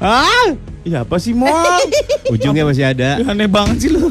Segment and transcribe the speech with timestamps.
[0.00, 0.46] ah,
[0.82, 1.52] iya apa sih mol?
[2.34, 3.20] Ujungnya masih ada.
[3.20, 4.10] Ya, Aneh banget sih lu.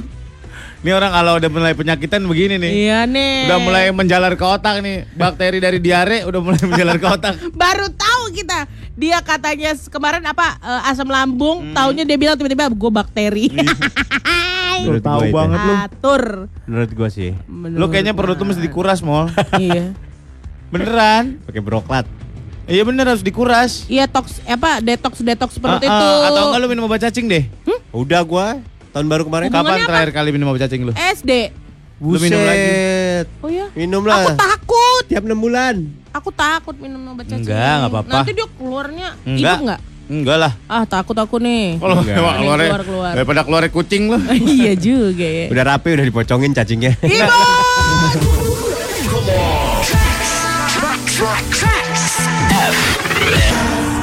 [0.82, 2.72] Ini orang kalau udah mulai penyakitan begini nih.
[2.74, 3.46] Iya nih.
[3.46, 5.06] Udah mulai menjalar ke otak nih.
[5.14, 7.34] Bakteri dari diare udah mulai menjalar ke otak.
[7.54, 8.66] Baru tahu kita.
[8.98, 11.74] Dia katanya kemarin apa eh, asam lambung, Hmm.
[11.74, 13.46] taunya dia bilang tiba-tiba gue bakteri.
[13.54, 13.62] Lu
[14.90, 15.74] Menurut tahu banget lu.
[15.86, 16.24] Atur.
[16.66, 17.30] Menurut gua sih.
[17.48, 19.30] Lu kayaknya perut lu mesti dikuras, Mol.
[19.62, 19.94] iya.
[20.74, 21.38] Beneran.
[21.46, 22.10] Pakai broklat.
[22.72, 23.84] Iya bener harus dikuras.
[23.86, 26.10] Iya toks apa detox detox Ah, perut ah, itu.
[26.26, 27.44] Atau enggak lu minum obat cacing deh.
[27.92, 29.52] Udah gua tahun baru kemarin.
[29.52, 29.90] Hubungannya Kapan apa?
[29.92, 30.96] terakhir kali minum obat cacing lu?
[30.96, 31.32] SD.
[32.00, 32.64] Lu minum lagi?
[32.64, 33.28] Buset.
[33.44, 33.68] Oh ya.
[33.76, 34.36] Minum Aku lah.
[34.40, 35.04] takut.
[35.06, 35.76] Tiap 6 bulan.
[36.12, 37.44] Aku takut minum obat cacing.
[37.44, 38.12] Enggak, enggak apa-apa.
[38.18, 39.36] Nanti dia keluarnya Enggak.
[39.38, 39.80] hidup enggak?
[40.12, 40.54] Enggak lah.
[40.66, 41.76] Ah takut aku nih.
[41.76, 43.12] Kalau keluar, keluar, Keluar, keluar.
[43.14, 44.18] daripada keluar kucing lu.
[44.56, 45.52] iya juga ya.
[45.52, 46.96] Udah rapi, udah dipocongin cacingnya.
[46.98, 47.20] Ibu.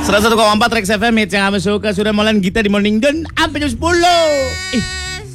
[0.09, 3.69] 101,4 Rex FM hits yang kami suka sudah malam kita di Morning Gun sampai jam
[3.69, 3.77] 10.
[4.73, 4.85] Ih,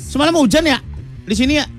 [0.09, 0.81] semalam hujan ya?
[1.29, 1.69] Di sini ya?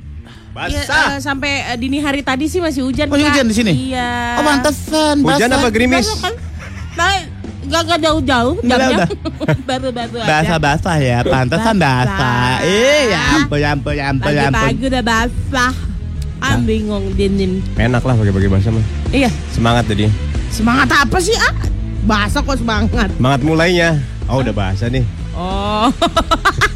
[0.54, 3.10] Iya, eh, sampai eh, dini hari tadi sih masih hujan.
[3.10, 3.90] Masih hujan di sini?
[3.90, 4.38] Iya.
[4.38, 5.26] Oh pantesan.
[5.26, 5.58] Hujan basah.
[5.58, 6.06] apa gerimis?
[6.06, 6.34] Basah kan?
[6.94, 7.14] Nah,
[7.64, 9.08] Gak, gak jauh-jauh jamnya.
[9.68, 10.28] Baru-baru aja.
[10.30, 12.06] Basah-basah ya, pantesan Basah.
[12.06, 12.54] basah.
[12.62, 14.70] Eh, ya ampun, ya ampun, ya ampun, ya ampun.
[14.70, 15.72] Pagi-pagi udah basah.
[16.38, 17.58] Ah, bingung dinin.
[17.74, 18.84] Enak lah pakai-pakai bahasa mah.
[19.10, 19.32] Iya.
[19.50, 20.06] Semangat tadi.
[20.54, 21.73] Semangat apa sih ah?
[22.04, 23.08] Basah kok semangat.
[23.16, 23.96] Semangat mulainya.
[24.28, 25.08] Oh udah bahasa nih.
[25.32, 25.88] Oh.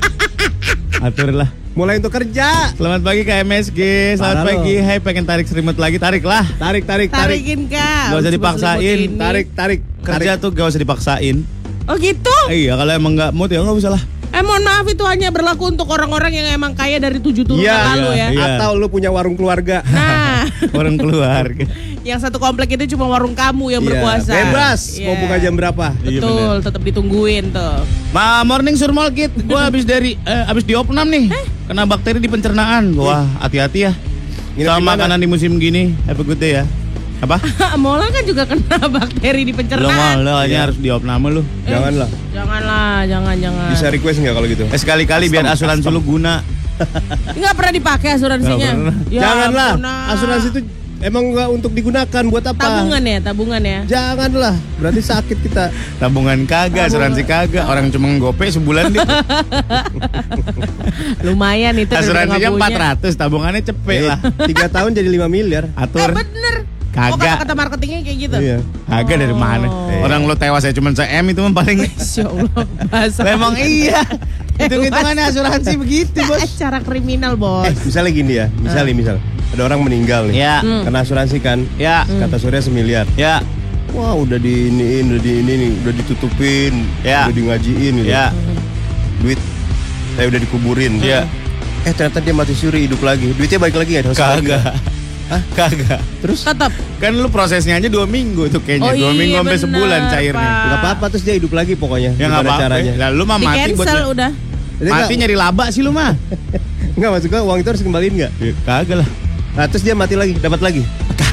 [1.04, 1.52] Atur lah.
[1.76, 2.72] Mulai untuk kerja.
[2.72, 3.80] Selamat pagi ke MSG.
[4.16, 4.74] Selamat Parah pagi.
[4.80, 4.86] lo.
[4.88, 6.48] Hai, pengen tarik selimut lagi, tarik lah.
[6.56, 7.44] Tarik, tarik, tarik.
[7.44, 8.04] Tarikin kak.
[8.08, 8.98] Gak usah dipaksain.
[9.20, 9.80] Tarik, tarik.
[10.00, 11.36] Kerja tuh gak usah dipaksain.
[11.84, 12.36] Oh gitu?
[12.48, 14.02] Iya, kalau emang nggak mood ya nggak usah lah.
[14.28, 17.76] Eh mohon maaf itu hanya berlaku untuk orang-orang yang emang kaya dari tujuh turunan Iya,
[17.90, 18.26] lalu ya.
[18.28, 18.46] iya.
[18.54, 19.80] Atau lu punya warung keluarga.
[19.82, 20.44] Nah,
[20.78, 21.64] Orang keluarga.
[22.00, 24.32] yang satu komplek itu cuma warung kamu yang Iya, berkuasa.
[24.32, 24.80] Bebas.
[24.94, 25.06] Iya.
[25.06, 25.86] Mau buka jam berapa?
[26.00, 27.76] Iya, Betul, tetap ditungguin tuh.
[28.10, 31.28] Ma morning surmol kit, gua habis dari eh, habis diopnam nih.
[31.64, 32.92] Kena bakteri di pencernaan.
[32.94, 33.92] Wah, hati-hati ya.
[34.56, 35.92] Nginep Sama makanan di musim gini.
[36.04, 36.64] Have a good day ya.
[37.18, 37.36] Apa?
[37.78, 39.90] Mola kan juga kena bakteri di pencernaan.
[39.90, 40.58] mau lu hanya Iya.
[40.64, 41.40] harus diopnam lu.
[41.40, 42.08] Eh, Janganlah.
[42.30, 43.68] Janganlah, jangan jangan.
[43.68, 44.62] Bisa request nggak kalau gitu?
[44.64, 46.40] Eh, sekali-kali biar asuransi lu guna.
[47.34, 48.70] Nggak pernah dipakai asuransinya.
[48.70, 48.94] Pernah.
[49.08, 49.70] Ya Janganlah.
[49.80, 50.12] ah.
[50.14, 50.60] Asuransi itu
[50.98, 52.60] emang nggak untuk digunakan buat apa?
[52.60, 53.78] tabungan ya, tabungan ya.
[53.84, 54.54] Janganlah.
[54.78, 55.64] Berarti sakit kita.
[55.98, 57.64] Tabungan kagak, asuransi kagak.
[57.66, 59.02] Orang cuma gope sebulan dia.
[61.20, 62.94] Lumayan itu Asuransinya nggak punya.
[62.94, 64.18] 400, tabungannya cepet Eh, lah.
[64.46, 65.64] Tiga tahun jadi 5 miliar.
[65.66, 66.14] Eh Atur.
[66.14, 66.77] bener.
[66.98, 67.14] Kagak.
[67.14, 68.36] Oh kata-kata marketingnya kayak gitu.
[68.36, 68.58] Iya.
[68.84, 69.66] Kagak dari mana?
[69.70, 70.04] Oh.
[70.04, 71.78] Orang lu tewas ya cuma se-M itu mah paling.
[71.86, 72.62] Insya Allah.
[72.90, 74.02] Bahasa Memang iya.
[74.58, 76.42] Hitung-hitungannya asuransi begitu, Bos.
[76.60, 77.62] Cara kriminal bos.
[77.62, 78.46] Eh, misalnya gini ya.
[78.58, 79.16] Misalnya, misal.
[79.54, 80.42] Ada orang meninggal nih.
[80.42, 80.58] Ya.
[80.58, 80.82] Hmm.
[80.82, 81.62] Kena asuransi kan.
[81.78, 82.02] Ya.
[82.02, 83.06] Kata Surya semiliar.
[83.14, 83.38] Ya.
[83.94, 87.24] Wah udah di iniin, udah di ini nih, udah ditutupin, Ya.
[87.24, 88.10] udah di ngajiin gitu.
[88.12, 88.28] Ya.
[89.24, 89.40] Duit
[90.12, 90.98] saya udah dikuburin.
[91.00, 91.24] Ya.
[91.86, 93.32] Eh ternyata dia mati suri hidup lagi.
[93.32, 94.12] Duitnya balik lagi nggak?
[94.12, 94.74] Kagak.
[95.28, 95.42] Hah?
[95.52, 96.00] Kagak.
[96.24, 96.72] Terus Tetap.
[96.98, 98.88] Kan lu prosesnya aja dua minggu tuh kayaknya.
[98.88, 100.48] Oh dua iya, minggu sampai bener, sebulan cairnya.
[100.48, 100.64] Pak.
[100.64, 102.10] nggak apa-apa terus dia hidup lagi pokoknya.
[102.16, 102.62] Ya nggak Gimana apa-apa.
[102.64, 102.92] caranya?
[102.96, 104.30] Lah lu mah Di mati buat udah.
[104.78, 106.12] Jadi mati nyari laba sih lu mah.
[106.98, 108.32] Nggak maksud gua uang itu harus kembaliin nggak?
[108.42, 109.08] Ya, kagak lah.
[109.54, 110.82] Nah terus dia mati lagi, dapat lagi.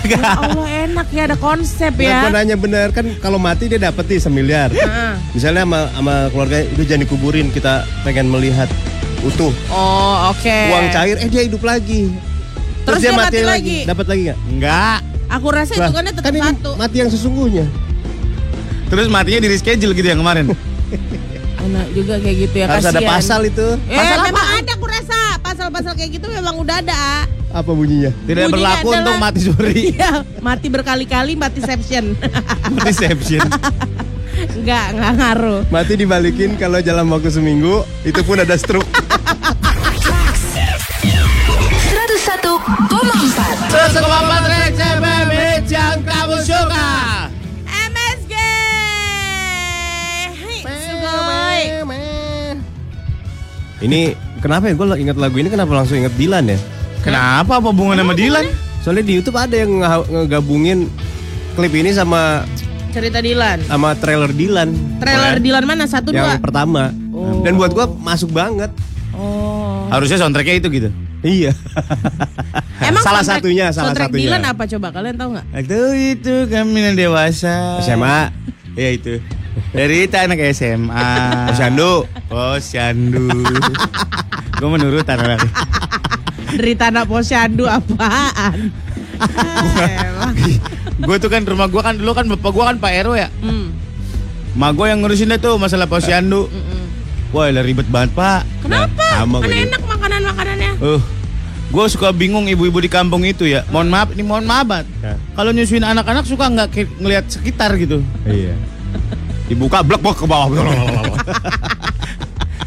[0.05, 2.29] Ya Allah enak ya ada konsep Nah, ya.
[2.29, 4.69] nanya bener kan kalau mati dia dapat nih semiliar.
[4.69, 5.13] Heeh.
[5.33, 8.69] Misalnya sama, sama keluarga itu jangan dikuburin kita pengen melihat
[9.25, 10.45] utuh Oh oke.
[10.69, 12.13] uang cair eh dia hidup lagi.
[12.85, 13.77] Terus dia mati lagi?
[13.83, 14.37] Dapat lagi nggak?
[14.47, 14.99] Enggak.
[15.27, 16.71] Aku rasa Lah, hitungannya tetap kan satu.
[16.77, 17.65] mati yang sesungguhnya.
[18.85, 20.53] Terus matinya di reschedule gitu yang kemarin.
[21.65, 22.65] Enak juga kayak gitu ya.
[22.69, 23.67] Harus ada pasal itu.
[23.89, 27.25] Eh, Pasal memang ada aku rasa pasal-pasal kayak gitu memang udah ada.
[27.49, 28.13] Apa bunyinya?
[28.21, 29.81] Tidak Bunyinya berlaku adalah- untuk mati suri.
[29.95, 32.13] Iya, mati berkali-kali matiception.
[32.79, 33.41] Deception.
[34.55, 35.61] Enggak, enggak ngaruh.
[35.67, 38.85] Mati dibalikin kalau dalam waktu seminggu itu pun ada stroke.
[43.75, 46.87] 101,4 Terus kemampuan Rex FM hits yang kamu suka.
[47.67, 48.33] MSG.
[50.31, 51.63] Hei, sugoi.
[53.83, 53.99] ini
[54.39, 56.57] kenapa ya gue ingat lagu ini kenapa langsung ingat Dilan ya?
[57.03, 58.47] Kenapa apa hubungan sama Dilan?
[58.79, 60.87] Soalnya di YouTube ada yang nge- ngegabungin
[61.53, 62.47] klip ini sama
[62.95, 63.59] Cerita Dilan.
[63.67, 64.71] sama trailer Dilan
[65.03, 65.83] Trailer Dilan mana?
[65.83, 66.39] Satu yang dua.
[66.39, 66.95] pertama.
[67.11, 67.43] Oh.
[67.43, 68.71] Dan buat gua masuk banget.
[69.11, 69.91] Oh.
[69.91, 70.89] Harusnya soundtracknya itu gitu.
[71.25, 71.51] Iya.
[72.87, 74.25] Emang salah soundtrack- satunya, salah soundtrack satunya.
[74.29, 75.45] Dilan apa coba kalian tahu nggak?
[75.65, 77.81] Itu itu kami yang dewasa.
[77.81, 78.29] SMA.
[78.77, 79.17] Ya itu.
[79.73, 81.09] Dari kita anak SMA.
[81.49, 82.05] Posyandu.
[82.29, 83.25] Posyandu.
[84.61, 85.43] Gue menurut anak
[86.55, 88.71] Derita anak posyandu apaan?
[91.03, 93.27] Gue tuh kan rumah gue kan dulu kan bapak gue kan Pak RW ya.
[93.43, 93.75] Hmm.
[94.55, 96.47] Ma gue yang ngurusin deh tuh masalah posyandu.
[97.35, 98.47] Wah, lah ribet banget, Pak.
[98.63, 99.03] Kenapa?
[99.19, 99.67] sama kan gue juga.
[99.67, 100.71] enak makanan-makanannya.
[100.79, 101.01] Uh,
[101.75, 103.67] gue suka bingung ibu-ibu di kampung itu ya.
[103.67, 104.87] Mohon maaf, ini mohon maaf banget.
[105.03, 105.19] Ya.
[105.35, 107.99] Kalau nyusuin anak-anak suka nggak ke- ngelihat sekitar gitu.
[108.23, 108.55] Iya.
[109.51, 110.47] Dibuka blok blok ke bawah.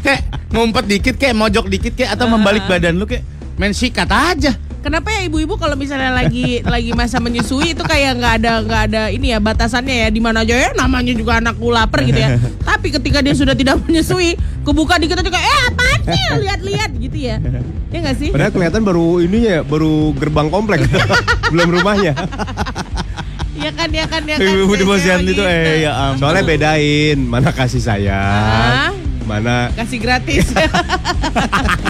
[0.05, 0.21] Kayak
[0.53, 3.25] ngumpet dikit, kayak mojok dikit, kayak atau membalik badan lu kayak
[3.59, 4.55] main sikat aja.
[4.79, 9.01] Kenapa ya ibu-ibu kalau misalnya lagi lagi masa menyusui itu kayak nggak ada nggak ada
[9.11, 12.39] ini ya batasannya ya di mana aja ya namanya juga anakku lapar gitu ya.
[12.69, 17.17] Tapi ketika dia sudah tidak menyusui, kebuka dikit aja kayak eh apaan sih lihat-lihat gitu
[17.19, 17.35] ya.
[17.91, 18.29] Ya nggak sih?
[18.31, 20.87] Padahal kelihatan baru ininya, baru gerbang komplek,
[21.51, 22.13] belum rumahnya.
[23.59, 24.47] Iya kan ya kan ya kan.
[24.47, 25.43] Ibu-ibu di posyandu gitu.
[25.43, 26.23] itu eh ya ampun.
[26.23, 27.85] Soalnya bedain mana kasih Ah.
[27.91, 28.93] sayang,
[29.27, 30.47] mana kasih gratis.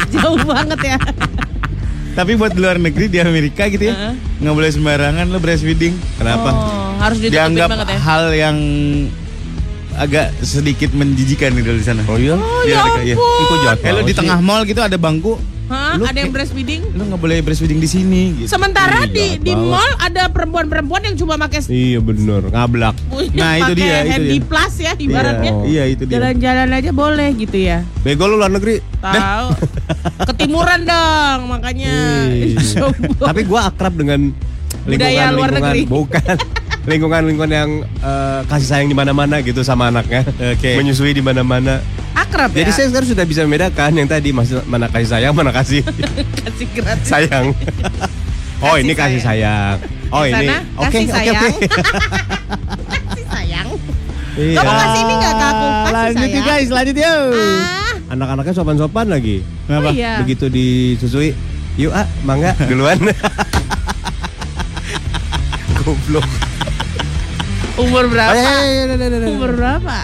[0.10, 0.98] Jauh banget ya.
[2.20, 4.14] Tapi buat di luar negeri di Amerika gitu ya, Heeh.
[4.44, 5.96] nggak boleh sembarangan lo breastfeeding.
[6.20, 6.52] Kenapa?
[6.52, 8.00] Oh, harus Dianggap banget ya.
[8.04, 8.58] hal yang
[9.96, 12.04] agak sedikit menjijikan gitu di sana.
[12.12, 12.36] Oh iya?
[12.36, 13.16] Oh ya iya.
[13.16, 13.58] ampun.
[13.64, 15.40] Jahat Eh, banget di tengah mall gitu ada bangku,
[15.70, 15.94] Hah?
[15.96, 16.82] Lu Ada yang breastfeeding?
[16.90, 18.50] lu nggak boleh breastfeeding di sini gitu.
[18.50, 19.70] Sementara Ih, di jahat di banget.
[19.70, 22.96] mall ada perempuan-perempuan yang cuma pakai Iya bener, ngablak.
[23.32, 24.48] Nah, itu dia, itu handy dia.
[24.50, 25.52] plus ya ibaratnya.
[25.52, 25.64] Oh.
[25.64, 26.14] Iya, itu dia.
[26.18, 27.86] Jalan-jalan aja boleh gitu ya.
[28.02, 28.82] Bego lu luar negeri.
[28.98, 29.48] Tahu.
[30.28, 31.94] Ketimuran dong makanya.
[33.30, 34.34] Tapi gua akrab dengan
[34.82, 35.82] Budaya luar lingkungan, negeri.
[35.86, 36.36] bukan
[36.84, 40.26] lingkungan-lingkungan yang eh, kasih sayang di mana-mana gitu sama anaknya.
[40.26, 40.74] Oke.
[40.76, 41.78] Menyusui di mana-mana.
[42.30, 42.76] Akrab Jadi ya.
[42.76, 45.82] saya sekarang sudah bisa membedakan yang tadi masih mana kasih sayang, mana kasih
[46.40, 47.08] kasih gratis.
[47.08, 47.46] sayang.
[48.60, 49.76] Oh Kasih ini kasih sayang.
[50.10, 50.52] Oh Di ini.
[50.76, 51.40] Oke kasih oke sayang.
[51.40, 51.68] oke.
[53.08, 53.68] kasih sayang.
[54.36, 54.56] Iya.
[54.60, 55.66] Kamu kasih ini nggak ke aku?
[55.66, 56.44] Kasih lanjut sayang.
[56.46, 57.24] guys, lanjut yuk.
[57.32, 59.38] Ah, Anak-anaknya sopan-sopan lagi.
[59.64, 59.90] Kenapa?
[59.90, 60.20] oh iya.
[60.20, 61.32] Begitu disusui,
[61.76, 63.00] yuk ah, mangga duluan.
[65.80, 66.28] Goblok.
[67.80, 68.36] Umur berapa?
[68.36, 69.28] Ayo, ayo, ayo, ayo, ayo, ayo.
[69.32, 69.98] Umur berapa?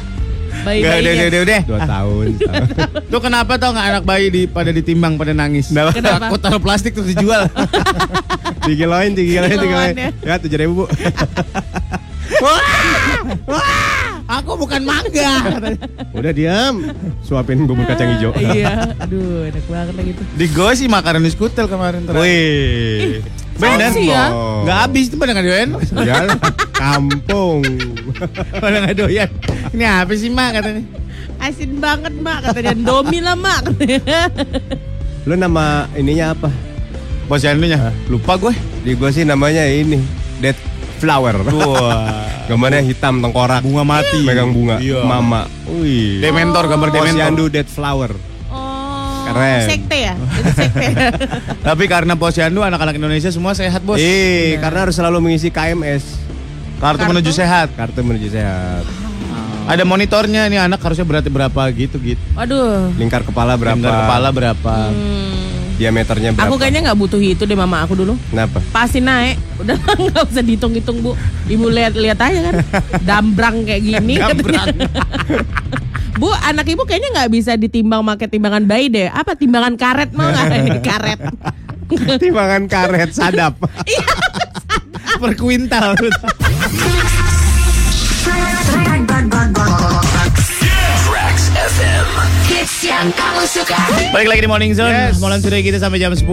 [0.66, 1.62] Bayi Nggak, udah, udah, udah, udah.
[1.70, 2.26] Dua tahun.
[3.14, 5.70] Tuh kenapa tau nggak anak bayi di, pada ditimbang pada nangis?
[5.70, 6.26] Kenapa?
[6.26, 7.46] Aku taruh plastik terus dijual.
[8.66, 9.94] Dikiloin, dikiloin, dikiloin.
[10.26, 10.86] Ya tujuh ribu bu.
[14.26, 15.62] Aku bukan mangga.
[16.18, 16.82] Udah diam.
[17.22, 18.34] Suapin bubur kacang hijau.
[18.42, 18.90] iya.
[18.98, 20.26] Aduh, enak banget lagi tuh.
[20.34, 22.10] Di gue sih makanan di skutel kemarin.
[22.10, 22.26] terakhir.
[22.26, 23.22] Wih.
[23.56, 24.26] Bener Fancy ya?
[24.68, 25.70] Nggak habis itu pada nggak doyan.
[26.04, 26.16] Ya,
[26.76, 27.60] kampung.
[28.64, 29.30] pada nggak doyan.
[29.72, 30.84] Ini apa sih mak katanya?
[31.40, 34.28] Asin banget mak katanya Domi lah mak katanya.
[35.24, 36.50] Lu nama ininya apa?
[37.32, 37.96] Posyandunya.
[38.12, 38.54] Lupa gue.
[38.86, 39.98] Di gua sih namanya ini
[40.44, 40.56] Dead
[41.02, 41.42] Flower.
[41.50, 42.28] Wah.
[42.52, 43.66] Gambarnya hitam tengkorak.
[43.66, 44.22] Bunga mati.
[44.22, 44.78] Megang bunga.
[44.78, 45.02] Iya.
[45.02, 45.50] Mama.
[45.66, 46.22] Wih.
[46.22, 47.18] Dementor gambar dementor.
[47.18, 48.35] Posyandu Dead Flower.
[49.26, 49.66] Oh, Keren.
[49.66, 50.14] sekte ya?
[50.14, 50.86] Itu sekte.
[51.68, 53.98] Tapi karena posyandu anak-anak Indonesia semua sehat bos.
[53.98, 56.22] Eh, karena harus selalu mengisi KMS.
[56.78, 57.10] Kartu, Kartu?
[57.10, 57.74] menuju sehat.
[57.74, 58.86] Kartu menuju sehat.
[59.66, 62.22] Ada monitornya nih anak harusnya beratnya berapa gitu gitu.
[62.38, 62.94] Waduh.
[63.02, 63.74] Lingkar kepala berapa?
[63.74, 64.76] Lingkar kepala berapa?
[64.94, 65.74] Hmm.
[65.82, 66.46] Diameternya berapa?
[66.46, 68.14] Aku kayaknya nggak butuh itu deh mama aku dulu.
[68.30, 68.62] Kenapa?
[68.70, 69.42] Pasti naik.
[69.58, 69.74] Udah
[70.06, 71.18] nggak usah dihitung-hitung bu.
[71.50, 72.56] Ibu lihat-lihat aja kan.
[73.10, 74.22] Dambrang kayak gini.
[74.22, 74.68] Dambrang.
[76.16, 79.12] Bu, anak ibu kayaknya nggak bisa ditimbang pakai timbangan bayi deh.
[79.12, 81.20] Apa timbangan karet mau nggak ini karet?
[82.24, 83.60] Timbangan karet sadap.
[85.22, 85.96] per kuintal.
[91.06, 92.08] Trax FM.
[92.48, 93.80] Hits yang kamu suka.
[94.16, 94.92] Balik lagi di Morning Zone.
[95.12, 95.20] Yes.
[95.20, 96.24] Molan sudah kita sampai jam 10.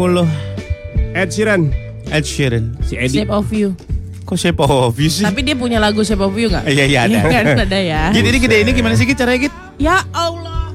[1.13, 1.75] Ed Sheeran.
[2.09, 2.79] Ed Sheeran.
[2.87, 3.23] Si Eddie.
[3.27, 3.75] Shape of you.
[4.23, 5.27] Kok shape of you sih?
[5.27, 6.65] Tapi dia punya lagu Shape of you nggak?
[6.71, 7.19] Iya, iya, ada.
[7.27, 8.03] kan ada ya.
[8.15, 9.55] Git ini gede ini gimana sih Git caranya Git?
[9.79, 10.73] Ya Allah.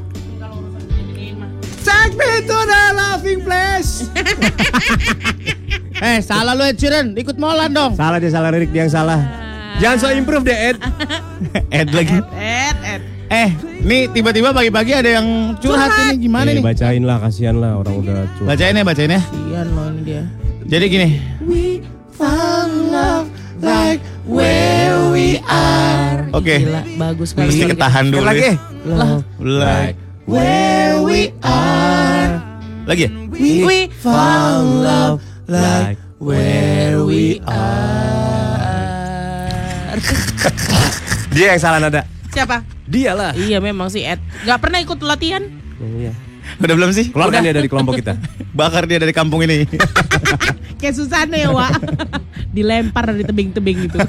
[1.81, 3.91] Take me to the laughing place.
[5.97, 7.17] Eh salah lu Ed Sheeran.
[7.17, 7.97] Ikut Molan dong.
[7.97, 9.17] salah dia salah lirik dia yang salah.
[9.77, 10.77] Jangan so improve deh Ed.
[11.73, 12.21] Ed lagi.
[12.37, 13.01] Ed, Ed.
[13.27, 13.49] Eh,
[13.81, 16.13] nih tiba-tiba pagi-pagi ada yang curhat, Curhat.
[16.13, 16.63] ini gimana Eh, nih?
[16.63, 18.45] Bacain lah, kasihan lah orang udah curhat.
[18.45, 19.21] Bacain ya, bacain ya.
[19.25, 20.21] Kasian loh ini dia.
[20.69, 21.07] Jadi gini.
[23.57, 26.29] Like where we are.
[26.29, 26.61] Oke.
[26.61, 27.49] Gila, bagus sekali.
[27.49, 28.21] Mesti ketahan dulu.
[28.21, 28.53] Lagi.
[28.88, 32.39] Lah, Like where we are.
[32.88, 33.12] lagi ya?
[33.27, 35.20] We, we found love
[35.51, 38.63] Like where we are.
[41.36, 42.08] Dia yang salah nada.
[42.32, 42.63] Siapa?
[42.88, 43.36] Dia lah.
[43.36, 44.24] Iya memang sih Ed.
[44.48, 45.44] Gak pernah ikut latihan.
[45.84, 46.15] Iya.
[46.63, 47.12] Udah belum sih?
[47.12, 48.15] Keluarkan dia dari kelompok kita.
[48.60, 49.67] Bakar dia dari kampung ini.
[50.79, 51.75] Kayak Susana ya Wak.
[52.56, 54.00] Dilempar dari tebing-tebing gitu.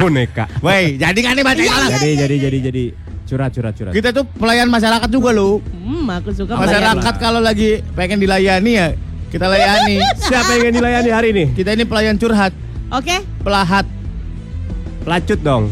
[0.00, 0.48] Boneka.
[0.64, 1.90] Woi, jadi nggak nih bacain malah?
[1.92, 2.84] Jadi jadi jadi jadi
[3.26, 3.92] curhat curhat curhat.
[3.92, 5.58] Kita tuh pelayan masyarakat juga loh.
[5.60, 8.88] hmm, aku suka Masyarakat kalau lagi pengen dilayani ya
[9.30, 9.96] kita layani.
[10.26, 11.44] Siapa yang ingin dilayani hari ini?
[11.52, 12.54] Kita ini pelayan curhat,
[12.94, 13.20] Oke.
[13.42, 13.84] pelahat.
[15.02, 15.70] Pelacut dong.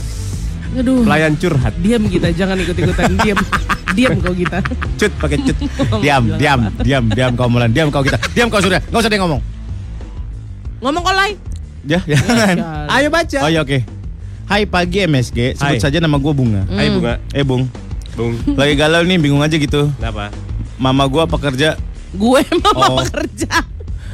[0.80, 1.04] Aduh.
[1.06, 1.72] Pelayan curhat.
[1.80, 3.16] Diam kita, jangan ikut-ikutan.
[3.20, 3.38] Diam.
[3.96, 4.60] Diam kau kita.
[5.00, 5.56] Cut pakai cut.
[6.04, 8.20] Diam, diam, diam, diam kau Molan, diam kau kita.
[8.36, 9.40] Diam kau sudah, nggak usah dia ngomong.
[10.84, 11.36] Ngomong kau lain.
[11.86, 12.56] Ya, jangan.
[12.92, 13.38] Ayo baca.
[13.46, 13.95] Oh iya oke.
[14.46, 15.82] Hai pagi MSG, sebut Hai.
[15.82, 16.62] saja nama gue Bunga.
[16.70, 17.18] Hai bunga.
[17.34, 17.66] Eh Bung,
[18.14, 18.38] Bung.
[18.54, 19.90] lagi galau nih, bingung aja gitu.
[19.92, 20.30] Kenapa?
[20.78, 21.74] Mama gue pekerja,
[22.14, 22.94] Gue Oh.
[22.94, 23.66] mama kerja.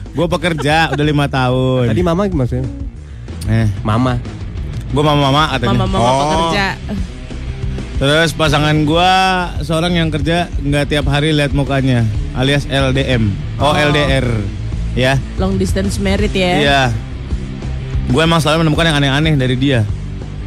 [0.08, 1.92] gue pekerja udah lima tahun.
[1.92, 2.64] Tadi mama maksudnya?
[3.44, 4.16] Eh, Mama.
[4.88, 5.76] gue mama-mama katanya.
[5.78, 6.20] Mama-mama Oh.
[6.22, 6.66] pekerja.
[7.96, 9.12] Terus pasangan gue
[9.62, 13.36] seorang yang kerja nggak tiap hari lihat mukanya, alias LDM.
[13.56, 13.74] Oh, Oh.
[13.74, 14.24] LDR,
[14.94, 15.20] ya.
[15.36, 16.52] Long distance married ya.
[16.58, 16.82] Iya.
[18.08, 19.84] Gue emang selalu menemukan yang aneh-aneh dari dia.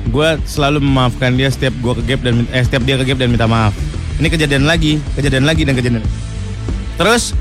[0.09, 3.29] Gue selalu memaafkan dia setiap gue ke gap dan eh, setiap dia ke gap dan
[3.33, 3.73] minta maaf.
[4.21, 6.05] Ini kejadian lagi, kejadian lagi dan kejadian.
[6.95, 7.35] Terus,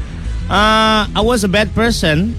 [0.50, 2.34] uh, I was a bad person.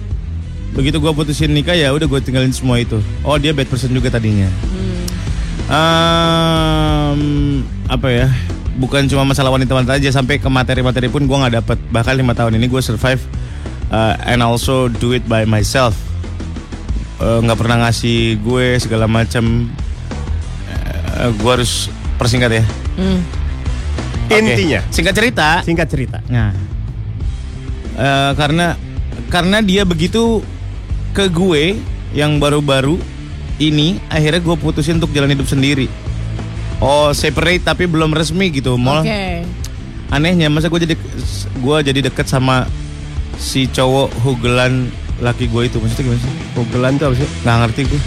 [0.75, 2.99] Begitu gue putusin nikah ya udah gue tinggalin semua itu.
[3.23, 4.51] Oh dia bad person juga tadinya.
[5.71, 8.27] Um, apa ya?
[8.75, 11.77] Bukan cuma masalah wanita-wanita aja sampai ke materi-materi pun gue nggak dapet.
[11.95, 13.23] Bahkan lima tahun ini gue survive
[13.87, 15.95] uh, and also do it by myself.
[17.15, 19.71] Eh, nggak pernah ngasih gue segala macam.
[21.15, 21.87] Eh, gue harus
[22.19, 22.63] persingkat ya.
[22.99, 23.19] Hmm.
[24.27, 24.41] Oke.
[24.41, 24.81] Intinya.
[24.91, 25.47] Singkat cerita.
[25.63, 26.17] Singkat cerita.
[26.27, 26.51] Nah,
[27.95, 28.75] eh, karena
[29.31, 30.43] karena dia begitu
[31.15, 31.79] ke gue
[32.11, 32.99] yang baru-baru
[33.59, 35.87] ini, akhirnya gue putusin untuk jalan hidup sendiri.
[36.83, 38.99] Oh, separate tapi belum resmi gitu, mall.
[38.99, 39.47] Oke.
[40.11, 40.95] Anehnya, masa gue jadi
[41.63, 42.67] gue jadi deket sama
[43.39, 44.91] si cowok hugelan
[45.23, 46.33] laki gue itu, maksudnya gimana sih?
[46.51, 47.29] Pugelan tuh apa sih?
[47.47, 48.01] Nggak ngerti gue.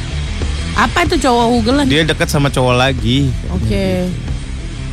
[0.78, 1.84] Apa itu cowok hugelan?
[1.84, 4.06] Dia deket sama cowok lagi, Oke.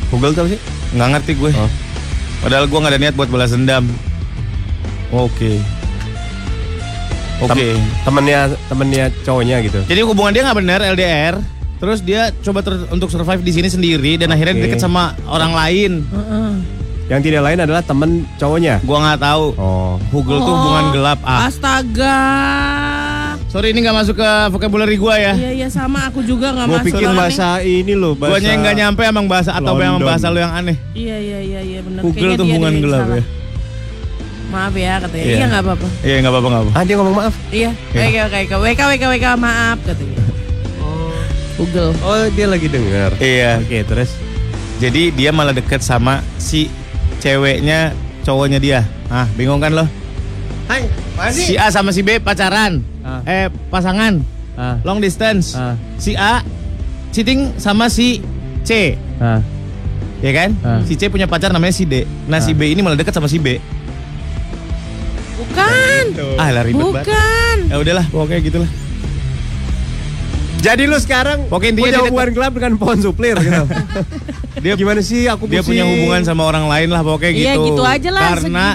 [0.06, 0.60] Pugel tuh apa sih?
[0.92, 1.50] nggak ngerti gue.
[1.52, 1.70] Oh.
[2.42, 3.86] Padahal gue nggak ada niat buat balas dendam.
[5.08, 5.62] Oke.
[7.38, 7.54] Oke.
[7.74, 9.80] Tem- temennya temennya cowoknya gitu.
[9.84, 11.34] Jadi hubungan dia nggak benar LDR.
[11.76, 14.62] Terus dia coba ter- untuk survive di sini sendiri dan akhirnya Oke.
[14.64, 15.92] deket sama orang lain.
[16.02, 16.50] Heeh.
[17.06, 18.82] Yang tidak lain adalah temen cowoknya.
[18.82, 19.44] Gua nggak tahu.
[19.54, 19.94] Oh.
[20.10, 20.56] Hugel tuh Oh.
[20.56, 21.18] hubungan gelap.
[21.22, 22.18] Ah, Astaga.
[23.46, 25.32] Sorry ini nggak masuk ke vocabulary gua ya.
[25.32, 26.88] Iya iya sama aku juga nggak Gue masuk.
[26.92, 27.20] pikir soalnya.
[27.20, 28.32] bahasa ini loh, bahasa.
[28.36, 30.76] Guanya yang nggak nyampe emang bahasa atau emang bahasa lo yang aneh.
[30.92, 32.02] Iya iya iya iya benar.
[32.04, 33.16] Kayaknya tuh dia hubungan gelap salah.
[33.16, 33.24] ya.
[34.46, 35.24] Maaf ya katanya.
[35.24, 35.34] Iya.
[35.34, 35.88] Iya nggak apa-apa.
[36.00, 36.70] Iya nggak apa-apa nggak apa.
[36.72, 37.34] Ah dia ngomong maaf.
[37.50, 37.70] Iya.
[37.90, 38.54] Oke oke oke.
[38.62, 40.16] WK WK WK maaf katanya.
[41.56, 41.90] Google.
[42.04, 43.10] Oh dia lagi denger.
[43.16, 43.52] Iya.
[43.58, 44.10] Oke terus.
[44.76, 46.68] Jadi dia malah deket sama si
[47.18, 48.80] ceweknya cowoknya dia.
[49.08, 49.88] Ah bingung kan lo?
[50.68, 50.84] Hai.
[51.32, 52.84] Si A sama si B pacaran.
[53.06, 53.22] Ah.
[53.22, 54.18] Eh pasangan.
[54.54, 54.82] Ah.
[54.82, 55.54] Long distance.
[55.54, 55.78] Ah.
[55.94, 56.42] Si A
[57.08, 58.18] cheating sama si
[58.60, 58.98] C.
[59.16, 59.38] Ah.
[60.18, 60.50] Ya kan?
[60.60, 60.82] Ah.
[60.82, 62.02] Si C punya pacar namanya si D.
[62.26, 62.58] Nah si Ah.
[62.58, 63.62] B ini malah deket sama si B.
[65.36, 66.04] Bukan.
[66.34, 67.06] Ah lah ribet banget.
[67.06, 67.58] Bukan.
[67.68, 68.70] Ya udahlah pokoknya gitulah.
[70.56, 73.64] Jadi lu sekarang Pokoknya punya dia hubungan gelap dengan pohon suplir gitu.
[74.64, 76.00] Dia Gimana sih aku dia punya pusing.
[76.00, 77.76] hubungan sama orang lain lah pokoknya Iya, gitu.
[77.76, 78.66] gitu aja lah, Karena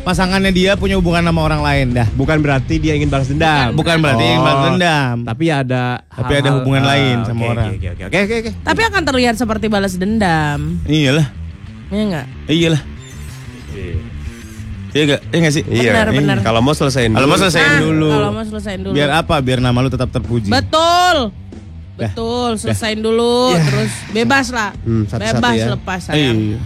[0.00, 2.08] pasangannya dia punya hubungan sama orang lain dah.
[2.12, 3.72] Bukan berarti dia ingin balas dendam.
[3.72, 5.14] Bukan berarti ingin balas dendam.
[5.22, 7.66] Tapi ada Tapi ada hubungan Ah, lain sama oke, orang.
[7.70, 8.50] Oke oke oke oke oke.
[8.60, 10.78] Tapi akan terlihat seperti balas dendam.
[10.84, 11.26] Iyalah.
[11.88, 12.26] Iya enggak?
[12.46, 12.82] Iyalah.
[14.90, 15.20] Iya gak?
[15.24, 15.62] Iya gak sih?
[15.62, 16.18] Benar, Iya.
[16.18, 16.36] benar.
[16.40, 17.30] Kalau mau selesaiin Kalau dulu.
[17.30, 18.10] mau selesaiin Nah, dulu.
[18.10, 18.94] Kalau mau selesaiin dulu.
[18.94, 19.34] Biar apa?
[19.38, 20.50] Biar nama lu tetap terpuji.
[20.50, 21.30] Betul.
[21.94, 23.60] Betul, selesaiin dulu Ya.
[23.62, 24.72] terus bebas lah.
[24.80, 25.66] Hmm, satu-satu bebas ya.
[25.70, 26.36] lepas sayang.
[26.36, 26.58] Iya.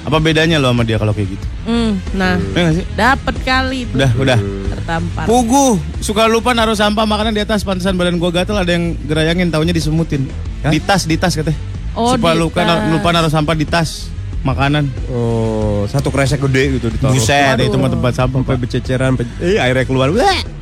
[0.00, 1.46] Apa bedanya lo sama dia kalau kayak gitu?
[1.68, 2.86] Hmm, nah, gak sih?
[2.96, 3.94] dapat kali itu.
[4.00, 4.38] Udah, udah.
[4.72, 5.24] Tertampar.
[5.28, 9.52] Pugu, suka lupa naruh sampah makanan di atas pantesan badan gua gatel ada yang gerayangin
[9.52, 10.24] taunya disemutin.
[10.64, 10.72] Hah?
[10.72, 11.58] Di tas, di tas katanya.
[11.92, 14.08] Oh, Suka di lupa, lupa naruh sampah di tas
[14.40, 14.88] makanan.
[15.12, 17.12] Oh, satu kresek gede gitu ditaruh.
[17.12, 18.40] Buset, itu mah tempat sampah.
[18.40, 18.60] Sampai Pak.
[18.64, 19.12] bececeran,
[19.44, 20.08] eh airnya keluar.
[20.08, 20.59] Bleh.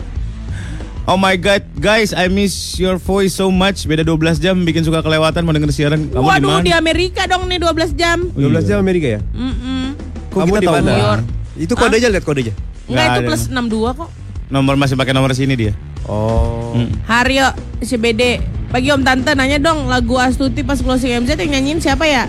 [1.09, 3.88] Oh my god, guys, I miss your voice so much.
[3.88, 6.05] Beda 12 jam bikin suka kelewatan mau denger siaran.
[6.12, 6.77] Kamu Waduh, di di?
[6.77, 8.29] Amerika dong nih 12 jam.
[8.37, 9.21] 12 jam Amerika ya?
[9.33, 9.97] Mm-mm.
[10.29, 10.77] Kok Kamu kita di tahu?
[10.77, 10.91] mana?
[10.93, 11.25] New York.
[11.57, 12.53] Itu kode aja lihat kodenya.
[12.53, 13.29] Enggak, Nggak itu ada.
[13.33, 14.11] plus 62 kok.
[14.53, 15.73] Nomor masih pakai nomor sini dia.
[16.05, 16.77] Oh.
[16.77, 16.93] Hmm.
[17.09, 18.45] Haryo, CBD.
[18.69, 22.29] Pagi Om Tante nanya dong lagu Astuti pas closing MZ yang nyanyiin siapa ya?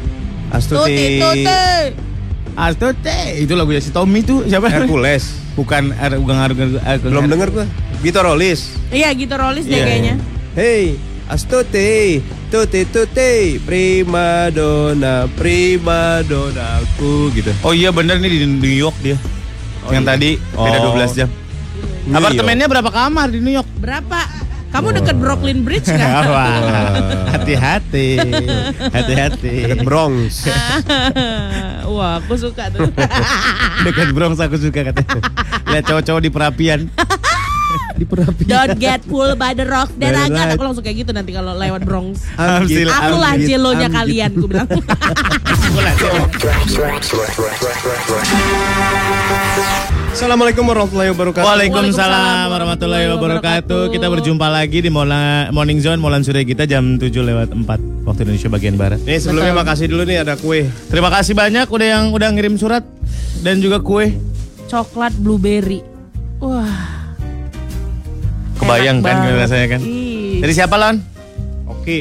[0.56, 1.20] Astuti.
[1.20, 2.03] Tuti, Tuti.
[2.54, 4.70] Astote, itu lagunya si Tommy tuh siapa?
[4.70, 5.42] Hercules.
[5.58, 7.66] Bukan er, Ugang Arung Belum denger gua.
[7.98, 8.74] Vito Rolis.
[8.94, 10.14] Iya, gitu Rolis deh Iya, kayaknya.
[10.54, 10.94] Hey,
[11.24, 12.20] Astuti,
[12.52, 17.48] tuti tuti, prima donna, prima donnaku gitu.
[17.64, 19.16] Oh iya bener nih di New York dia.
[19.82, 20.14] Oh, yang iya.
[20.14, 20.94] tadi beda Oh.
[20.94, 21.28] 12 jam.
[22.04, 23.66] New Apartemennya berapa kamar di New York?
[23.80, 24.43] Berapa?
[24.74, 26.26] Kamu deket Brooklyn Bridge kan?
[26.34, 26.58] Wah,
[27.30, 28.18] hati-hati.
[28.90, 29.70] Hati-hati.
[29.70, 30.50] Dekat Bronx.
[31.94, 32.90] Wah, aku suka tuh.
[33.86, 35.22] Dekat Bronx aku suka katanya.
[35.70, 36.80] Lihat cowok-cowok di perapian.
[38.00, 38.42] Diperapi.
[38.50, 40.50] Don't get pulled by the rock dan right.
[40.50, 42.26] aku langsung kayak gitu nanti kalau lewat Bronx.
[42.34, 44.68] Amgit, Akulah amgit, jelonya kalian, gue bilang.
[50.14, 51.46] Assalamualaikum warahmatullahi wabarakatuh.
[51.46, 53.82] Waalaikumsalam warahmatullahi wabarakatuh.
[53.90, 58.20] Kita berjumpa lagi di Mola, Morning Zone Molan Surya kita jam 7 lewat 4 waktu
[58.26, 59.02] Indonesia bagian barat.
[59.02, 59.62] Nih sebelumnya Betul.
[59.66, 60.70] makasih dulu nih ada kue.
[60.90, 62.86] Terima kasih banyak udah yang udah ngirim surat
[63.42, 64.14] dan juga kue.
[64.70, 65.82] Coklat blueberry.
[66.38, 67.03] Wah.
[68.56, 69.40] Kebayang enak kan banget.
[69.40, 69.80] rasanya kan?
[69.80, 70.38] Ih.
[70.38, 70.96] Dari siapa Lon?
[71.66, 71.98] Oke.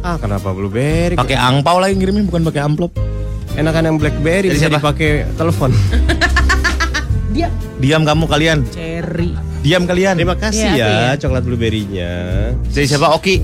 [0.00, 1.14] Ah kenapa blueberry?
[1.14, 2.92] Pakai angpau lagi ngirimnya bukan pakai amplop.
[3.52, 4.78] Enakan yang blackberry Dari bisa siapa?
[4.78, 5.70] dipakai telepon.
[7.34, 8.58] Dia Diam kamu kalian.
[8.66, 9.32] cherry.
[9.60, 10.14] Diam kalian.
[10.14, 11.10] Terima kasih Iya, ya iya.
[11.16, 12.12] coklat blueberry-nya.
[12.64, 13.12] Dari siapa?
[13.12, 13.42] Oki.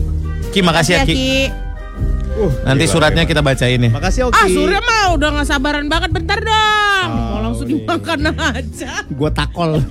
[0.49, 1.49] Ki makasih ya Ki.
[2.32, 3.30] Uh, Nanti gila, suratnya gila.
[3.30, 3.90] kita bacain ya.
[3.90, 4.37] Makasih Oki.
[4.38, 7.09] Ah, Surya mah udah gak sabaran banget bentar dong.
[7.11, 7.82] Mau Oh, langsung nih.
[7.82, 8.92] dimakan aja.
[9.11, 9.76] Gua takol.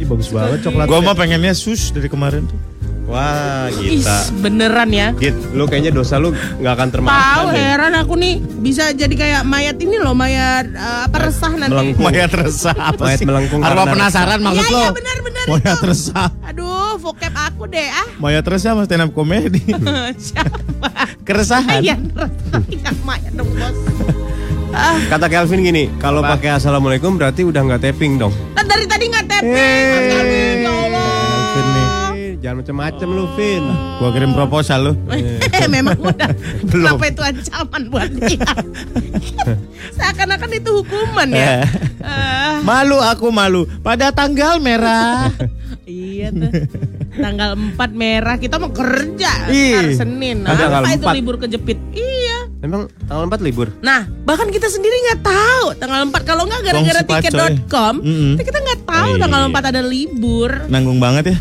[0.00, 0.86] Ih bagus banget coklat.
[0.86, 2.56] Gua mah pengennya sus dari kemarin tuh.
[3.04, 4.30] Wah, kita.
[4.38, 5.10] beneran ya.
[5.12, 7.58] Git, lu kayaknya dosa lu nggak akan termaafkan Tahu deh.
[7.58, 11.74] heran aku nih bisa jadi kayak mayat ini loh, mayat eh, apa resah nanti.
[11.74, 12.06] melengkung.
[12.06, 13.26] Mayat resah apa Mayat sih?
[13.26, 14.78] melengkung Arwah penasaran maksud Iya, lo?
[14.78, 15.86] iya benar benar Mayat itu.
[15.90, 16.28] resah.
[16.44, 18.06] Aduh, vocab aku deh ah.
[18.16, 19.58] Mayat resah mas stand up komedi.
[20.30, 20.88] Siapa?
[21.20, 21.82] Keresahan.
[21.82, 22.62] Mayat resah.
[22.70, 23.74] Ya, mayat dong bos.
[24.70, 28.30] Ah, Kata Kelvin gini, kalau pakai assalamualaikum berarti udah nggak tapping dong.
[28.54, 29.66] kan dari tadi nggak ya
[30.64, 31.08] Allah.
[31.60, 31.88] Nih.
[32.16, 33.64] Eh, Jangan macam-macam lu, Vin.
[33.98, 34.92] Gua kirim proposal lu.
[35.60, 36.30] Eh, memang udah.
[36.72, 36.96] Belum.
[36.96, 38.48] Kenapa itu ancaman buat dia?
[39.96, 41.68] Seakan-akan itu hukuman ya.
[42.00, 43.68] Ah, Malu aku malu.
[43.84, 45.28] Pada tanggal merah.
[45.84, 46.48] iya tuh.
[47.10, 50.46] Tanggal 4 merah kita mau kerja Ih, hari Senin.
[50.48, 51.16] Apa itu 4?
[51.18, 51.76] libur kejepit?
[51.92, 52.09] Iya.
[52.60, 53.72] Emang tanggal 4 libur?
[53.80, 58.32] Nah, bahkan kita sendiri nggak tahu tanggal 4 kalau nggak gara-gara tiket.com, Mm-mm.
[58.36, 59.22] kita nggak tahu Oh, iya.
[59.22, 60.50] tanggal 4 ada libur.
[60.68, 61.36] Nanggung banget ya.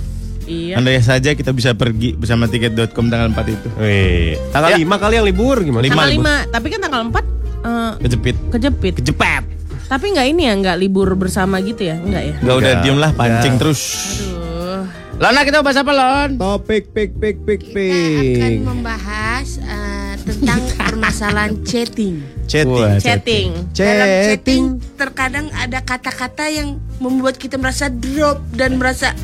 [0.46, 0.74] Iya.
[0.76, 3.68] Andai saja kita bisa pergi bersama tiket.com tanggal 4 itu.
[3.76, 4.78] Wih, tanggal Ya.
[4.80, 5.84] 5 kali yang libur gimana?
[5.84, 5.94] Lima.
[5.94, 6.26] Tanggal libur.
[6.26, 7.16] 5, tapi kan tanggal 4
[7.60, 8.36] eh, Kejepit.
[8.50, 8.94] kejepit.
[8.98, 9.44] Kejepet.
[9.86, 11.98] Tapi nggak ini ya, nggak libur bersama gitu ya?
[11.98, 12.36] Enggak ya?
[12.40, 13.60] Gak udah diem lah pancing Ya.
[13.60, 13.82] terus.
[14.24, 14.86] Aduh.
[15.20, 16.30] Lona kita bahas apa Lon?
[16.38, 18.60] Topik pik pik pik Kita akan pik.
[18.64, 19.99] membahas eh,
[20.30, 22.22] tentang permasalahan chatting.
[22.46, 22.70] Chatting.
[22.70, 23.50] Wah, Chatting.
[23.74, 24.26] Dalam Chatting.
[24.30, 24.64] chatting
[24.98, 29.18] terkadang ada kata-kata yang membuat kita merasa drop dan merasa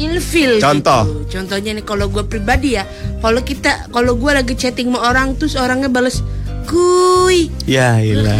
[0.00, 0.56] ilfil.
[0.62, 1.04] Contoh.
[1.04, 1.36] Gitu.
[1.36, 2.88] Contohnya nih kalau gue pribadi ya,
[3.20, 6.24] kalau kita kalau gue lagi chatting sama orang terus orangnya bales
[6.64, 7.52] kuy.
[7.68, 8.36] Ya ilah.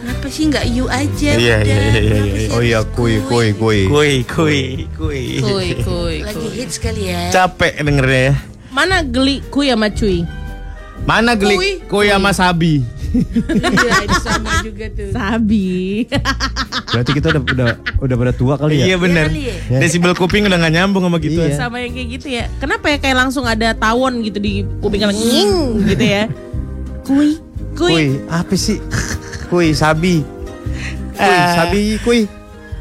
[0.00, 1.32] Kenapa sih nggak you aja?
[1.36, 2.48] Iya, iya, iya, iya, iya.
[2.52, 3.88] Oh iya, kuy kuy kuy.
[3.88, 4.60] Kui, kui,
[4.96, 5.40] kui.
[5.40, 6.56] Kuy, kuy, Lagi kuy.
[6.60, 7.32] hits kali ya.
[7.32, 8.34] Capek dengernya ya.
[8.70, 10.22] Mana geli kuy sama cuy?
[11.10, 11.42] Mana Kui.
[11.42, 12.86] gelik kui sama sabi?
[13.10, 15.10] Iya, itu sama juga tuh.
[15.10, 16.06] Sabi.
[16.94, 17.68] Berarti kita udah udah
[17.98, 18.94] udah pada tua kali ya?
[18.94, 19.26] Iya bener.
[19.26, 19.78] kali ya?
[19.82, 21.42] Desibel kuping udah gak nyambung sama gitu.
[21.42, 21.58] Iya.
[21.58, 22.46] sama yang kayak gitu ya.
[22.62, 25.52] Kenapa ya kayak langsung ada tawon gitu di kuping kalian nging
[25.90, 26.22] gitu ya.
[27.02, 27.42] Kuy,
[27.74, 27.90] kuy.
[27.90, 28.78] Kuy, apa sih?
[29.50, 30.22] Kuy, sabi.
[31.18, 31.50] Kuy, Eh.
[31.58, 32.20] sabi, kuy.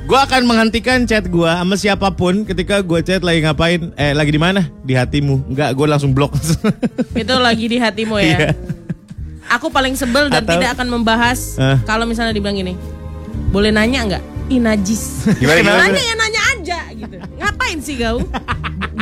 [0.10, 4.34] Gua akan menghentikan chat gua sama siapa pun ketika gua chat lagi ngapain eh lagi
[4.34, 4.65] di mana?
[4.82, 5.54] Di hatimu.
[5.54, 6.34] Enggak, gua langsung blok.
[7.13, 8.26] Itu lagi di hatimu ya.
[8.26, 8.38] Iya.
[9.54, 11.78] Aku paling sebel dan Atau- tidak akan membahas Eh.
[11.86, 12.74] kalau misalnya dibilang gini.
[13.54, 14.24] Boleh nanya nggak?
[14.50, 15.30] Ih najis.
[15.38, 15.82] Gimana, gimana?
[15.86, 17.15] Nanya ya nanya aja gitu.
[17.38, 18.17] Ngapain sih kau?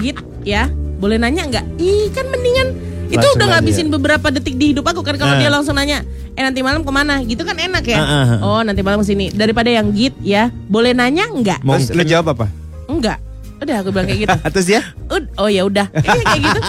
[0.04, 0.68] Git ya.
[1.00, 1.66] Boleh nanya nggak?
[1.80, 2.68] Ih kan mendingan
[3.08, 5.40] itu Langsung udah ngabisin beberapa detik di hidup aku kan kalau Eh.
[5.40, 7.24] dia langsung nanya, eh nanti malam ke mana?
[7.24, 7.98] Gitu kan enak ya.
[7.98, 8.40] Eh, eh.
[8.40, 9.32] Oh nanti malam ke sini.
[9.32, 10.52] Daripada yang git ya.
[10.68, 11.64] Boleh nanya nggak?
[11.64, 12.46] Terus lu jawab apa?
[12.86, 13.18] Enggak.
[13.58, 14.36] Udah aku bilang kayak gitu.
[14.54, 14.82] Terus dia?
[15.08, 15.88] Ud- oh ya udah.
[15.90, 16.60] Eh, kayak gitu.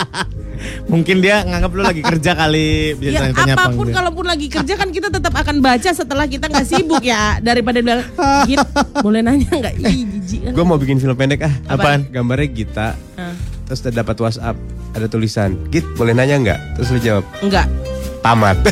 [0.88, 5.06] Mungkin dia nganggap lu lagi kerja kali Ya apa pun kalaupun lagi kerja kan kita
[5.06, 8.02] tetap akan baca setelah kita nggak sibuk ya daripada bilang
[8.42, 8.58] Git
[8.98, 11.54] boleh nanya nggak ih jijik kan Gue mau bikin film pendek ah.
[11.68, 12.10] Apaan?
[12.10, 12.88] Gambarnya Gita.
[13.14, 14.56] Ah, Terus dapat WhatsApp,
[14.96, 16.60] ada tulisan, Git boleh nanya nggak?
[16.80, 17.68] Terus lu jawab, enggak
[18.24, 18.56] tamat.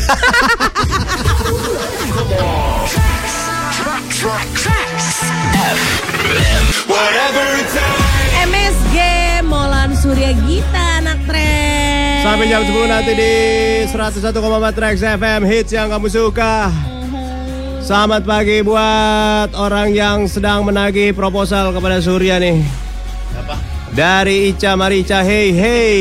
[8.47, 8.97] MSG
[9.45, 13.35] Molan Surya Gita anak tren Sampai jam 10 nanti di
[13.93, 14.33] 101,4
[14.73, 16.73] Trax FM hits yang kamu suka.
[17.85, 22.87] Selamat pagi buat orang yang sedang menagih proposal kepada Surya nih.
[23.87, 25.99] Dari Ica Marica, hey hey.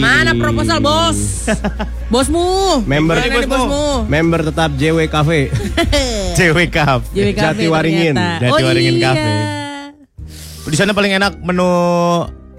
[0.00, 1.46] mana proposal bos
[2.12, 5.52] bosmu Member Mana nih bosmu member tetap JW Cafe.
[6.36, 8.14] JW Cafe Jati Waringin.
[8.14, 8.40] ternyata.
[8.40, 9.32] Jati oh Waringin iya Cafe.
[10.66, 11.70] Di sana paling enak menu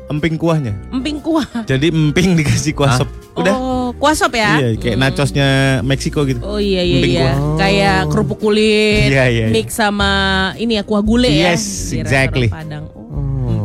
[0.08, 0.72] emping kuahnya.
[0.94, 1.48] Emping kuah.
[1.66, 3.10] Jadi emping dikasih kuah sop.
[3.36, 3.54] Udah.
[3.54, 4.56] Oh, kuah sop ya?
[4.58, 5.04] Iya, kayak Hmm.
[5.04, 5.48] nachosnya
[5.84, 6.40] Meksiko gitu.
[6.42, 7.22] Oh iya iya Emping iya.
[7.28, 7.36] kuah.
[7.60, 9.48] Kayak kerupuk kulit Iya, iya, iya.
[9.52, 10.10] mix sama
[10.56, 11.52] ini ya kuah gulai ya.
[11.52, 12.48] Yes, di restoran exactly.
[12.48, 12.86] Padang.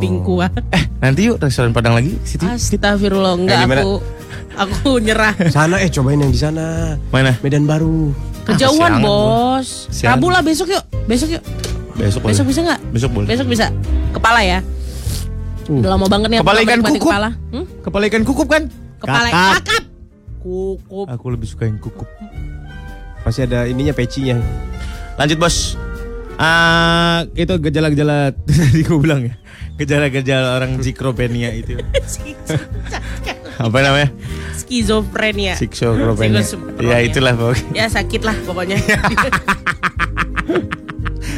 [0.03, 0.51] Emping kuah.
[0.75, 2.43] Eh, nanti yuk restoran Padang lagi situ.
[2.43, 3.93] Astagfirullah enggak Eh, aku
[4.59, 5.31] aku nyerah.
[5.47, 6.99] Sana eh cobain yang di sana.
[7.15, 7.39] Mana?
[7.39, 8.11] Medan Baru.
[8.43, 9.69] Kejauhan, kesiangan Bos.
[10.03, 10.83] Rabu lah besok yuk.
[11.07, 11.43] Besok yuk.
[11.95, 12.35] Besok boleh.
[12.35, 12.81] Besok bisa nggak?
[12.91, 13.29] Besok boleh.
[13.31, 13.67] Besok bisa.
[14.11, 14.59] Kepala ya.
[15.71, 17.11] Udah lama banget nih Kepala ikan kukup.
[17.15, 17.31] Kepala.
[17.55, 17.65] Hmm?
[17.87, 18.63] Kepala ikan kukup kan?
[18.99, 19.55] Kepala Kakap.
[19.63, 19.85] kakap.
[20.43, 21.07] Kukup.
[21.15, 22.11] Aku lebih suka yang kukup.
[23.23, 24.35] Masih ada ininya pecinya.
[25.15, 25.79] Lanjut bos.
[26.43, 29.39] Ah, itu gejala-gejala tadi gue bilang ya.
[29.81, 31.81] Gejala-gejala orang zikropenia itu.
[33.59, 34.09] Apa namanya?
[34.57, 35.57] Skizofrenia.
[35.57, 36.45] Schizophrenia.
[36.81, 37.71] Ya itulah pokoknya.
[37.75, 38.79] Ya sakit lah pokoknya.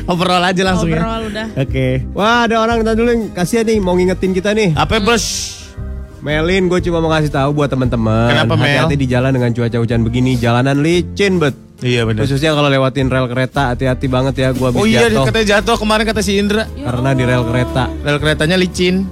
[0.04, 1.00] Overall aja langsung ya.
[1.00, 1.46] Overall udah.
[1.56, 2.04] Oke.
[2.12, 4.76] Wah ada orang tadi dulu yang kasihan nih mau ngingetin kita nih.
[4.76, 5.63] Apa bos?
[6.24, 8.32] Melin gue cuma mau kasih tahu buat teman-teman.
[8.32, 8.64] Kenapa, Mel?
[8.64, 10.40] Hati-hati di jalan dengan cuaca hujan begini.
[10.40, 11.52] Jalanan licin bet.
[11.84, 12.24] Iya benar.
[12.24, 15.76] Khususnya kalau lewatin rel kereta hati-hati banget ya gua habis Oh iya jatuh katanya jatuh
[15.76, 16.64] kemarin kata si Indra.
[16.64, 17.92] karena di rel kereta.
[18.00, 19.04] Rel keretanya licin.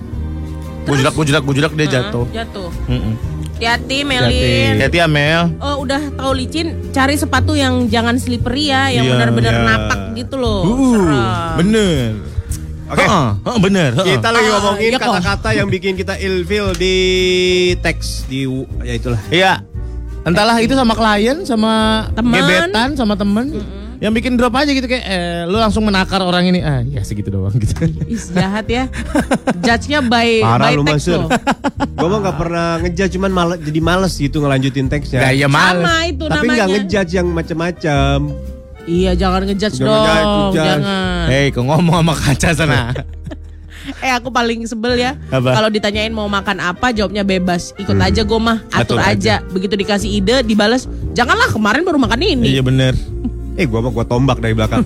[0.88, 2.24] Bujudak bujudak bujudak dia jatuh.
[2.32, 2.72] Jatuh.
[2.88, 3.14] Mm-mm.
[3.60, 4.80] Hati-hati Melin.
[4.80, 5.52] Hati-hati ya Mel.
[5.60, 9.62] Oh udah tahu licin, cari sepatu yang jangan slippery ya, yang Iya, benar-benar iya.
[9.62, 10.64] napak gitu loh.
[10.64, 11.22] Uh, Serem.
[11.60, 12.31] bener.
[12.92, 13.00] Oke.
[13.00, 13.90] Heeh, heeh, bener.
[13.94, 14.06] heeh.
[14.12, 15.00] Kita lagi Ah, ngomongin kok.
[15.02, 16.96] kata-kata yang bikin kita ilfil di
[17.78, 18.44] teks di
[18.80, 19.20] ya itulah.
[19.26, 19.64] Iya.
[20.22, 21.72] Entahlah itu sama klien, sama
[22.12, 22.36] Temen.
[22.38, 23.58] gebetan, sama temen.
[23.98, 26.58] Yang bikin drop aja gitu kayak eh, lu langsung menakar orang ini.
[26.58, 27.86] Ah, ya segitu doang gitu.
[28.04, 28.90] Ih, jahat ya.
[29.58, 31.18] Judge-nya by Parah by lu text Masur.
[31.22, 31.30] loh.
[31.96, 35.22] Gua mah nggak pernah ngejudge cuman males, jadi males gitu ngelanjutin teksnya.
[35.22, 35.80] Gak ya males.
[35.80, 36.50] Sama itu Tapi namanya.
[36.52, 38.18] nggak ngejudge yang macem-macem.
[38.82, 40.04] Iya, jangan ngejudge Jangan dong.
[40.50, 40.56] ngejudge.
[40.58, 41.24] Jangan.
[41.30, 42.78] Hei, kau ngomong sama kaca sana.
[43.82, 45.18] Eh aku paling sebel ya.
[45.26, 47.74] Kalau ditanyain mau makan apa, jawabnya bebas.
[47.74, 49.42] Ikut aja gue mah, atur, Atur aja.
[49.50, 50.86] Begitu dikasih ide, dibales.
[51.18, 52.54] Janganlah kemarin baru makan ini.
[52.54, 52.94] iya bener.
[53.52, 54.80] Eh gua mah gua tombak dari belakang.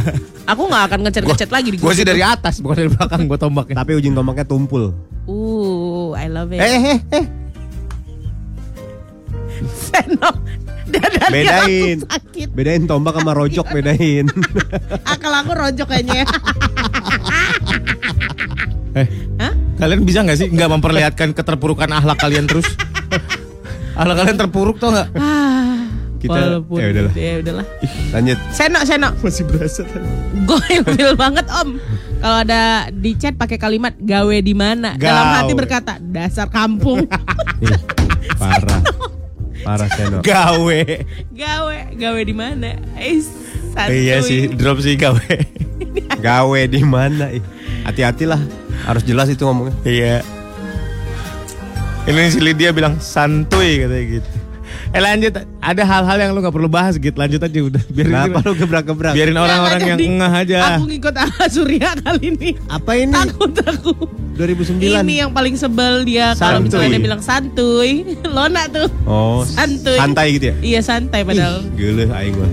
[0.52, 3.24] Aku nggak akan ngechat-ngechat lagi di Gue sih dari atas, bukan dari belakang.
[3.24, 3.80] Gue tombaknya.
[3.80, 4.92] Tapi ujung tombaknya tumpul.
[5.24, 6.60] Uh, I love it.
[6.60, 7.24] Eh, eh, eh.
[9.72, 10.36] Seno.
[11.30, 11.98] Bedain.
[12.02, 12.48] aku sakit.
[12.50, 14.26] Bedain tombak sama rojok bedain.
[15.12, 16.24] Akal aku rojok kayaknya.
[18.90, 19.06] Eh,
[19.38, 19.54] Hah?
[19.78, 22.66] kalian bisa nggak sih nggak memperlihatkan keterpurukan akhlak kalian terus?
[23.94, 25.14] akhlak kalian terpuruk tau nggak?
[25.14, 25.86] Ah,
[26.18, 27.12] Kita- walaupun ya udahlah.
[27.14, 27.66] ya udahlah.
[28.10, 28.38] Lanjut.
[28.50, 29.14] Seno, Seno.
[29.22, 29.86] Masih berasa.
[30.42, 31.78] Gue ilfil banget om.
[32.18, 37.06] Kalau ada di chat pakai kalimat gawe di mana, dalam hati berkata dasar kampung.
[38.42, 38.82] Parah.
[39.64, 40.18] Parah Seno.
[40.24, 40.80] Gawe.
[41.34, 42.76] gawe, gawe di mana?
[42.96, 43.20] Eh.
[43.90, 45.20] Iya sih, drop sih gawe.
[46.26, 47.32] Gawe di mana?
[47.32, 47.40] Ih,
[47.86, 48.40] Hati-hatilah.
[48.84, 49.72] Harus jelas itu ngomongnya.
[49.88, 50.16] Iya.
[52.08, 54.39] Ini si Lydia bilang santuy katanya gitu.
[54.90, 55.30] Eh lanjut,
[55.62, 57.14] ada hal-hal yang lu gak perlu bahas gitu.
[57.14, 57.82] Lanjut aja udah.
[57.86, 59.14] Biarin, Kenapa lu gebrak-gebrak?
[59.14, 60.56] biarin orang-orang yang ngeh aja.
[60.74, 62.50] Aku ngikut ala Surya kali ini.
[62.66, 63.14] Apa ini?
[63.14, 63.92] Takut aku.
[64.34, 64.82] 2009.
[64.82, 68.02] Ini yang paling sebel dia kalau misalnya dia bilang santuy.
[68.34, 68.90] Lona tuh.
[69.06, 69.94] Oh, Santuy.
[69.94, 70.54] santai gitu ya?
[70.58, 71.62] Iya santai padahal.
[71.78, 72.48] Gila aing gua.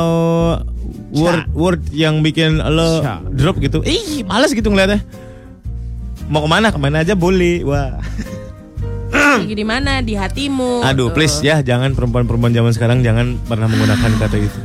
[1.14, 3.23] word word yang bikin lo Chat.
[3.33, 3.87] drop gitu.
[3.87, 4.99] Ih, males gitu ngeliatnya.
[6.27, 6.75] Mau ke mana?
[6.75, 7.62] Ke mana aja boleh.
[7.62, 8.03] Wah.
[9.47, 10.03] Lagi di mana?
[10.03, 10.83] Di hatimu.
[10.83, 11.14] Aduh, Tuh.
[11.14, 14.61] please ya, jangan perempuan-perempuan zaman sekarang jangan pernah menggunakan kata itu.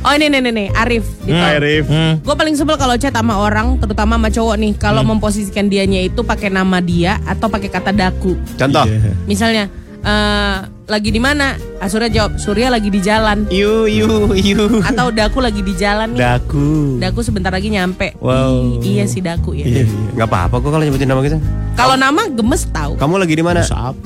[0.00, 1.04] Oh ini nih nih nih Arif.
[1.20, 1.44] Di Hmm.
[1.44, 1.84] Arif.
[1.84, 2.12] Hmm.
[2.24, 6.24] Gue paling sebel kalau chat sama orang, terutama sama cowok nih, kalau memposisikan dianya itu
[6.24, 8.32] pakai nama dia atau pakai kata daku.
[8.56, 8.88] Contoh.
[8.88, 9.12] Iya.
[9.28, 9.64] Misalnya,
[10.00, 10.56] eh
[10.88, 11.54] lagi di mana?
[11.78, 13.44] Ah, Surya jawab, Surya lagi di jalan.
[13.52, 14.80] Yu yu yu.
[14.80, 16.20] Atau Daku lagi di jalan nih.
[16.24, 16.96] Daku.
[16.96, 18.16] Daku sebentar lagi nyampe.
[18.24, 18.80] Wow.
[18.80, 19.68] Ih, iya sih Daku ya.
[19.68, 20.08] Iya, iya.
[20.16, 21.36] Nggak apa-apa kok kalau nyebutin nama kita.
[21.76, 22.96] Kalau nama gemes tahu.
[22.96, 23.60] Kamu lagi di mana?
[23.60, 24.00] Saap.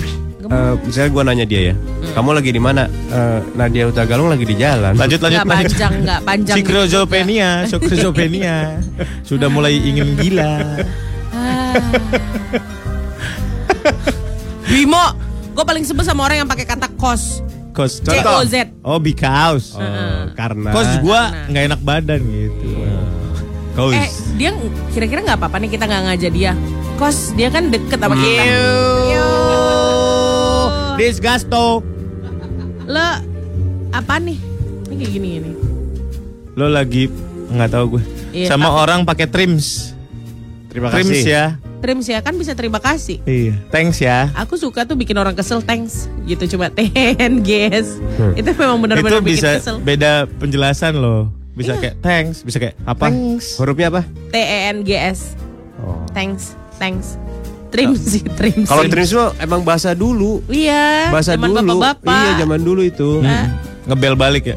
[0.45, 1.75] Eh, misalnya gua nanya dia ya.
[2.13, 2.85] Kamu lagi di mana?
[2.89, 4.93] Eh, Nadia Utagalung lagi di jalan.
[4.93, 5.41] Lanjut lanjut.
[5.45, 5.73] Lanjut.
[5.73, 6.57] panjang, nggak panjang.
[6.61, 8.57] Sikrozopenia, sikrozopenia.
[9.25, 10.79] Sudah mulai ingin gila.
[11.35, 11.75] Ah.
[14.65, 15.05] Bimo,
[15.55, 17.39] Gue paling sebel sama orang yang pakai kata kos.
[17.71, 18.03] Kos.
[18.03, 18.75] C O Z.
[18.83, 19.79] Oh, because.
[19.79, 21.47] Oh, karena Kos gua Karena.
[21.51, 22.67] nggak enak badan gitu.
[23.79, 23.95] Kos.
[23.95, 24.51] Eh, dia
[24.91, 26.53] kira-kira nggak apa-apa nih kita nggak ngajak dia.
[26.99, 28.43] Kos dia kan deket sama kita.
[30.97, 31.81] Disgusto.
[32.85, 33.07] Lo
[33.91, 34.39] apa nih?
[34.85, 35.51] Ini kayak gini gini.
[36.55, 37.09] Lo lagi
[37.47, 38.03] nggak tahu gue.
[38.35, 39.95] Iya, Sama tapi- orang pakai trims.
[40.67, 41.23] terima Trims kasih.
[41.25, 41.45] ya.
[41.79, 43.23] Trims ya kan bisa terima kasih.
[43.23, 43.55] Iya.
[43.69, 44.27] Thanks ya.
[44.35, 47.95] Aku suka tuh bikin orang kesel thanks gitu cuma ten guys.
[48.33, 49.23] Itu memang benar-benar Hmm.
[49.23, 49.77] Itu bikin bisa kesel.
[49.79, 51.31] beda penjelasan loh.
[51.53, 51.81] Bisa Iya.
[51.81, 53.07] kayak thanks, bisa kayak Apa?
[53.07, 53.55] Thanks.
[53.55, 54.03] Hurufnya apa?
[54.29, 55.39] T E N G S.
[55.79, 56.03] Oh.
[56.11, 57.15] Thanks, thanks.
[57.75, 58.71] Trims sih, trims.
[58.71, 60.47] Kalau trims mah emang bahasa dulu.
[60.47, 61.83] Iya, Bahasa zaman dulu.
[61.83, 62.23] bapak-bapak.
[62.23, 63.11] Iya, zaman dulu itu.
[63.19, 63.51] Nah,
[63.85, 64.57] Ngebel balik ya.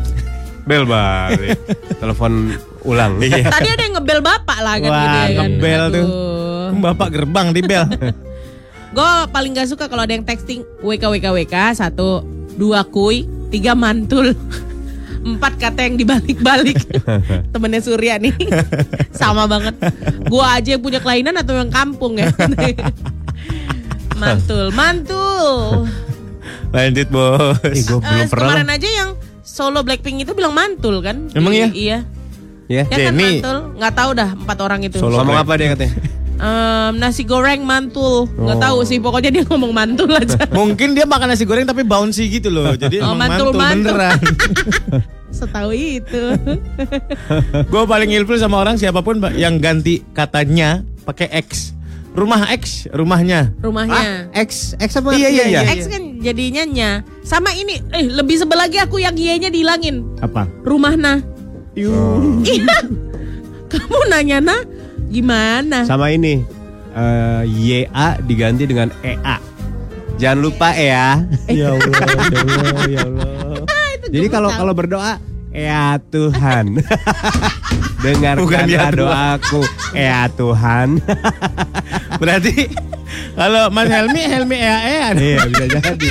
[0.68, 1.58] Bel balik.
[1.96, 2.52] Telepon
[2.84, 3.16] ulang.
[3.18, 3.48] Iya.
[3.48, 5.34] Tadi ada yang ngebel bapak lah kan Wah, gitu ya kan.
[5.48, 6.04] ngebel tuh.
[6.04, 6.70] Aduh.
[6.72, 7.84] Bapak gerbang di bel.
[8.96, 12.20] Gue paling gak suka kalau ada yang texting WK WK WK satu
[12.54, 14.36] dua kuy tiga mantul
[15.22, 16.78] empat kata yang dibalik-balik
[17.52, 18.34] temennya Surya nih
[19.10, 19.78] sama banget
[20.26, 22.28] gua aja yang punya kelainan atau yang kampung ya
[24.14, 25.86] mantul mantul
[26.72, 27.60] Lanjut bos.
[27.60, 28.48] Gua Eh, belum pernah.
[28.48, 29.10] kemarin aja yang
[29.42, 31.68] solo Blackpink itu bilang mantul kan Emang Di- iya?
[31.70, 31.98] iya
[32.64, 32.82] Ya.
[32.82, 33.44] ya kan Jenny.
[33.44, 35.92] mantul nggak tahu dah empat orang itu Solo Ngomong apa dia katanya?
[36.42, 38.60] Em, nasi goreng mantul nggak Oh.
[38.60, 42.50] tahu sih pokoknya dia ngomong mantul aja Mungkin dia makan nasi goreng tapi bouncy gitu
[42.50, 42.74] loh.
[42.74, 43.94] Jadi Oh, mantul, mantul, mantul.
[43.94, 44.18] beneran.
[45.32, 46.22] setahu itu
[47.72, 51.78] Gue paling ilfil sama orang siapa pun yang ganti katanya pakai X.
[52.12, 53.56] Rumah X, rumahnya.
[53.64, 55.16] rumahnya X, X apa?
[55.16, 55.60] Iya, iya, iya.
[55.72, 56.90] X kan jadinya nya.
[57.22, 60.04] Sama ini, eh lebih sebel lagi aku yang Y-nya dihilangin.
[60.20, 60.44] Apa?
[60.60, 61.24] Rumah nah.
[61.72, 62.76] Iya.
[63.72, 64.60] Kamu nanya nah
[65.12, 65.84] gimana?
[65.84, 66.40] Sama ini.
[66.92, 69.36] eh, YA diganti dengan EA.
[70.16, 71.20] Jangan lupa ya.
[71.48, 71.92] Ya Allah,
[72.28, 73.64] ya Allah, ya Allah.
[74.12, 75.16] Jadi kalau kalau berdoa
[75.52, 76.80] Ya Tuhan
[78.04, 79.62] Dengarkan Bukan ya doaku
[79.96, 81.00] Ya Tuhan
[82.20, 82.68] Berarti
[83.32, 85.06] kalau Mas Helmi, Helmi ea ea.
[85.16, 86.08] Iya bisa jadi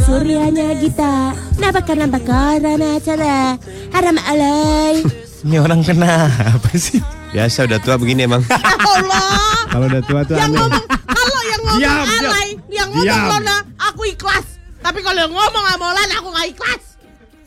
[0.00, 3.58] suryanya kita Nampakkan nampakkan acara
[3.92, 5.02] Haram alay
[5.44, 6.98] Ini orang kenapa sih?
[7.28, 8.40] Biasa udah tua begini emang
[8.96, 9.68] Allah.
[9.68, 12.24] Kalau udah tua tuh yang aneh ngomong kalau yang ngomong Diam, diam.
[12.24, 13.26] alay, yang ngomong Diam.
[13.28, 14.46] Lona, aku ikhlas.
[14.80, 16.82] Tapi kalau yang ngomong Amolan aku nggak ikhlas.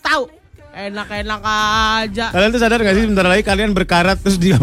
[0.06, 0.24] Tahu?
[0.72, 2.26] Enak-enak aja.
[2.32, 4.56] Kalian tuh sadar gak sih sebentar lagi kalian berkarat terus dia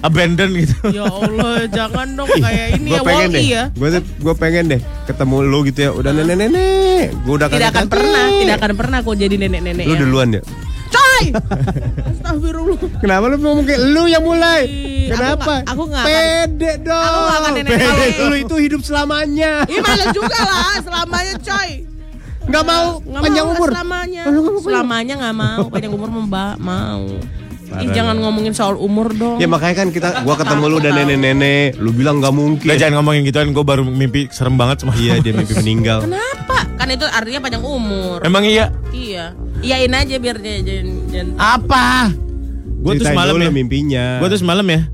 [0.00, 0.74] abandon gitu.
[0.90, 3.62] Ya Allah, jangan dong kayak ini ya pengen deh ya.
[3.70, 8.24] Gue gue pengen deh Ketemu lu gitu ya Udah nenek-nenek Gue udah Tidak akan pernah,
[8.36, 10.00] tidak akan pernah aku jadi nenek-nenek Lu ya.
[10.00, 10.42] duluan ya
[10.90, 11.24] Coy!
[12.10, 12.78] Astagfirullah.
[12.98, 17.38] Kenapa lu ngomong kayak lu yang mulai aku Kenapa aku akan- Pede dong aku nggak
[17.38, 21.70] akan nenek Pede kalau- Lu itu hidup selamanya Ih malah juga lah selamanya coy.
[22.48, 24.22] Nggak mau Nggak panjang mau umur selamanya.
[24.62, 27.06] Selamanya nggak mau, panjang umur mbak mau.
[27.72, 29.40] Ih, jangan ngomongin soal umur dong.
[29.40, 32.68] Ya makanya kan kita gua ketemu lu dan nenek-nenek, lu bilang nggak mungkin.
[32.68, 36.04] Udah jangan ngomongin gituan, gue baru mimpi serem banget sama Iya dia mimpi meninggal.
[36.04, 36.68] Kenapa?
[36.76, 38.20] Kan itu artinya panjang umur.
[38.20, 38.68] Emang iya?
[38.92, 39.32] Iya.
[39.64, 41.38] Iyain aja biar dia jangan.
[41.40, 42.12] Apa?
[42.82, 43.48] Gue tuh semalam ya.
[43.48, 44.20] mimpinya.
[44.20, 44.84] Gue tuh semalam ya.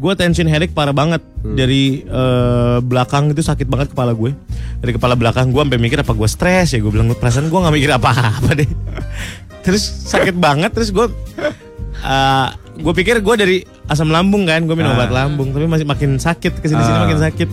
[0.00, 4.32] Gue tension headache parah banget dari eh, belakang itu sakit banget kepala gue.
[4.80, 6.80] Dari kepala belakang gue sampai mikir apa gue stres ya.
[6.80, 8.64] Gue bilang perasaan gue nggak mikir apa-apa deh.
[9.64, 10.72] terus sakit banget.
[10.72, 11.04] Terus gue
[12.00, 12.48] eh
[12.80, 14.64] gue pikir gue dari asam lambung kan.
[14.64, 15.04] Gue minum Ah.
[15.04, 15.52] obat lambung.
[15.52, 17.04] Tapi masih makin sakit ke sini sini Ah.
[17.04, 17.48] makin sakit.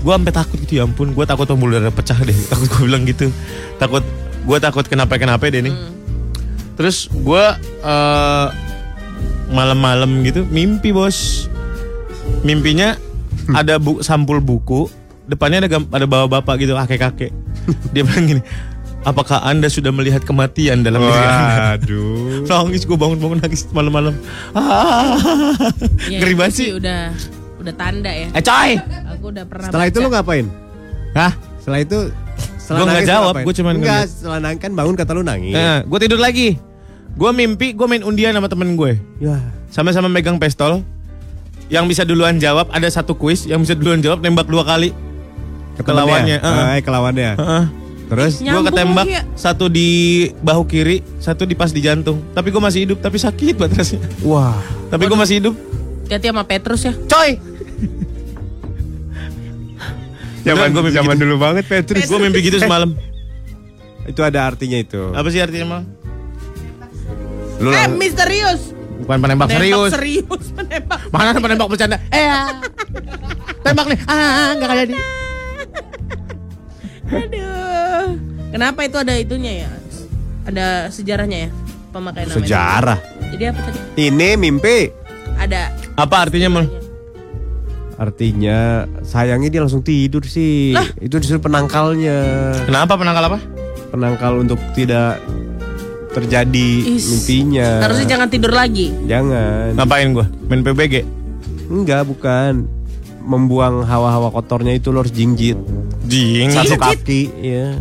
[0.00, 1.12] Gue sampai takut gitu ya ampun.
[1.12, 2.32] Gue takut pembuluh darah pecah deh.
[2.52, 3.28] Takut gue bilang gitu.
[3.76, 4.00] Takut
[4.40, 5.76] gue takut kenapa kenapa deh nih.
[6.80, 7.44] Terus gue
[7.84, 8.46] eh
[9.52, 11.52] malam-malam gitu mimpi bos.
[12.42, 12.96] Mimpinya
[13.52, 14.88] ada bu sampul buku,
[15.24, 17.32] depannya ada ada bawa bapak gitu kakek-kakek.
[17.90, 18.42] Dia bilang gini,
[19.02, 21.76] apakah anda sudah melihat kematian dalam diri anda?
[21.76, 22.44] Waduh.
[22.50, 24.14] Nangis gue bangun-bangun nangis malam-malam.
[24.52, 25.16] Ah,
[26.04, 26.68] Ya, Ngeri itu banget sih.
[26.76, 27.12] Udah
[27.60, 28.28] udah tanda ya.
[28.32, 28.70] Eh coy!
[29.16, 29.68] Aku udah pernah.
[29.72, 30.04] Setelah itu baca.
[30.04, 30.46] lu ngapain?
[31.16, 31.32] Hah?
[31.60, 31.98] Setelah itu
[32.60, 34.08] setelah Gua nggak jawab, cuman Enggak, ngeliat.
[34.08, 35.52] setelah nangis kan bangun kata lu nangis.
[35.52, 36.56] Nah, gue tidur lagi.
[37.14, 39.00] Gue mimpi gue main undian sama temen gue.
[39.16, 39.36] Ya.
[39.68, 40.84] Sama-sama megang pistol.
[41.66, 43.44] Yang bisa duluan jawab ada satu kuis.
[43.44, 44.92] Yang bisa duluan jawab nembak dua kali.
[45.74, 46.38] Ke lawannya.
[46.38, 46.64] Heeh.
[46.70, 47.30] Eh, ke lawannya.
[47.34, 47.64] Heeh.
[48.04, 49.24] Terus Gue ketembak ya?
[49.34, 49.88] satu di
[50.38, 52.20] bahu kiri, satu di pas di jantung.
[52.30, 54.06] Tapi gue masih hidup, tapi sakit banget rasanya.
[54.20, 54.60] wah.
[54.86, 55.54] Tapi gue masih hidup.
[56.04, 56.92] Hati-hati sama Petrus ya.
[57.08, 57.30] Coy!
[60.44, 61.24] Zaman, mimpi zaman gitu.
[61.24, 62.04] dulu banget Petrus.
[62.04, 62.92] Gue mimpi gitu semalam.
[64.04, 65.16] Itu ada artinya itu.
[65.16, 65.82] Apa sih artinya mal?
[67.56, 68.73] Lu Eh lang- misterius.
[69.02, 69.90] Bukan penembak serius.
[69.90, 71.02] serius, penembak.
[71.10, 71.98] Mana penembak bercanda?
[72.14, 72.62] Eh, ah.
[73.66, 73.98] tembak nih.
[74.06, 74.94] Ah, enggak kayak di.
[77.24, 78.06] Aduh.
[78.54, 79.70] Kenapa itu ada itunya ya?
[80.46, 81.50] Ada sejarahnya ya?
[81.90, 82.38] Pemakaian itu?
[82.38, 82.98] Sejarah.
[83.34, 83.78] Jadi apa tadi?
[83.98, 84.78] Ini mimpi.
[85.34, 86.66] Ada Apa artinya, Mal?
[87.94, 90.74] Artinya sayangnya dia langsung tidur sih.
[90.98, 92.50] Itu disuruh penangkalnya.
[92.66, 93.38] Kenapa penangkal apa?
[93.94, 95.22] Penangkal untuk tidak
[96.14, 97.04] terjadi Is.
[97.04, 97.82] mimpinya.
[97.82, 98.94] Harusnya jangan tidur lagi.
[99.04, 99.74] Jangan.
[99.74, 100.26] Ngapain gua?
[100.46, 100.94] Main PBG.
[101.66, 102.70] Enggak, bukan.
[103.20, 105.58] Membuang hawa-hawa kotornya itu lo harus jinjit.
[106.04, 106.52] Jing.
[106.52, 107.74] Satu kaki, ya.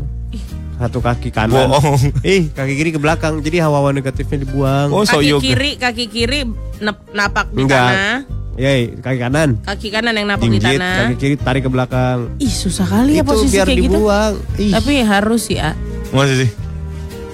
[0.73, 1.69] Satu kaki kanan.
[1.69, 1.99] Bohong.
[2.25, 3.39] Ih, kaki kiri ke belakang.
[3.39, 4.89] Jadi hawa-hawa negatifnya dibuang.
[4.89, 5.43] Oh, so Kaki yoga.
[5.43, 6.39] kiri, kaki kiri
[6.79, 7.87] nep- napak di Enggak.
[7.87, 8.17] tanah.
[8.53, 9.49] Yey, kaki kanan.
[9.61, 11.09] Kaki kanan yang napak di tanah.
[11.09, 12.33] kaki kiri tarik ke belakang.
[12.37, 13.85] Ih susah kali ya itu posisi biar kayak gitu.
[13.91, 14.33] dibuang.
[14.57, 14.71] Ih.
[14.71, 15.73] Tapi harus ya.
[16.09, 16.49] Masa sih?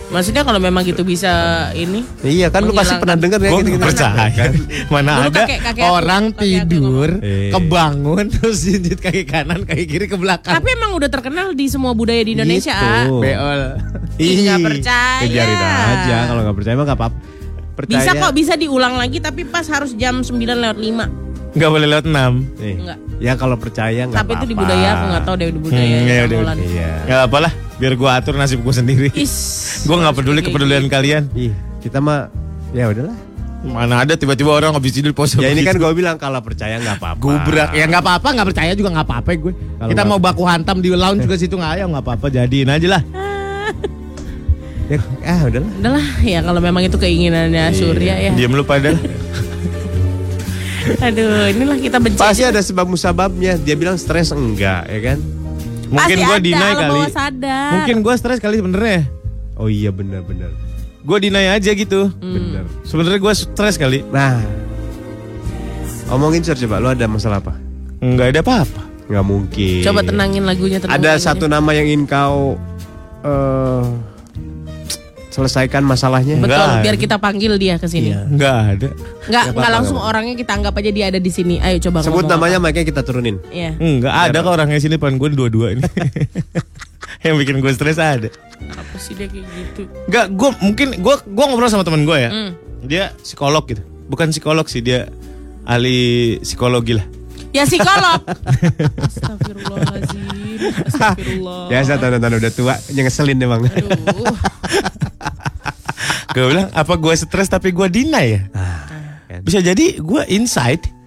[0.09, 1.29] Maksudnya kalau memang gitu bisa
[1.71, 2.01] ini.
[2.19, 3.83] Iya kan lu pasti pernah dengar ya Gue gitu-gitu.
[3.83, 4.25] percaya.
[4.93, 7.49] Mana Dulu ada kakek- kakek orang kakek aku tidur, Eh.
[7.49, 10.49] kebangun terus jinjit kaki kanan, kaki kiri ke belakang.
[10.51, 12.73] Tapi emang udah terkenal di semua budaya di Indonesia.
[12.73, 13.05] ah.
[13.05, 13.21] Gitu.
[13.21, 13.61] Beol.
[14.17, 15.21] Ih, nggak Ih, percaya.
[15.21, 17.17] ya biarin aja kalau nggak percaya mah nggak apa-apa.
[17.75, 17.95] Percaya.
[17.95, 21.07] Bisa kok bisa diulang lagi tapi pas harus jam 9 lewat 5.
[21.51, 22.43] Gak boleh lewat 6.
[22.59, 22.99] Eh, Enggak.
[23.19, 24.39] Ya kalau percaya nggak Tapi apa-apa.
[24.39, 26.55] itu di budaya aku nggak tahu deh di budaya Hmm, ya orang udah.
[26.57, 26.91] Iya.
[27.03, 29.11] Ya apalah, biar gua atur nasib gua sendiri.
[29.87, 31.27] Gua nggak peduli kepedulian kalian.
[31.33, 32.31] Ih, kita mah
[32.71, 33.15] ya udahlah.
[33.59, 36.95] Mana ada tiba-tiba orang habis tidur pose Ya ini kan gue bilang kalau percaya nggak
[36.95, 37.19] apa-apa.
[37.19, 37.69] gubrak.
[37.73, 39.51] Ya nggak apa-apa, nggak percaya juga nggak apa-apa gue.
[39.51, 42.71] Kalau Kita nggak- mau baku hantam di lounge juga situ nggak ayo nggak apa-apa jadiin
[42.71, 43.03] aja lah.
[44.87, 45.71] Ya, ah udahlah.
[45.75, 48.31] Udahlah ya kalau memang itu keinginannya Surya ya.
[48.33, 48.95] Diam lu pada.
[51.07, 52.19] Aduh, inilah kita benci.
[52.19, 53.55] Pasti ada sebab musababnya.
[53.59, 55.19] Dia bilang stres enggak, ya kan?
[55.89, 57.01] Mungkin deny alam kali.
[57.09, 57.71] sadar.
[57.81, 59.09] Mungkin gua stres kali sebenarnya.
[59.57, 60.53] Oh iya benar-benar.
[60.99, 62.11] Gue deny aja gitu.
[62.21, 62.35] Hmm.
[62.35, 62.63] Benar.
[62.85, 64.03] Sebenarnya gue stres kali.
[64.07, 64.39] Nah,
[66.11, 66.79] omongin Sir coba.
[66.79, 67.55] Lu ada masalah apa?
[67.99, 68.81] Nggak ada apa-apa.
[69.09, 69.81] Nggak mungkin.
[69.83, 71.25] Coba tenangin lagunya tenangin Ada lagunya.
[71.25, 72.55] satu nama yang ingin kau
[73.19, 73.83] eh
[75.39, 76.35] selesaikan masalahnya.
[76.35, 77.03] Betul, Nggak biar ada.
[77.07, 78.11] kita panggil dia ke sini.
[78.11, 78.21] Iya.
[78.27, 78.67] Nggak ada.
[78.67, 81.55] Nggak Nggak nggak apa-apa, langsung nggak orangnya kita anggap aja dia ada di sini.
[81.57, 82.65] Ayo coba Sebut ngomong namanya, apa.
[82.67, 83.37] makanya kita turunin.
[83.49, 83.71] Iya.
[83.75, 85.81] Nggak ada kok orangnya sini pan gue dua-dua ini.
[87.25, 88.27] yang bikin gue stres ada.
[88.59, 89.81] Apa sih dia kayak gitu?
[90.07, 92.29] Nggak, gue mungkin gue gue ngobrol sama teman gue ya.
[92.29, 92.51] Hmm.
[92.83, 93.81] Dia psikolog gitu.
[94.07, 95.07] Bukan psikolog sih dia
[95.63, 97.05] ahli psikologi lah.
[97.49, 98.21] Ya psikolog.
[99.01, 100.23] Astagfirullahaladzim.
[100.85, 101.61] Astagfirullah.
[101.73, 103.65] Biasa tanda-tanda udah tua, ngeselin emang.
[103.65, 104.35] Aduh.
[106.29, 108.41] Gue bilang apa gue stres tapi gue deny ya.
[108.53, 109.41] kan.
[109.41, 110.99] Bisa jadi gue inside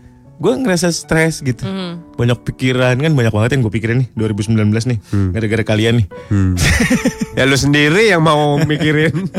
[0.42, 1.62] gue ngerasa stres gitu.
[1.62, 2.02] Hmm.
[2.18, 4.98] Banyak pikiran kan banyak banget yang gue pikirin nih 2019 nih.
[5.30, 6.06] Gara-gara kalian nih.
[6.34, 6.58] Hmm.
[7.38, 9.30] ya lu sendiri yang mau mikirin.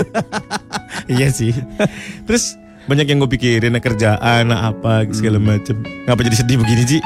[1.11, 1.51] iya sih.
[2.23, 5.79] Terus banyak yang gue pikirin, nah, kerjaan, nah, apa segala macem.
[6.07, 7.01] Ngapa jadi sedih begini sih?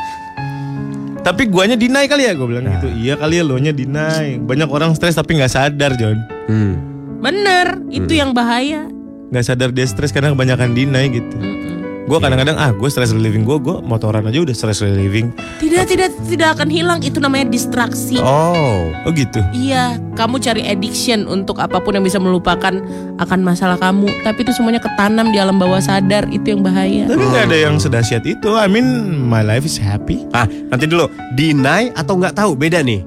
[1.21, 2.87] Tapi guanya deny kali ya, gue bilang gitu.
[2.87, 4.39] Iya kali ya lo nya deny.
[4.39, 6.23] Banyak orang stres tapi nggak sadar John.
[6.47, 6.73] hmm.
[7.17, 8.87] Bener, itu yang bahaya.
[9.33, 11.35] Nggak sadar dia stres karena kebanyakan deny gitu.
[11.35, 11.66] Mm-mm.
[12.07, 15.35] Gue kadang-kadang ah gue stress relieving gue, gue motoran aja udah stress relieving.
[15.59, 17.03] Tidak, tidak, tidak akan hilang.
[17.03, 18.15] Itu namanya distraksi.
[18.23, 18.87] Oh.
[19.03, 19.43] Oh gitu.
[19.51, 22.79] Iya, kamu cari addiction untuk apa pun yang bisa melupakan
[23.19, 24.07] akan masalah kamu.
[24.23, 26.31] Tapi itu semuanya ketanam di alam bawah sadar.
[26.31, 27.11] Itu yang bahaya.
[27.11, 28.55] Tapi nggak ada yang sedahsyat itu.
[28.55, 28.87] I mean
[29.27, 30.23] my life is happy.
[30.31, 31.11] Ah, nanti dulu.
[31.35, 33.03] Deny atau nggak tahu beda nih.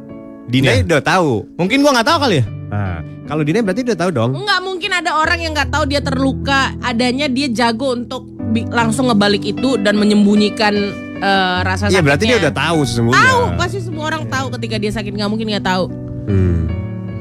[0.52, 1.48] Deny udah tahu.
[1.56, 2.44] Mungkin gue nggak tahu kali ya.
[2.68, 4.30] Nah, kalau deny berarti udah tahu dong.
[4.36, 6.76] Enggak mungkin ada orang yang nggak tahu dia terluka.
[6.84, 8.39] Adanya dia jago untuk
[8.70, 10.74] langsung ngebalik itu dan menyembunyikan
[11.20, 11.98] eh, rasa sakitnya.
[11.98, 13.22] Iya, berarti dia udah tahu sesungguhnya.
[13.22, 15.12] Tahu, pasti semua orang tahu ketika dia sakit.
[15.14, 15.84] Nggak mungkin nggak tahu.
[16.26, 16.58] Hmm.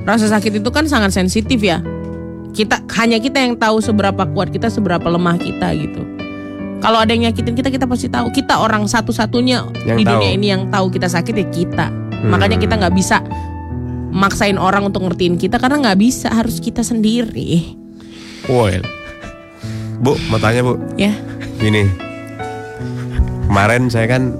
[0.07, 1.83] Rasa sakit itu kan sangat sensitif ya.
[2.49, 6.01] Kita hanya kita yang tahu seberapa kuat kita, seberapa lemah kita gitu.
[6.79, 8.31] Kalau ada yang nyakitin kita, kita pasti tahu.
[8.31, 10.37] Kita orang satu-satunya di dunia tahu.
[10.39, 11.87] ini yang tahu kita sakit ya kita.
[11.91, 12.31] Hmm.
[12.33, 13.21] Makanya kita nggak bisa
[14.09, 17.77] maksain orang untuk ngertiin kita karena nggak bisa harus kita sendiri.
[18.49, 18.81] Well,
[19.99, 20.79] Bu, mau tanya Bu.
[20.95, 21.11] Ya.
[21.59, 21.87] Gini.
[23.49, 24.31] Kemarin saya kan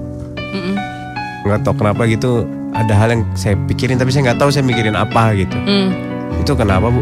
[1.40, 4.94] nggak tahu kenapa gitu ada hal yang saya pikirin tapi saya nggak tahu saya mikirin
[4.94, 5.56] apa gitu.
[5.56, 5.90] Hmm.
[6.38, 7.00] Itu kenapa Bu?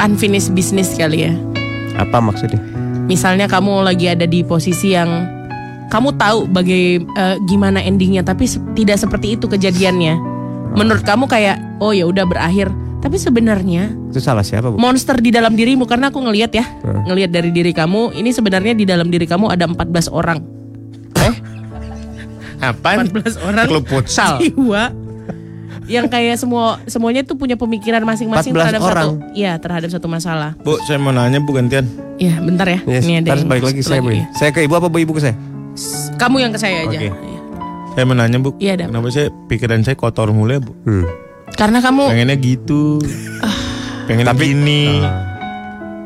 [0.00, 1.34] Unfinished business kali ya.
[1.98, 2.58] Apa maksudnya?
[3.04, 5.26] Misalnya kamu lagi ada di posisi yang
[5.90, 10.16] kamu tahu bagai eh, gimana endingnya tapi se- tidak seperti itu kejadiannya.
[10.72, 12.70] Menurut kamu kayak oh ya udah berakhir.
[13.00, 14.76] Tapi sebenarnya Itu salah siapa Bu?
[14.76, 17.04] monster di dalam dirimu karena aku ngelihat ya, Hmm.
[17.06, 20.40] ngelihat dari diri kamu ini sebenarnya di dalam diri kamu ada 14 orang.
[22.60, 23.08] apaan?
[23.08, 24.36] 14 orang Klub futsal.
[24.42, 24.92] jiwa
[25.88, 29.06] yang kayak semua semuanya tuh punya pemikiran masing-masing 14 terhadap orang.
[29.10, 30.54] satu iya terhadap satu masalah.
[30.60, 31.88] Bu, saya mau nanya Bu gantian.
[32.14, 32.78] Iya, bentar ya.
[32.84, 34.12] Yes, Ini ada yang balik lagi saya Bu.
[34.12, 34.28] ya.
[34.30, 35.34] Saya ke ibu apa bu ibu ke saya?
[36.14, 36.94] Kamu yang ke saya aja.
[36.94, 37.08] Oke.
[37.08, 37.12] Iya.
[37.90, 38.52] Saya mau nanya Bu.
[38.60, 38.76] Iya.
[38.76, 40.72] Kenapa saya pikiran saya kotor mulu ya Bu?
[40.84, 41.08] Hmm.
[41.54, 42.98] Karena kamu Pengennya gitu.
[44.06, 45.00] pengen gini.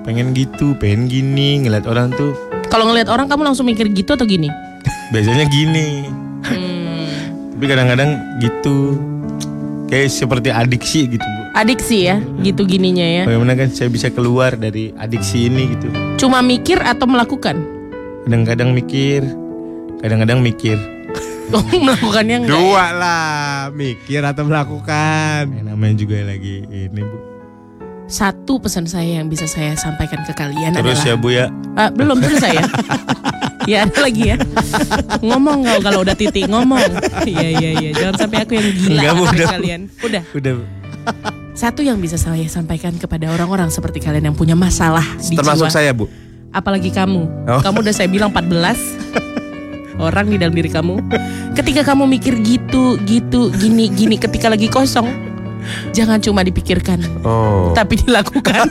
[0.05, 2.37] Pengen gitu, pengen gini, ngeliat orang tuh
[2.67, 4.51] kalau ngelihat orang kamu langsung mikir gitu atau gini?
[5.09, 6.11] biasanya gini.
[6.43, 7.07] Hmm,
[7.55, 8.99] Tapi kadang-kadang gitu.
[9.87, 11.41] Kayak seperti adiksi gitu Bu.
[11.55, 13.23] adiksi ya, gitu gininya ya.
[13.25, 15.87] Bagaimana kan saya bisa keluar dari adiksi ini gitu.
[16.19, 17.63] Cuma mikir atau melakukan?
[18.27, 19.23] Kadang-kadang mikir,
[20.03, 20.75] kadang-kadang mikir.
[21.51, 22.51] Oh, melakukannya enggak.
[22.51, 22.59] ya?
[22.59, 23.33] Dua lah,
[23.71, 25.43] mikir atau melakukan.
[25.47, 27.17] Ya, namanya juga lagi ini Bu.
[28.05, 31.89] Satu pesan saya yang bisa saya sampaikan ke kalian Terus adalah ya Bu ya, Ah,
[31.89, 32.67] belum selesai ya.
[33.71, 34.37] ya ada lagi ya.
[35.21, 36.85] Ngomong kalau kalau udah titik ngomong.
[37.25, 37.91] Iya iya iya.
[37.93, 39.49] Jangan sampai aku yang gila Enggak, udah.
[39.57, 39.81] kalian.
[40.05, 40.23] Udah.
[40.33, 40.65] udah Bu.
[41.55, 45.73] Satu yang bisa saya sampaikan kepada orang-orang seperti kalian yang punya masalah di Termasuk jiwa.
[45.73, 46.11] saya bu.
[46.51, 47.23] Apalagi kamu.
[47.47, 47.61] Oh.
[47.63, 48.51] Kamu udah saya bilang 14
[49.99, 50.99] orang di dalam diri kamu.
[51.55, 55.07] Ketika kamu mikir gitu, gitu, gini, gini ketika lagi kosong,
[55.95, 57.71] jangan cuma dipikirkan, Oh.
[57.73, 58.69] tapi dilakukan.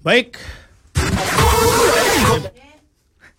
[0.00, 0.40] Baik.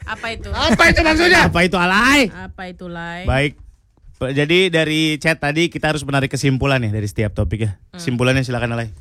[0.05, 0.49] Apa itu?
[0.51, 1.41] Apa itu maksudnya?
[1.47, 2.21] Apa itu alay?
[2.29, 3.23] Apa itu, Lai?
[3.25, 3.53] Baik.
[4.21, 7.71] Jadi dari chat tadi kita harus menarik kesimpulan ya dari setiap topik ya.
[7.89, 8.93] Kesimpulannya silakan alay.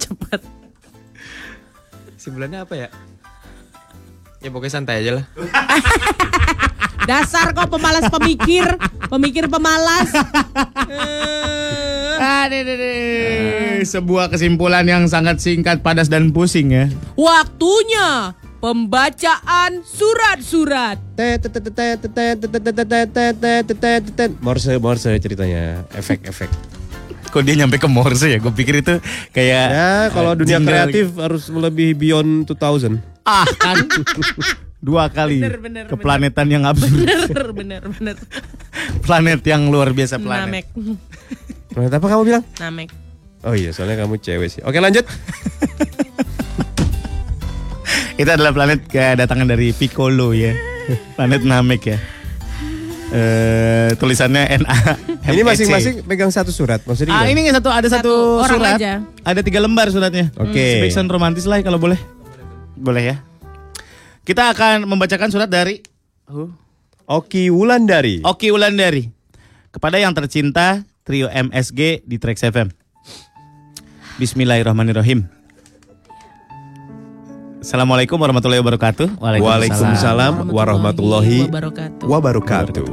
[0.00, 0.40] Cepat.
[2.30, 2.88] Sebulannya apa ya?
[4.38, 5.26] Ya pokoknya santai aja lah.
[7.10, 8.70] Dasar kok pemalas pemikir,
[9.10, 10.14] pemikir pemalas.
[12.22, 13.82] Aduh.
[13.82, 16.86] Sebuah kesimpulan yang sangat singkat, padas dan pusing ya.
[17.18, 21.02] Waktunya pembacaan surat-surat.
[24.38, 26.78] Morse Morse ceritanya, efek-efek.
[27.30, 28.38] Kok dia nyampe ke Morse ya?
[28.38, 28.98] Gue pikir itu
[29.30, 32.98] kayak Ya kalau dunia jingle kreatif harus lebih beyond 2000.
[33.22, 33.76] ah kan
[34.80, 38.16] dua kali Bener, bener, ke planetan yang absurd, Bener, bener, bener.
[39.00, 40.48] planet yang luar biasa planet.
[40.48, 40.66] Namek,
[41.70, 42.44] Planet apa kamu bilang?
[42.56, 42.88] namek.
[43.40, 44.60] Oh iya, soalnya kamu cewek sih.
[44.62, 45.04] Oke lanjut.
[48.16, 50.52] Itu adalah planet kedatangan dari Piccolo ya.
[51.14, 51.98] Planet Namek ya.
[53.10, 54.76] Eh tulisannya NA.
[55.34, 56.78] Ini masing-masing pegang satu surat.
[56.86, 58.78] Maksudnya Ah ini satu ada satu, Satu surat.
[58.78, 59.02] aja.
[59.26, 60.30] Ada tiga lembar suratnya.
[60.38, 60.78] Oke.
[60.78, 61.98] Sebaiknya romantis lah kalau boleh.
[62.78, 63.16] Boleh ya.
[64.22, 65.82] Kita akan membacakan surat dari
[67.10, 68.22] Oki Wulandari.
[68.22, 69.10] Oki Wulandari
[69.74, 72.70] kepada yang tercinta trio MSG di Trax FM.
[74.22, 75.39] Bismillahirrahmanirrahim.
[77.60, 79.20] Assalamualaikum warahmatullahi wabarakatuh.
[79.20, 82.04] Waalaikumsalam warahmatullahi wabarakatuh.
[82.08, 82.86] wabarakatuh.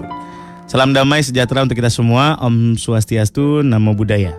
[0.68, 2.36] Salam damai sejahtera untuk kita semua.
[2.38, 4.36] Om Swastiastu, Namo Buddhaya.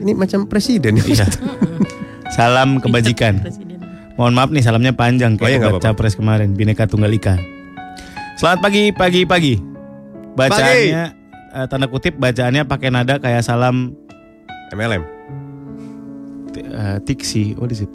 [0.00, 1.04] Ini macam presiden ya.
[1.04, 1.26] Iya.
[2.36, 3.44] Salam kebajikan.
[3.44, 3.76] Presiden.
[4.16, 5.88] Mohon maaf nih salamnya panjang Oh iya, kayak debat apa-apa.
[5.92, 7.36] capres kemarin Bineka Tunggal Ika.
[8.36, 9.54] Selamat pagi, pagi, pagi.
[10.32, 11.04] Bacaannya
[11.52, 13.92] eh, tanda kutip bacaannya pakai nada kayak salam
[14.72, 15.04] MLM.
[16.52, 17.92] t- eh, tiksi, what is it?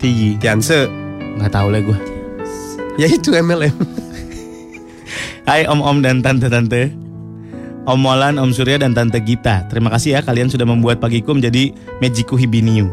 [0.00, 0.40] Tigi.
[0.40, 0.88] Tianse.
[1.36, 1.98] Nggak tahu lah gue.
[2.96, 3.76] Ya itu MLM.
[5.48, 6.90] Hai om-om dan tante-tante.
[7.84, 9.64] Om Molan, Om Surya dan Tante Gita.
[9.72, 12.86] Terima kasih ya kalian sudah membuat pagiku menjadi Mejiku Hibiniu.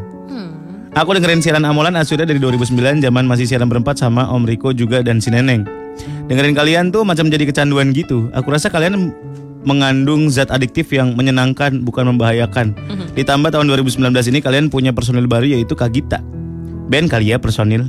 [0.98, 5.06] Aku dengerin siaran Amolan Asurya dari 2009 zaman masih siaran berempat sama Om Riko juga
[5.06, 5.62] dan si Neneng.
[6.26, 8.34] Dengerin kalian tuh macam jadi kecanduan gitu.
[8.34, 9.14] Aku rasa kalian
[9.62, 12.74] mengandung zat adiktif yang menyenangkan bukan membahayakan.
[13.14, 16.18] Ditambah tahun 2019 ini kalian punya personil baru yaitu Kagita.
[16.88, 17.88] Band kali ya personil.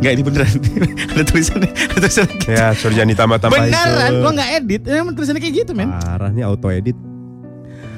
[0.00, 0.54] Enggak ini beneran.
[1.12, 2.38] ada tulisannya, ada tulisannya.
[2.38, 2.50] gitu.
[2.54, 3.74] ya Surjani tambah-tambah itu.
[3.74, 4.82] Beneran, gua nggak edit.
[4.86, 5.90] Emang tulisannya kayak gitu, men.
[5.92, 6.96] Parah nih auto edit.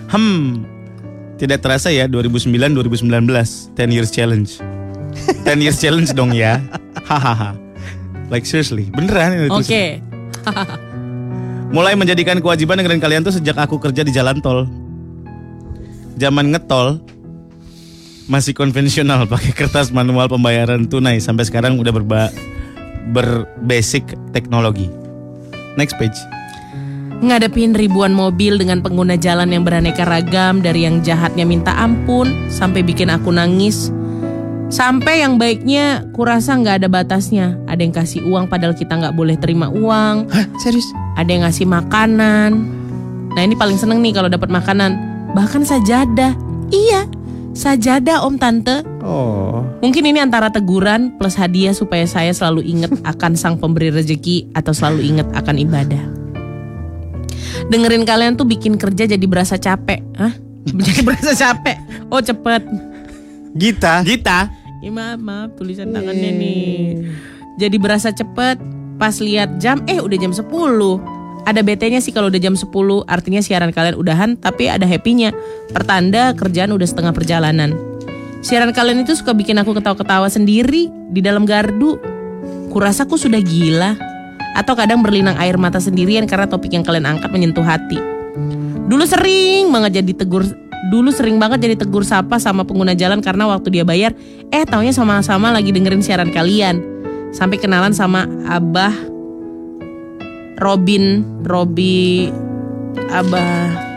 [0.09, 0.65] Hmm.
[1.41, 4.61] Tidak terasa ya 2009 2019 10 years challenge.
[5.45, 6.61] 10 years challenge dong ya.
[7.09, 7.57] Hahaha.
[8.33, 9.61] like seriously, beneran ini Oke.
[9.61, 9.93] tulisannya.
[11.77, 14.69] Mulai menjadikan kewajiban dengerin kalian tuh sejak aku kerja di jalan tol.
[16.17, 17.01] Zaman ngetol
[18.33, 22.33] masih konvensional pakai kertas manual pembayaran tunai sampai sekarang udah berba
[23.13, 24.89] berbasic teknologi.
[25.77, 26.17] Next page.
[27.23, 32.83] Ngadepin ribuan mobil dengan pengguna jalan yang beraneka ragam dari yang jahatnya minta ampun sampai
[32.83, 33.93] bikin aku nangis.
[34.73, 37.61] Sampai yang baiknya kurasa nggak ada batasnya.
[37.69, 40.33] Ada yang kasih uang padahal kita nggak boleh terima uang.
[40.33, 40.89] Hah, serius?
[41.15, 42.51] Ada yang ngasih makanan.
[43.37, 44.97] Nah ini paling seneng nih kalau dapat makanan.
[45.37, 46.33] Bahkan sajadah.
[46.73, 47.05] Iya,
[47.53, 48.85] sajadah om tante.
[49.05, 49.65] Oh.
[49.85, 54.73] Mungkin ini antara teguran plus hadiah supaya saya selalu ingat akan sang pemberi rezeki atau
[54.73, 56.03] selalu ingat akan ibadah.
[57.69, 60.01] Dengerin kalian tuh bikin kerja jadi berasa capek.
[60.17, 60.33] Hah?
[60.63, 61.77] Jadi berasa capek.
[62.09, 62.63] Oh cepet.
[63.53, 64.01] Gita.
[64.03, 64.49] Gita.
[64.83, 67.07] Ya, maaf, maaf tulisan tangannya nih.
[67.61, 68.59] Jadi berasa cepet.
[68.99, 70.47] Pas lihat jam, eh udah jam 10.
[71.43, 72.71] Ada BT-nya sih kalau udah jam 10,
[73.11, 75.35] artinya siaran kalian udahan, tapi ada happy-nya.
[75.75, 77.75] Pertanda kerjaan udah setengah perjalanan.
[78.43, 81.99] Siaran kalian itu suka bikin aku ketawa-ketawa sendiri di dalam gardu.
[82.71, 83.99] Kurasa aku sudah gila.
[84.55, 87.99] Atau kadang berlinang air mata sendirian karena topik yang kalian angkat menyentuh hati.
[88.87, 90.45] Dulu sering banget jadi tegur
[90.91, 94.13] Dulu sering banget jadi tegur sapa sama pengguna jalan karena waktu dia bayar
[94.51, 96.83] Eh taunya sama-sama lagi dengerin siaran kalian
[97.31, 99.12] Sampai kenalan sama Abah
[100.63, 101.05] Robin
[101.43, 102.31] Robi
[103.11, 103.91] Abah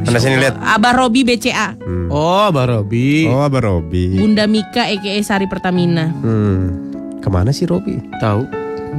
[0.00, 0.56] Mana sini lihat.
[0.56, 1.76] Abah Robi BCA
[2.08, 3.26] Oh, Mbak Robi.
[3.26, 4.16] Oh, Abah Robi.
[4.16, 6.90] Bunda Mika aka Sari Pertamina Hmm.
[7.18, 8.00] Ke mana sih Robi?
[8.16, 8.42] Tahu.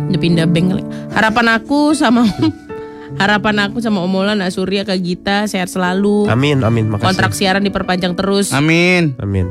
[0.08, 0.84] Udah pindah bank kali.
[1.12, 2.24] Harapan aku sama
[3.20, 6.88] Harapan aku sama Omolan Nak Surya ke Gita sehat selalu Amin, amin.
[6.88, 7.08] Makasih.
[7.08, 9.16] Kontrak siaran diperpanjang terus Amin.
[9.18, 9.48] Amin.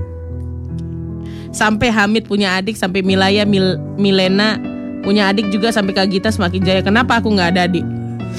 [1.50, 4.54] sampai Hamid punya adik sampai Milaya Mil- Milena
[5.02, 6.80] punya adik juga sampai Kak Gita semakin jaya.
[6.80, 7.84] Kenapa aku nggak ada adik?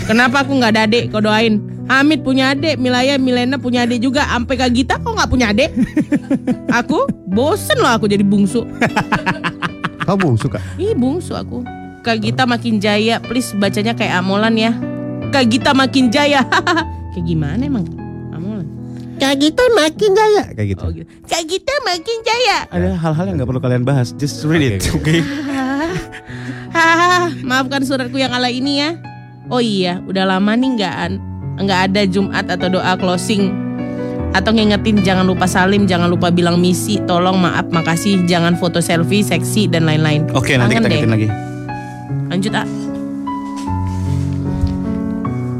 [0.07, 1.03] Kenapa aku nggak ada adik?
[1.11, 1.59] Kau doain.
[1.91, 4.23] Hamid punya adik Milaya Milena punya adik juga.
[4.29, 5.73] Sampai Kak Gita kok nggak punya adik?
[6.71, 8.63] Aku bosen loh aku jadi bungsu.
[10.07, 10.57] Kamu suka?
[10.81, 11.61] ih bungsu aku.
[12.01, 13.21] Kak Gita makin jaya.
[13.21, 14.73] Please bacanya kayak Amolan ya.
[15.29, 16.43] Kak Gita makin jaya.
[17.11, 17.83] Kayak gimana emang?
[18.31, 18.67] Amolan.
[19.19, 20.43] Kayak gitu makin jaya.
[20.55, 20.83] Kayak gitu.
[20.87, 21.07] oh gitu.
[21.27, 22.57] Kak Gita makin jaya.
[22.71, 24.15] Ada hal-hal yang nggak perlu kalian bahas.
[24.15, 25.11] Just read it, oke?
[26.75, 28.89] Hahaha, maafkan suratku yang ala ini ya.
[29.47, 31.21] Oh iya, udah lama nih nggak an-
[31.59, 33.51] nggak ada Jumat atau doa closing
[34.31, 39.19] atau ngingetin jangan lupa salim, jangan lupa bilang misi, tolong maaf, makasih, jangan foto selfie,
[39.21, 40.23] seksi dan lain-lain.
[40.31, 40.95] Oke, nanti kita deh.
[40.95, 41.27] ingetin lagi.
[42.31, 42.67] Lanjut ah.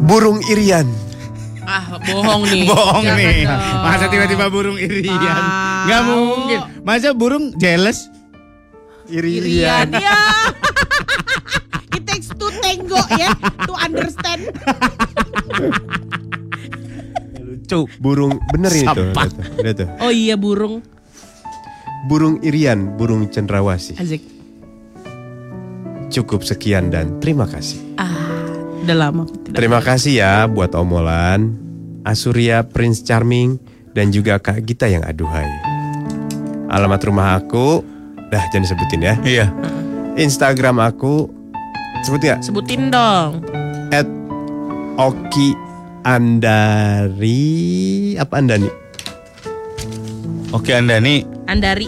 [0.01, 0.87] Burung Irian.
[1.61, 2.67] Ah, bohong nih.
[2.71, 3.43] Bohong Jangan nih.
[3.47, 3.61] dong.
[3.85, 5.07] Masa tiba-tiba burung irian?
[5.15, 5.85] Tahu.
[5.87, 6.59] Nggak mungkin.
[6.83, 8.11] Masa burung jealous?
[9.11, 10.19] Irian ya.
[11.91, 13.35] It takes two tango ya
[13.67, 14.47] to understand.
[17.43, 17.91] Lucu.
[17.99, 19.11] Burung bener ini tuh.
[19.59, 19.87] Lihat tuh.
[19.99, 20.79] Oh iya burung.
[22.07, 23.99] Burung Irian, burung cendrawasih.
[24.01, 24.25] Azik.
[26.11, 27.79] Cukup sekian dan terima kasih.
[27.95, 28.09] Ah,
[28.83, 29.55] udah lama tidak.
[29.55, 31.55] Terima kasih ya buat omolan,
[32.03, 33.61] Asuria Prince Charming,
[33.95, 35.47] dan juga Kak Gita yang aduhai.
[36.67, 37.79] Alamat rumah aku,
[38.31, 39.13] dah jangan disebutin ya.
[39.21, 39.45] Iya.
[40.15, 41.27] Instagram aku,
[42.07, 42.39] sebut nggak?
[42.41, 43.43] Sebutin dong.
[43.91, 44.07] At
[44.95, 45.55] Oki
[46.07, 47.37] Andari,
[48.15, 48.71] apa Andani?
[50.51, 51.23] Oke Anda nih.
[51.47, 51.87] Andari.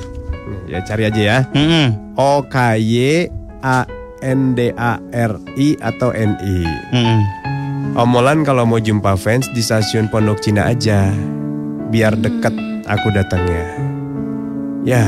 [0.68, 1.40] Ya cari aja ya.
[1.52, 2.16] Mm-mm.
[2.16, 3.28] O K Y
[3.64, 3.84] A
[4.24, 6.64] N D A R I atau N I.
[6.96, 7.20] Mm-mm.
[8.00, 11.12] Omolan kalau mau jumpa fans di stasiun Pondok Cina aja.
[11.92, 12.56] Biar deket
[12.88, 13.68] aku datangnya.
[14.84, 15.04] Ya,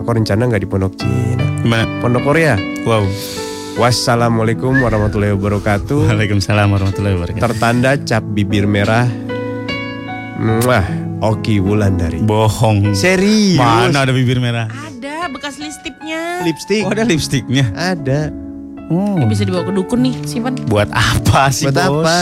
[0.00, 1.44] aku rencana nggak di Pondok Cina.
[1.60, 1.84] Gimana?
[2.00, 2.56] Pondok Korea.
[2.88, 3.04] Wow.
[3.76, 6.08] Wassalamualaikum warahmatullahi wabarakatuh.
[6.10, 7.44] Waalaikumsalam warahmatullahi wabarakatuh.
[7.44, 9.06] Tertanda cap bibir merah.
[10.64, 10.84] Wah,
[11.20, 12.24] Oki Wulandari.
[12.24, 12.96] Bohong.
[12.96, 13.60] Serius?
[13.60, 14.66] Mana ada bibir merah?
[14.68, 16.44] Ada bekas lipstiknya.
[16.44, 16.82] Lipstick?
[16.88, 17.68] Oh ada lipstiknya.
[17.76, 18.32] Ada.
[18.90, 19.20] Oh.
[19.20, 20.58] Ini bisa dibawa ke dukun nih, simpan.
[20.66, 22.02] Buat apa sih Buat bos?
[22.02, 22.18] apa?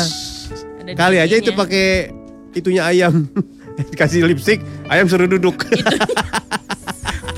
[0.85, 2.13] Ada Kali aja itu pakai
[2.53, 3.25] itunya ayam.
[3.99, 4.61] Kasih lipstick,
[4.91, 5.63] ayam suruh duduk.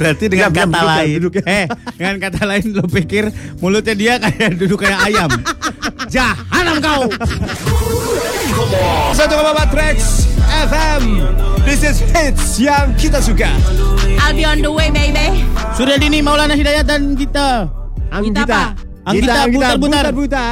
[0.00, 1.42] Berarti dengan Diam, diam, kata duduk ya, lain, duduk ya.
[1.44, 1.64] eh
[2.00, 3.24] dengan kata lain lo pikir
[3.60, 5.28] mulutnya dia kayak duduk kayak ayam.
[6.08, 7.04] Jahanam kau.
[9.12, 11.20] Satu koma Tracks FM.
[11.68, 13.52] This is hits yang kita suka.
[14.24, 15.44] I'll be on the way, baby.
[15.76, 17.68] Sudah dini Maulana Hidayat dan kita.
[18.08, 18.72] Kita apa?
[19.04, 20.04] Anggita butar-butar.
[20.16, 20.48] butar.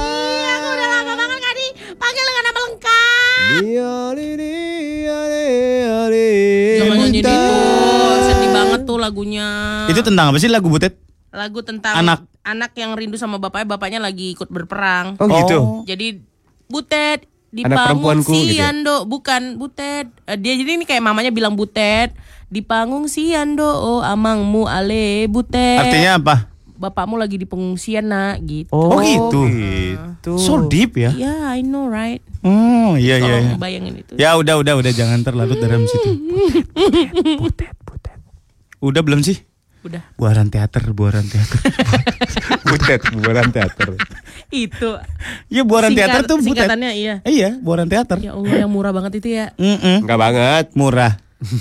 [0.00, 3.52] Iya, aku udah lama banget gak dipanggil dengan nama lengkap.
[6.88, 7.67] Banget tuh
[9.08, 9.46] lagunya.
[9.88, 11.08] Itu tentang apa sih lagu butet?
[11.28, 12.24] lagu tentang Anak.
[12.40, 15.20] anak yang rindu sama bapaknya, bapaknya lagi ikut berperang.
[15.20, 15.58] Oh gitu.
[15.84, 16.24] Jadi
[16.72, 18.72] butet di Anak panggung perempuanku gitu ya?
[18.72, 20.08] Siando, bukan butet.
[20.24, 22.16] Eh, dia jadi ini kayak mamanya bilang butet
[22.48, 25.84] di panggung Siando, oh amangmu ale butet.
[25.84, 26.36] Artinya apa?
[26.78, 28.70] bapakmu lagi di pengungsian nak gitu.
[28.70, 29.42] Oh, gitu.
[29.50, 30.32] Gitu.
[30.38, 31.10] So deep ya?
[31.10, 32.22] Ya, I know right.
[32.46, 33.36] Oh iya iya.
[33.42, 33.54] iya.
[33.58, 34.14] Bayangin itu.
[34.14, 36.10] Ya udah udah udah jangan terlarut dalam situ.
[37.42, 37.97] Butet butet.
[38.78, 39.38] Udah belum sih?
[39.80, 40.02] Udah.
[40.14, 41.58] Buaran teater, buaran teater.
[42.68, 43.94] Butet, buaran teater.
[44.48, 44.98] Itu.
[45.46, 46.46] Iya buaran Singkat- teater tuh butet.
[46.66, 47.14] Singkatannya iya.
[47.22, 48.18] Eh, Iya, buaran teater.
[48.18, 49.54] Ya Allah yang murah banget itu ya.
[49.54, 50.02] Mm-mm.
[50.02, 50.64] Enggak banget.
[50.74, 51.12] Murah.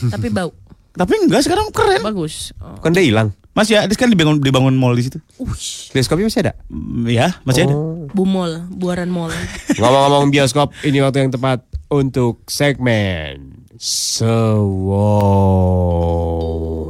[0.09, 0.49] Tapi bau.
[0.91, 2.01] Tapi enggak sekarang keren.
[2.01, 2.57] Bagus.
[2.57, 2.81] Oh.
[2.81, 3.29] Kan dia hilang.
[3.53, 5.17] Masih ada kan dibangun dibangun mall di situ.
[5.89, 6.53] Bioskopnya masih ada.
[6.69, 7.73] Mm, Ya, masih ada.
[8.11, 9.33] Bumol, buaran mol.
[9.73, 15.07] Ngomong-ngomong bioskop, ini waktu yang tepat untuk segmen Sewo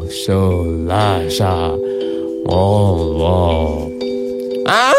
[0.08, 1.76] Selasa
[2.47, 3.68] Allah.
[4.64, 4.95] Ah.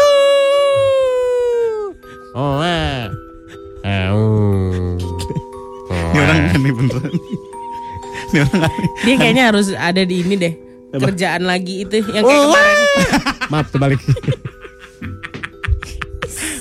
[2.37, 3.09] Oh, ah.
[3.81, 4.21] Au.
[5.89, 7.13] Ini orang aneh beneran.
[8.29, 8.89] Ini orang aneh.
[9.01, 10.53] Dia kayaknya harus ada di ini deh.
[10.89, 12.77] Kerjaan lagi itu yang kayak Oh, kemarin.
[13.49, 14.01] Maaf terbalik.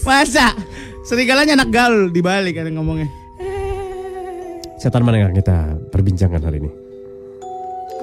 [0.04, 0.56] Masa?
[1.04, 3.08] Serigalanya anak gaul dibalik ada ngomongnya.
[4.80, 6.87] Setan mana yang kita perbincangkan hari ini?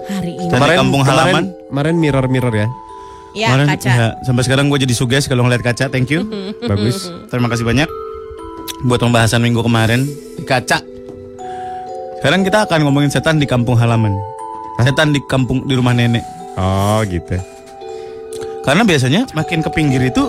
[0.05, 0.49] Hari ini.
[0.49, 1.43] Dari kampung halaman.
[1.69, 2.67] Kemarin mirror-mirror ya.
[3.35, 3.91] Ya, Kemarin, kaca.
[3.91, 5.91] ya, sampai sekarang gue jadi suges kalau ngeliat kaca.
[5.91, 6.23] Thank you.
[6.71, 7.11] Bagus.
[7.27, 7.89] Terima kasih banyak
[8.85, 10.79] buat pembahasan minggu kemarin di kaca.
[12.19, 14.15] Sekarang kita akan ngomongin setan di kampung halaman.
[14.79, 16.23] Setan di kampung di rumah nenek.
[16.55, 17.35] Oh gitu.
[18.63, 20.25] Karena biasanya makin ke pinggir itu,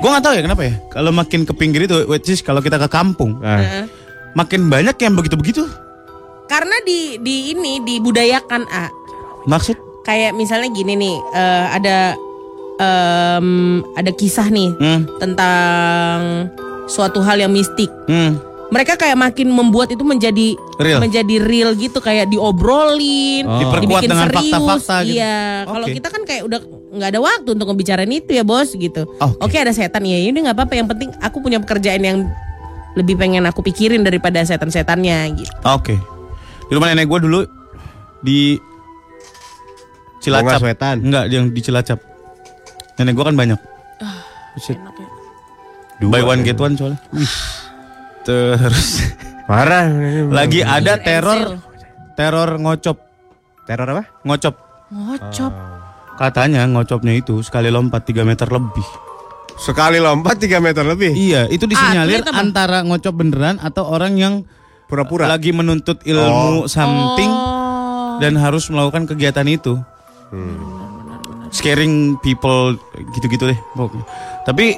[0.00, 0.74] gue nggak tahu ya kenapa ya.
[0.88, 3.84] Kalau makin ke pinggir itu, which is kalau kita ke kampung, Heeh.
[4.32, 5.68] makin banyak yang begitu-begitu.
[6.48, 8.88] Karena di di ini dibudayakan A.
[9.46, 9.76] Maksud?
[10.02, 11.98] Kayak misalnya gini nih, eh, ada
[12.74, 13.48] em,
[13.94, 16.18] ada kisah nih Hmm, tentang
[16.86, 17.88] suatu hal yang mistik.
[18.04, 18.52] hmm.
[18.64, 20.98] Mereka kayak makin membuat itu menjadi Real.
[20.98, 23.60] menjadi real gitu kayak diobrolin, Oh.
[23.60, 25.14] Diperkuat dibikin dengan fakta-fakta gitu.
[25.14, 25.94] Iya, kalau Oke.
[25.94, 29.06] kita kan kayak udah nggak ada waktu untuk ngebicarain itu ya bos gitu.
[29.14, 29.38] Oke.
[29.38, 30.74] Oke ada setan ya, ini nggak apa-apa.
[30.74, 32.18] Yang penting aku punya pekerjaan yang
[32.94, 35.54] lebih pengen aku pikirin daripada setan-setannya gitu.
[35.64, 35.94] Oke.
[36.66, 37.40] Di rumah nenek gue dulu
[38.20, 38.58] di
[40.24, 40.58] Cilacap.
[40.58, 40.96] Swetan.
[41.00, 42.00] Enggak, yang di Cilacap.
[42.94, 43.60] Nenek gue kan banyak.
[44.54, 44.74] Buset.
[44.74, 45.08] Enak ya.
[46.04, 46.98] Buy one get one soalnya.
[48.24, 49.14] Terus
[49.44, 49.86] Parah.
[50.26, 51.60] lagi ada teror
[52.14, 52.96] teror ngocop.
[53.64, 54.02] Teror apa?
[54.22, 54.54] Ngocop.
[54.88, 55.52] Ngocop.
[56.14, 58.86] Katanya ngocopnya itu sekali lompat 3 meter lebih.
[59.56, 61.12] Sekali lompat 3 meter lebih.
[61.12, 62.38] Iya, itu disinyalir Atlet apa?
[62.38, 64.34] antara ngocop beneran atau orang yang
[64.86, 65.26] Pura-pura.
[65.26, 68.18] lagi menuntut ilmu something Oh.
[68.18, 69.74] dan harus melakukan kegiatan itu.
[71.54, 72.76] Scaring people
[73.14, 73.58] gitu-gitu deh.
[73.78, 74.04] pokoknya.
[74.42, 74.74] Tapi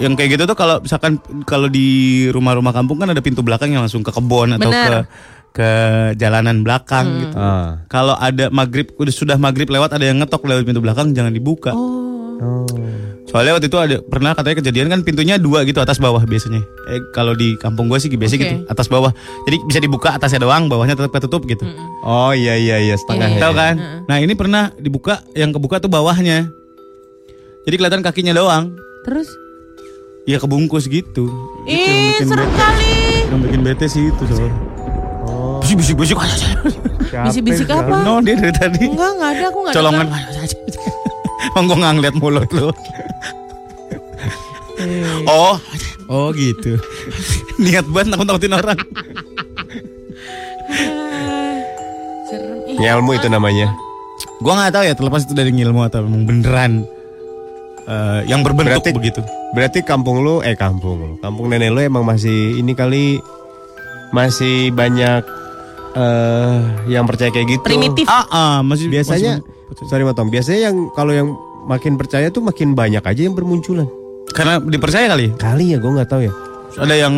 [0.00, 3.84] yang kayak gitu tuh kalau misalkan kalau di rumah-rumah kampung kan ada pintu belakang yang
[3.84, 5.04] langsung ke kebun atau ke Bener.
[5.52, 5.70] ke
[6.16, 7.36] jalanan belakang gitu.
[7.36, 7.84] Ah.
[7.88, 11.72] Kalau ada maghrib udah sudah maghrib lewat ada yang ngetok lewat pintu belakang jangan dibuka.
[11.76, 12.76] Oh.
[13.26, 16.62] Soalnya waktu itu ada pernah katanya kejadian kan pintunya dua gitu atas bawah biasanya.
[16.86, 18.46] Eh kalau di kampung gue sih biasanya Oke.
[18.46, 19.10] gitu atas bawah.
[19.50, 21.66] Jadi bisa dibuka atasnya doang, bawahnya tetap ketutup gitu.
[22.06, 23.42] Oh iya iya iya setengah Iya, ya.
[23.42, 23.74] Tahu kan?
[24.06, 26.46] Nah ini pernah dibuka, yang kebuka tuh bawahnya.
[27.66, 28.78] Jadi kelihatan kakinya doang.
[29.02, 29.26] Terus?
[30.22, 31.26] Ya kebungkus gitu.
[31.66, 33.26] Ih serem kali.
[33.26, 34.54] Yang bikin bete sih itu soalnya.
[35.26, 35.58] Oh.
[35.58, 36.14] Bisik bisik.
[37.26, 38.06] Bisik-bisik apa?
[38.06, 38.86] No dia dari tadi.
[38.86, 39.78] Enggak, enggak ada aku enggak ada.
[39.82, 40.06] Colongan.
[41.36, 42.68] Emang gue nggak ngeliat mulut lu.
[45.28, 45.56] oh,
[46.06, 46.76] oh gitu.
[47.62, 48.78] Niat banget nakut-nakutin orang.
[52.26, 52.58] Serem.
[52.66, 53.70] Ih, Ngilmu itu namanya.
[54.36, 56.84] Gua nggak tahu ya terlepas itu dari ngilmu atau memang beneran
[57.86, 59.20] eh, yang berbentuk Berarti- begitu.
[59.54, 61.14] Berarti kampung lu eh kampung lu.
[61.18, 63.22] Kampung nenek lu emang masih ini kali
[64.10, 65.22] masih banyak
[65.96, 66.58] eh
[66.90, 67.64] yang percaya kayak gitu.
[67.64, 68.04] Primitif.
[68.04, 70.28] Ah, ah, masih Biasanya masih- sorry motong.
[70.28, 71.28] Biasanya yang kalau yang
[71.64, 73.88] makin percaya tuh makin banyak aja yang bermunculan.
[74.28, 75.32] karena dipercaya kali.
[75.32, 76.32] Kali ya gue nggak tahu ya.
[76.76, 77.14] Ada yang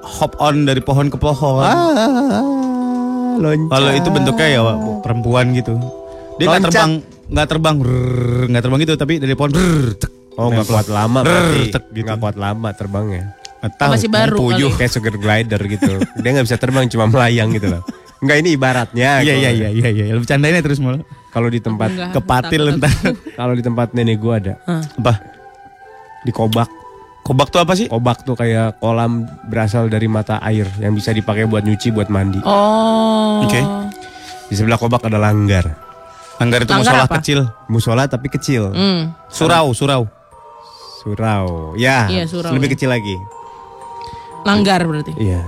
[0.00, 1.60] hop on dari pohon ke pohon.
[1.60, 2.46] Ah,
[3.36, 3.68] loncat.
[3.68, 5.76] Kalau itu bentuknya ya Wak, perempuan gitu.
[6.36, 6.92] Dia nggak terbang,
[7.28, 7.76] nggak terbang,
[8.48, 9.52] nggak terbang gitu, tapi dari pohon.
[9.52, 10.12] brrrr, cek.
[10.34, 11.60] Oh nggak kuat lama berarti.
[11.68, 12.06] tek gitu.
[12.06, 13.24] Nggak kuat lama terbangnya.
[13.60, 14.72] Tahu, Masih baru puyuh.
[14.72, 16.00] Kayak sugar glider gitu.
[16.16, 17.82] Dia nggak bisa terbang cuma melayang gitu loh.
[18.20, 19.20] Enggak ini ibaratnya.
[19.20, 20.04] Iya kalau- iya iya iya iya.
[20.10, 21.04] Lu bercandainnya terus malah.
[21.30, 22.90] Kalau di tempat Enggak, Kepatil entar.
[23.38, 25.14] kalau di tempat nenek gua ada Apa?
[26.20, 26.68] di Kobak.
[27.22, 27.86] Kobak tuh apa sih?
[27.86, 32.42] Kobak tuh kayak kolam berasal dari mata air yang bisa dipakai buat nyuci, buat mandi.
[32.42, 33.44] Oh.
[33.44, 33.60] Oke.
[34.46, 35.64] Di sebelah Kobak ada langgar.
[36.36, 37.14] Langgar itu Langgar musola apa?
[37.16, 37.40] kecil.
[37.66, 38.72] Musola tapi kecil.
[38.72, 39.14] Hmm.
[39.28, 40.08] Surau, surau.
[40.98, 41.72] Surau.
[41.74, 42.74] Ya, Iya, surau, lebih ya.
[42.74, 43.16] kecil lagi.
[44.42, 45.12] Langgar berarti.
[45.16, 45.40] Iya.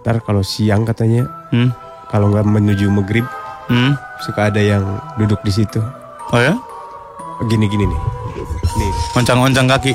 [0.00, 1.72] Ntar kalau siang katanya Hmm.
[2.06, 3.26] kalau nggak menuju maghrib
[3.66, 3.92] Hmm.
[4.20, 4.82] Suka ada yang
[5.16, 5.80] duduk di situ.
[6.28, 6.54] Oh ya?
[7.44, 8.00] Gini-gini nih.
[8.76, 8.92] Nih.
[9.14, 9.92] Oncang-oncang kaki.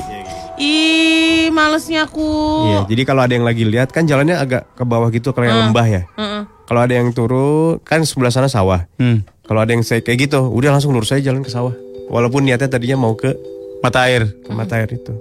[0.54, 2.24] Ih, malesnya aku.
[2.64, 5.58] Iya, jadi kalau ada yang lagi lihat kan jalannya agak ke bawah gitu kalau yang
[5.58, 5.66] Hmm.
[5.68, 6.02] lembah ya.
[6.14, 6.42] Heeh.
[6.64, 8.86] Kalau ada yang turun kan sebelah sana sawah.
[8.96, 9.26] Hmm.
[9.44, 11.74] Kalau ada yang saya kayak gitu, udah langsung lurus aja jalan ke sawah.
[12.06, 13.34] Walaupun niatnya tadinya mau ke,
[13.80, 14.24] Mata air.
[14.24, 15.12] ke mata air itu.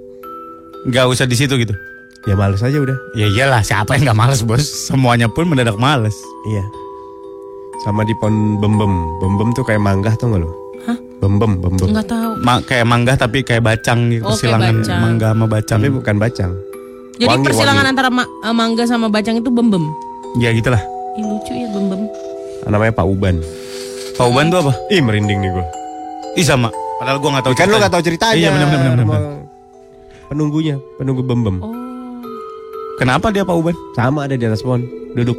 [0.87, 1.75] Gak usah di situ gitu.
[2.23, 2.95] Ya males aja udah.
[3.11, 4.63] Ya iyalah, siapa yang gak males bos?
[4.63, 6.15] Semuanya pun mendadak males.
[6.47, 6.63] Iya.
[7.83, 8.91] Sama di pohon bembem.
[9.19, 10.49] Bembem tuh kayak mangga tuh nggak lo?
[10.83, 10.97] Hah?
[11.19, 11.87] Bembem, bembem.
[11.89, 12.31] Nggak tahu.
[12.39, 14.99] Ma- kayak mangga tapi kayak bacang gitu, Oh, silangan bacang.
[14.99, 15.77] mangga sama bacang.
[15.77, 16.51] Tapi bukan bacang.
[17.13, 17.91] Jadi Wangi, persilangan wangi.
[17.93, 19.83] antara ma- eh, mangga sama bacang itu bembem.
[20.39, 20.81] Ya gitulah.
[21.13, 22.01] Ih, lucu ya bembem.
[22.63, 23.35] Namanya Pak Uban.
[24.15, 24.73] Pak Uban tuh apa?
[24.89, 25.65] Ih merinding nih gue.
[26.33, 26.71] Ih sama.
[26.97, 27.53] Padahal gua nggak tahu.
[27.53, 27.83] Kan lo ceritanya.
[27.83, 28.33] gak tahu ceritanya.
[28.33, 29.21] Iya benar benar benar.
[30.25, 31.59] Penunggunya, penunggu bembem.
[31.59, 31.69] Oh.
[32.95, 33.75] Kenapa dia Pak Uban?
[33.93, 34.81] Sama ada di atas pohon,
[35.13, 35.35] duduk.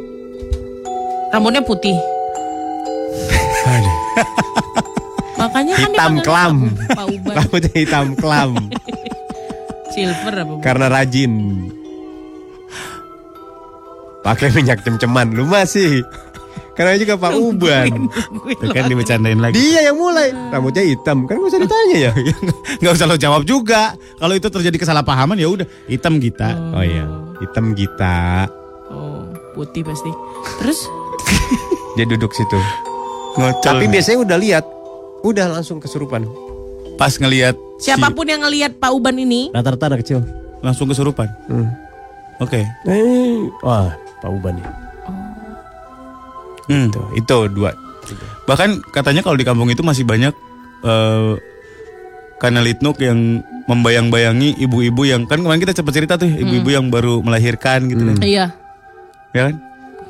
[1.29, 1.97] Rambutnya putih.
[5.39, 6.55] Makanya kan Hitam kelam.
[7.27, 8.51] Rambutnya hitam kelam
[9.95, 10.47] Silver apa?
[10.47, 10.53] Bu?
[10.63, 11.33] karena rajin.
[14.25, 16.01] Pakai minyak cem-ceman, lu masih.
[16.75, 18.11] Karena juga Pak Uban.
[18.59, 19.55] Tuh kan dibecandain lagi.
[19.55, 20.33] Dia yang mulai.
[20.51, 22.11] Rambutnya hitam, kan gak usah ditanya ya.
[22.83, 23.95] Nggak usah lo jawab juga.
[24.19, 26.51] Kalau itu terjadi kesalahpahaman ya udah hitam kita.
[26.75, 27.07] Oh iya,
[27.39, 28.51] hitam Gita.
[28.91, 29.23] Oh,
[29.55, 30.11] putih pasti.
[30.59, 30.89] Terus
[31.95, 32.59] Dia duduk situ.
[33.35, 33.61] Ngocol.
[33.61, 34.65] Tapi biasanya udah lihat,
[35.21, 36.23] udah langsung kesurupan.
[36.95, 40.23] pas ngelihat siapa pun yang ngelihat Pak Uban ini, Rata-rata anak kecil.
[40.59, 41.27] langsung kesurupan.
[41.45, 41.67] Hmm.
[42.39, 42.63] Oke.
[42.85, 44.69] Eh, wah, Pak Uban ya.
[46.65, 46.87] Hmm.
[46.89, 47.75] Tuh, itu dua.
[48.45, 50.31] Bahkan katanya kalau di kampung itu masih banyak
[50.81, 51.33] eh
[52.35, 57.19] kanal litnuk yang membayang-bayangi ibu-ibu yang kan kemarin kita cepet cerita tuh ibu-ibu yang baru
[57.19, 58.17] melahirkan gitu kan.
[58.21, 58.45] iya,
[59.31, 59.55] Ya kan?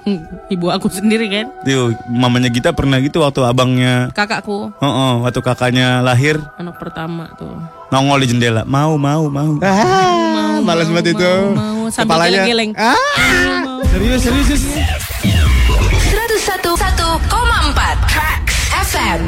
[0.54, 5.42] ibu aku sendiri kan, Tuh, mamanya kita pernah gitu waktu abangnya kakakku, Oh, oh, waktu
[5.42, 7.54] kakaknya lahir anak pertama tuh.
[7.90, 8.62] nongol di jendela.
[8.64, 9.58] Mau, mau, mau.
[9.62, 11.34] Ah, malas mau, banget itu.
[11.52, 12.38] mau, mau, sambil Kepalanya.
[12.44, 12.72] geleng-geleng.
[12.76, 12.98] Ah,
[13.88, 14.66] serius, serius, serius.
[16.06, 16.92] 101,4
[18.06, 19.22] Tracks FM.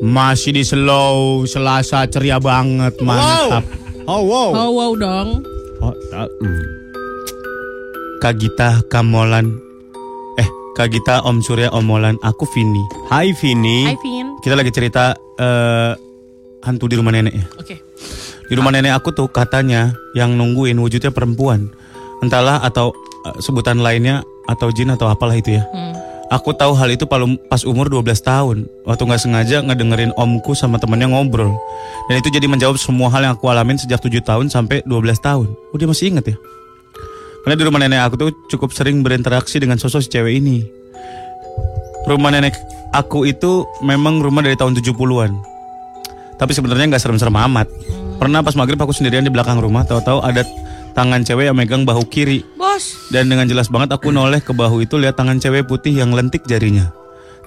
[0.00, 3.64] Masih di slow, selasa ceria banget, mantap.
[4.04, 4.50] Oh, wow.
[4.50, 5.44] Oh wow dong.
[5.78, 6.62] Oh, hmm.
[8.18, 9.69] Kak Gita Kamolan.
[10.70, 12.80] Kak Gita Om Surya Omolan, aku Vini.
[13.10, 13.90] Hai Vini.
[13.90, 14.38] Hai Vin.
[14.38, 15.92] Kita lagi cerita eh
[16.62, 17.44] hantu di rumah nenek ya.
[17.58, 17.76] Oke.
[18.46, 21.68] Di rumah nenek aku tuh katanya yang nungguin wujudnya perempuan.
[22.22, 22.94] Entahlah atau
[23.26, 25.66] eh, sebutan lainnya atau jin atau apalah itu ya.
[25.74, 25.90] Hmm.
[26.30, 28.70] Aku tahu hal itu palu- pas umur 12 tahun.
[28.86, 31.50] Waktu nggak sengaja ngedengerin omku sama temennya ngobrol.
[32.06, 35.50] Dan itu jadi menjawab semua hal yang aku alamin sejak 7 tahun sampai 12 tahun.
[35.74, 36.36] Oh dia masih inget ya?
[37.40, 40.60] Karena di rumah nenek aku tuh cukup sering berinteraksi dengan sosok si cewek ini.
[42.04, 42.52] Rumah nenek
[42.92, 45.32] aku itu memang rumah dari tahun 70-an.
[46.36, 47.68] Tapi sebenarnya nggak serem-serem amat.
[48.20, 50.44] Pernah pas maghrib aku sendirian di belakang rumah, tahu-tahu ada
[50.92, 52.44] tangan cewek yang megang bahu kiri.
[52.56, 53.08] Bos.
[53.08, 56.44] Dan dengan jelas banget aku noleh ke bahu itu lihat tangan cewek putih yang lentik
[56.44, 56.92] jarinya.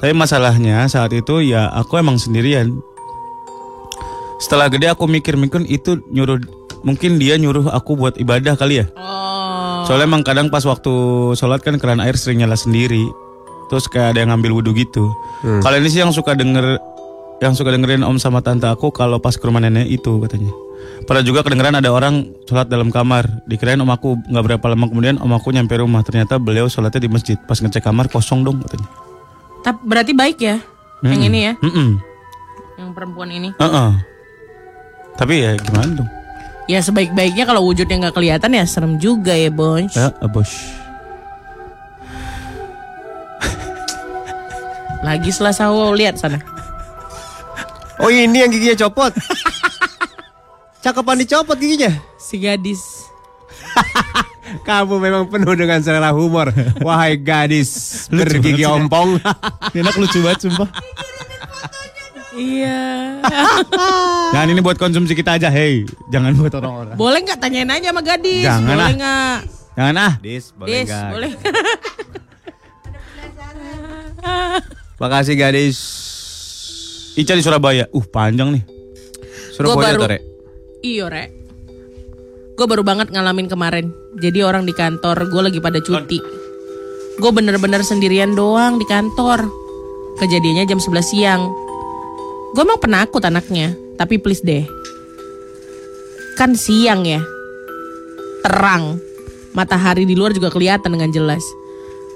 [0.02, 2.74] Tapi masalahnya saat itu ya aku emang sendirian.
[4.42, 6.42] Setelah gede aku mikir-mikir itu nyuruh
[6.84, 8.86] mungkin dia nyuruh aku buat ibadah kali ya.
[8.98, 9.33] Oh.
[9.84, 10.94] Soalnya emang kadang pas waktu
[11.36, 13.04] sholat kan keran air sering nyala sendiri.
[13.72, 15.10] Terus kayak ada yang ngambil wudhu gitu.
[15.42, 16.78] Kalau ini sih yang suka denger
[17.42, 20.52] yang suka dengerin om sama tante aku kalau pas ke rumah nenek itu katanya.
[21.04, 23.28] Pernah juga kedengeran ada orang sholat dalam kamar.
[23.50, 26.04] Dikirain om aku nggak berapa lama kemudian om aku nyampe rumah.
[26.06, 27.36] Ternyata beliau sholatnya di masjid.
[27.36, 28.88] Pas ngecek kamar kosong dong katanya.
[29.64, 30.58] Tapi berarti baik ya.
[31.04, 31.28] Yang Mm-mm.
[31.28, 31.90] ini ya, Mm-mm.
[32.80, 33.52] yang perempuan ini.
[33.60, 33.92] Uh-uh.
[35.20, 36.10] Tapi ya gimana dong?
[36.64, 39.96] Ya sebaik-baiknya kalau wujudnya nggak kelihatan ya serem juga ya, Bons.
[40.00, 40.52] Ya, abos.
[45.04, 46.40] Lagi selasa wow, lihat sana.
[48.00, 49.12] Oh ini yang giginya copot.
[50.80, 51.92] Cakepan dicopot giginya.
[52.16, 53.12] Si gadis.
[54.68, 56.56] Kamu memang penuh dengan selera humor.
[56.80, 59.20] Wahai gadis bergigi ompong.
[59.76, 60.72] Enak lucu banget sumpah.
[62.34, 63.22] Iya.
[64.34, 65.86] Jangan ini buat konsumsi kita aja, hey.
[66.10, 66.98] Jangan buat orang-orang.
[66.98, 68.46] Boleh nggak tanyain aja sama gadis?
[68.46, 69.38] Jangan boleh nggak?
[69.74, 70.14] Jangan ah.
[70.22, 71.32] Dis, Dis, boleh.
[75.02, 75.78] Makasih gadis.
[77.14, 77.86] Ica di Surabaya.
[77.94, 78.64] Uh, panjang nih.
[79.54, 80.22] Surabaya baru- tuh, Rek.
[80.82, 81.30] Iyo, Rek.
[82.54, 83.90] Gue baru banget ngalamin kemarin.
[84.18, 86.22] Jadi orang di kantor gue lagi pada cuti.
[87.18, 89.46] Gue bener-bener sendirian doang di kantor.
[90.18, 91.50] Kejadiannya jam 11 siang.
[92.54, 93.74] Gue emang penakut anaknya.
[93.98, 94.66] Tapi please deh.
[96.38, 97.22] Kan siang ya.
[98.46, 99.02] Terang.
[99.54, 101.42] Matahari di luar juga kelihatan dengan jelas.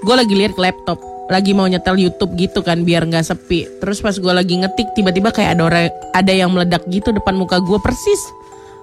[0.05, 1.01] Gue lagi lihat ke laptop.
[1.27, 3.67] Lagi mau nyetel YouTube gitu kan biar nggak sepi.
[3.81, 5.85] Terus pas gue lagi ngetik tiba-tiba kayak ada orang
[6.15, 8.21] ada yang meledak gitu depan muka gue persis.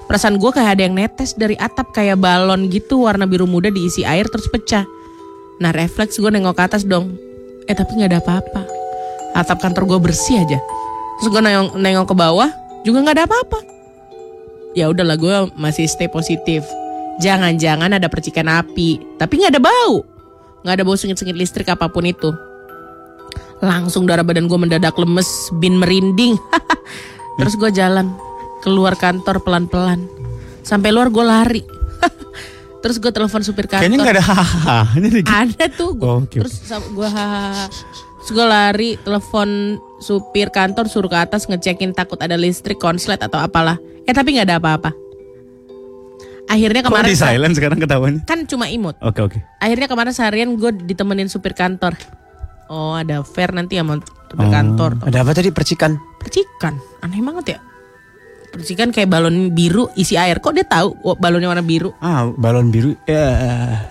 [0.04, 4.04] Perasaan gue kayak ada yang netes dari atap kayak balon gitu warna biru muda diisi
[4.04, 4.84] air terus pecah.
[5.62, 7.16] Nah refleks gue nengok ke atas dong.
[7.64, 8.62] Eh tapi nggak ada apa-apa.
[9.32, 10.60] Atap kantor gue bersih aja.
[11.18, 12.50] Terus gue nengok, nengok ke bawah
[12.82, 13.58] juga nggak ada apa-apa.
[14.74, 16.66] Ya udahlah gue masih stay positif.
[17.22, 20.02] Jangan-jangan ada percikan api, tapi nggak ada bau,
[20.66, 22.34] nggak ada bau sengit-sengit listrik apa pun itu.
[23.62, 26.34] Langsung darah badan gue mendadak lemes, bin merinding.
[27.38, 28.10] Terus gue jalan
[28.66, 30.10] keluar kantor pelan-pelan.
[30.66, 31.62] Sampai luar gue lari.
[32.82, 33.86] Terus gue telepon supir kantor.
[33.86, 34.78] Kayaknya nggak ada hahaha.
[35.46, 37.08] Ada tuh gua, Oh, oke, Terus gue
[38.24, 43.36] Terus gue lari telepon supir kantor suruh ke atas ngecekin takut ada listrik konslet atau
[43.36, 43.76] apalah.
[44.08, 44.96] Eh tapi nggak ada apa-apa.
[46.48, 47.78] Akhirnya Kok kemarin di silent sekarang
[48.24, 48.96] kan cuma imut.
[49.04, 49.38] Oke oke.
[49.60, 52.00] Akhirnya kemarin seharian gue ditemenin supir kantor.
[52.72, 54.52] Oh ada fair nanti sama supir Oh.
[54.52, 55.04] kantor.
[55.04, 56.00] Ada apa tadi percikan?
[56.16, 57.58] Percikan, aneh banget ya.
[58.56, 60.40] Percikan kayak balon biru isi air.
[60.40, 61.92] Kok dia tahu oh, balonnya warna biru?
[62.00, 62.96] Ah, Balon biru.
[63.04, 63.84] Ya.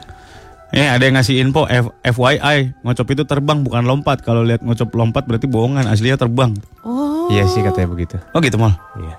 [0.73, 4.19] Eh ada yang ngasih info F FYI ngocop itu terbang bukan lompat.
[4.19, 5.85] Kalau lihat ngocop lompat berarti bohongan.
[5.85, 6.51] Aslinya terbang.
[6.81, 8.17] Oh, Iya sih katanya begitu.
[8.33, 8.73] Oh gitu mal.
[8.97, 9.15] Iya.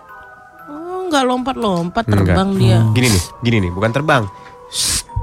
[0.66, 2.26] oh nggak lompat-lompat Enggak.
[2.26, 2.78] terbang dia.
[2.90, 4.22] Gini nih, gini nih, bukan terbang.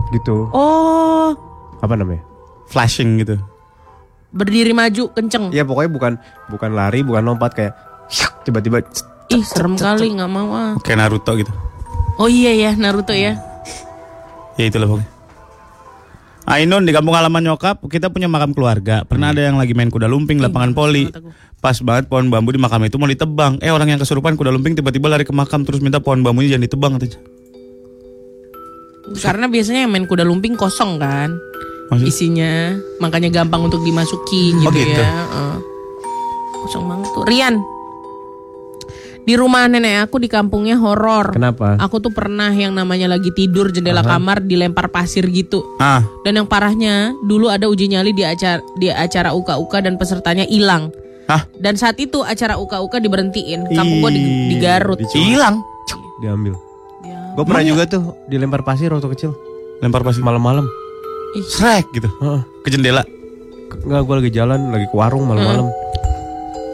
[0.09, 0.47] Gitu.
[0.49, 1.35] Oh,
[1.77, 2.23] Apa namanya?
[2.67, 3.35] Flashing gitu.
[4.31, 5.51] berdiri maju kenceng.
[5.51, 6.13] Ya pokoknya bukan
[6.47, 7.75] bukan lari, bukan lompat kayak
[8.41, 8.79] tiba-tiba
[9.27, 10.71] Ih serem kali nggak mau ah.
[10.79, 11.51] Kayak Naruto gitu.
[12.15, 13.35] Oh iya ya Naruto ya.
[14.55, 15.07] Ya itulah pokoknya.
[16.51, 19.07] Ainun di kampung halaman nyokap kita punya makam keluarga.
[19.07, 21.07] Pernah ada yang lagi main kuda lumping lapangan poli.
[21.63, 23.55] Pas banget pohon bambu di makam itu mau ditebang.
[23.63, 26.65] Eh orang yang kesurupan kuda lumping tiba-tiba lari ke makam terus minta pohon bambunya jangan
[26.67, 27.19] ditebang katanya.
[29.11, 31.35] Karena biasanya yang main kuda lumping kosong kan
[31.91, 32.71] Maksud- isinya,
[33.03, 34.95] makanya gampang untuk dimasuki gitu, Oh, gitu.
[34.95, 35.07] ya.
[35.07, 35.55] Heeh.
[36.63, 37.23] Kosong banget tuh.
[37.27, 37.55] Rian.
[39.21, 41.37] Di rumah nenek aku di kampungnya horor.
[41.37, 41.77] Kenapa?
[41.77, 45.61] Aku tuh pernah yang namanya lagi tidur jendela kamar dilempar pasir gitu.
[45.77, 50.41] Ah, Dan yang parahnya dulu ada uji nyali di acara di acara uka-uka dan pesertanya
[50.49, 50.89] hilang.
[51.29, 51.45] Hah?
[51.53, 53.69] Dan saat itu acara uka-uka diberhentiin.
[53.71, 54.97] Kampung gua di, di Garut.
[55.13, 55.61] hilang.
[56.17, 56.57] Diambil.
[57.05, 57.33] Ya.
[57.37, 59.31] Gue pernah juga tuh dilempar pasir waktu kecil.
[59.79, 60.65] Lempar pasir Malam-malam.
[61.47, 62.09] Srek gitu.
[62.19, 62.41] Heeh.
[62.65, 63.05] Ke jendela.
[63.85, 65.71] Enggak, gue lagi jalan, lagi ke warung malam-malam.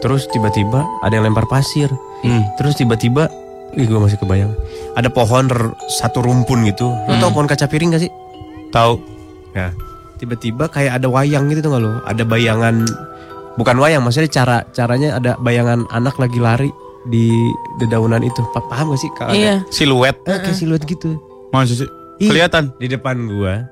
[0.01, 1.87] Terus tiba-tiba ada yang lempar pasir.
[2.21, 2.41] Hmm.
[2.55, 3.29] Terus tiba-tiba,
[3.73, 4.51] ih gue masih kebayang.
[4.93, 5.45] Ada pohon
[5.93, 6.89] satu rumpun gitu.
[6.89, 8.11] Lo tau pohon kaca piring gak sih?
[8.69, 8.93] Tahu.
[9.53, 9.71] Nah,
[10.17, 12.01] tiba-tiba kayak ada wayang gitu tuh gak lo?
[12.03, 12.85] Ada bayangan,
[13.55, 16.69] bukan wayang, maksudnya cara caranya ada bayangan anak lagi lari
[17.05, 17.29] di
[17.77, 18.41] dedaunan itu.
[18.51, 19.11] Pa- Paham gak sih?
[19.13, 19.61] Kalau Iya.
[19.69, 20.17] Siluet.
[20.25, 21.21] Eh, kayak siluet gitu.
[21.53, 21.89] Maksud sih?
[22.17, 22.29] Ih.
[22.33, 22.73] Kelihatan.
[22.75, 23.69] Di depan gua.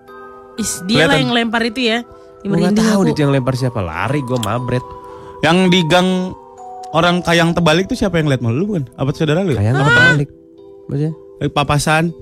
[0.56, 2.06] Is, dia lah yang lempar itu ya.
[2.46, 3.82] Gue gak tahu itu yang lempar siapa.
[3.82, 4.86] Lari gue mabret.
[5.42, 6.32] Yang di gang
[6.96, 8.50] orang kayang terbalik tuh siapa yang lihat mal?
[8.50, 8.88] Lu bukan?
[8.96, 9.52] Apa saudara lu?
[9.52, 9.60] ya?
[9.60, 10.30] Kayak nggak balik.
[10.88, 11.12] Maksudnya?
[11.38, 12.16] Eh, Papasan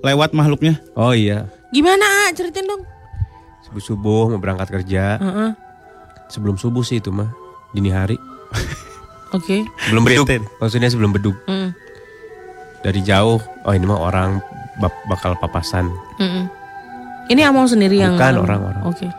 [0.00, 0.80] lewat makhluknya.
[0.94, 1.52] Oh iya.
[1.68, 2.28] Gimana ah?
[2.32, 2.82] Ceritain dong.
[3.62, 5.18] Subuh-subuh mau berangkat kerja.
[5.18, 5.50] Heeh.
[6.26, 7.28] Sebelum subuh sih itu mah.
[7.70, 8.16] Dini hari.
[9.36, 9.66] Oke.
[9.90, 10.26] Belum beduk.
[10.56, 11.36] Maksudnya sebelum beduk.
[11.44, 11.74] Mm.
[12.80, 13.42] Dari jauh.
[13.66, 14.38] Oh ini mah orang
[14.78, 15.90] bak- bakal papasan.
[16.16, 16.46] Mm-mm.
[17.26, 18.82] Ini Amol sendiri yang Bukan, orang-orang.
[18.86, 19.10] Oke.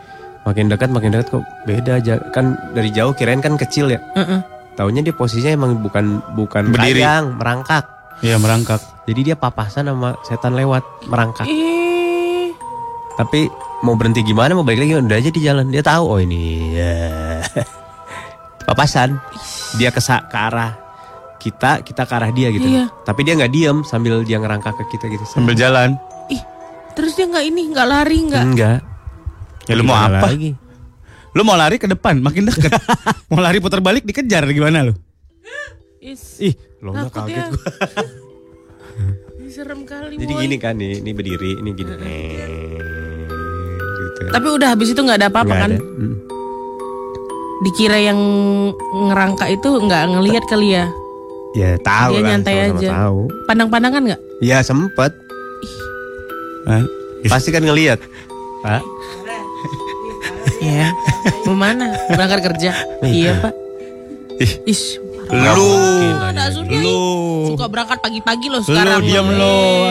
[0.48, 2.16] Makin dekat makin dekat kok beda aja.
[2.32, 4.00] Kan dari jauh kirain kan kecil ya.
[4.16, 4.40] Heeh.
[4.78, 7.02] Taunya dia posisinya emang bukan bukan Berdiri.
[7.02, 7.82] kayang, merangkak.
[8.22, 8.78] Iya merangkak.
[9.10, 11.50] Jadi dia papasan sama setan lewat merangkak.
[11.50, 12.54] Eh.
[13.18, 13.50] Tapi
[13.82, 15.74] mau berhenti gimana mau balik lagi udah aja di jalan.
[15.74, 16.94] Dia tahu oh ini ya.
[18.70, 19.18] papasan.
[19.82, 20.78] Dia ke, ke arah
[21.42, 22.70] kita, kita ke arah dia gitu.
[22.70, 22.86] Iya.
[23.02, 25.26] Tapi dia nggak diem sambil dia ngerangkak ke kita gitu.
[25.26, 25.98] Sambil jalan.
[26.30, 26.42] Ih.
[26.94, 28.44] Terus dia nggak ini, nggak lari, nggak.
[28.46, 28.78] Enggak.
[29.66, 30.30] Ya lu mau apa?
[30.30, 30.67] Lagi?
[31.36, 32.72] Lu mau lari ke depan, makin dekat.
[33.30, 34.94] mau lari putar balik dikejar gimana lu?
[35.98, 36.40] Is.
[36.40, 37.46] Ih, lo nggak kaget ya.
[37.50, 37.64] gua.
[39.44, 40.40] Ih, Serem kali Jadi boy.
[40.46, 41.92] gini kan nih, ini berdiri, ini gini.
[42.00, 43.28] Eh,
[43.98, 44.20] gitu.
[44.30, 45.70] Tapi udah habis itu nggak ada apa-apa kan?
[45.74, 45.82] ada.
[45.82, 46.16] Mm.
[47.58, 48.20] Dikira yang
[49.10, 50.86] ngerangka itu nggak ngelihat kali ya?
[51.56, 52.88] Ya tahu Dia lah, nyantai sama-sama aja.
[52.94, 53.20] Tahu.
[53.50, 54.20] Pandang-pandangan nggak?
[54.38, 55.12] Ya sempet.
[56.68, 56.84] Hah?
[57.26, 57.98] Pasti kan ngelihat.
[58.62, 58.82] Pak.
[60.58, 60.88] Iya.
[61.44, 61.92] Mau mana?
[62.08, 62.70] Berangkat kerja.
[63.02, 63.52] iya pak.
[64.38, 64.52] Ih.
[64.66, 64.84] Ish.
[65.28, 66.00] Lu, Oh,
[66.64, 66.80] ih.
[66.80, 66.96] lu,
[67.52, 69.04] Suka berangkat pagi-pagi loh lu sekarang.
[69.04, 69.84] diam lo.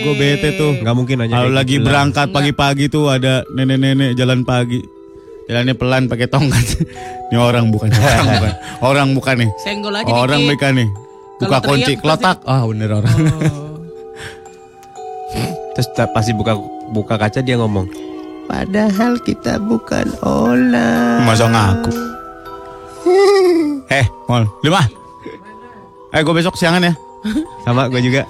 [0.00, 0.78] Gue bete tuh.
[0.78, 1.32] Nggak mungkin aja.
[1.34, 4.78] Kalau lagi gitu berangkat pagi-pagi tuh ada nenek-nenek jalan pagi.
[5.44, 6.66] Jalannya pelan pakai tongkat.
[7.28, 8.52] Ini orang bukan, orang bukan.
[8.80, 9.50] Orang bukan nih.
[9.58, 10.48] Senggol aja Orang dikit.
[10.48, 10.88] mereka nih.
[11.34, 12.38] Buka kunci kelotak.
[12.46, 13.10] Ah bener orang.
[13.10, 13.82] Oh.
[15.74, 16.54] Terus pasti buka
[16.88, 17.90] buka kaca dia ngomong.
[18.44, 21.24] Padahal kita bukan olah.
[21.24, 21.92] Masa ngaku.
[23.98, 24.82] eh, Mol, lima.
[26.14, 26.92] Eh, gue besok siangan ya.
[27.64, 28.28] Sama gue juga.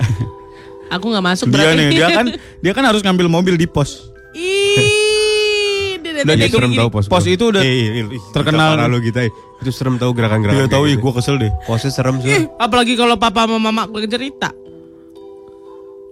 [0.95, 1.79] Aku nggak masuk Dia berarti.
[1.81, 2.27] nih, dia kan
[2.65, 4.15] dia kan harus ngambil mobil di pos.
[4.35, 6.79] Ih, datang itu gini.
[6.79, 7.05] tahu pos.
[7.11, 7.63] Pos itu udah
[8.31, 8.79] terkenal.
[8.79, 10.65] Kalau kita itu serem tahu gerakan-gerakan.
[10.65, 11.03] Dia tahu gitu.
[11.03, 11.53] gue kesel deh.
[11.67, 12.47] Posnya serem sih.
[12.57, 14.55] Apalagi kalau papa sama mama gue cerita.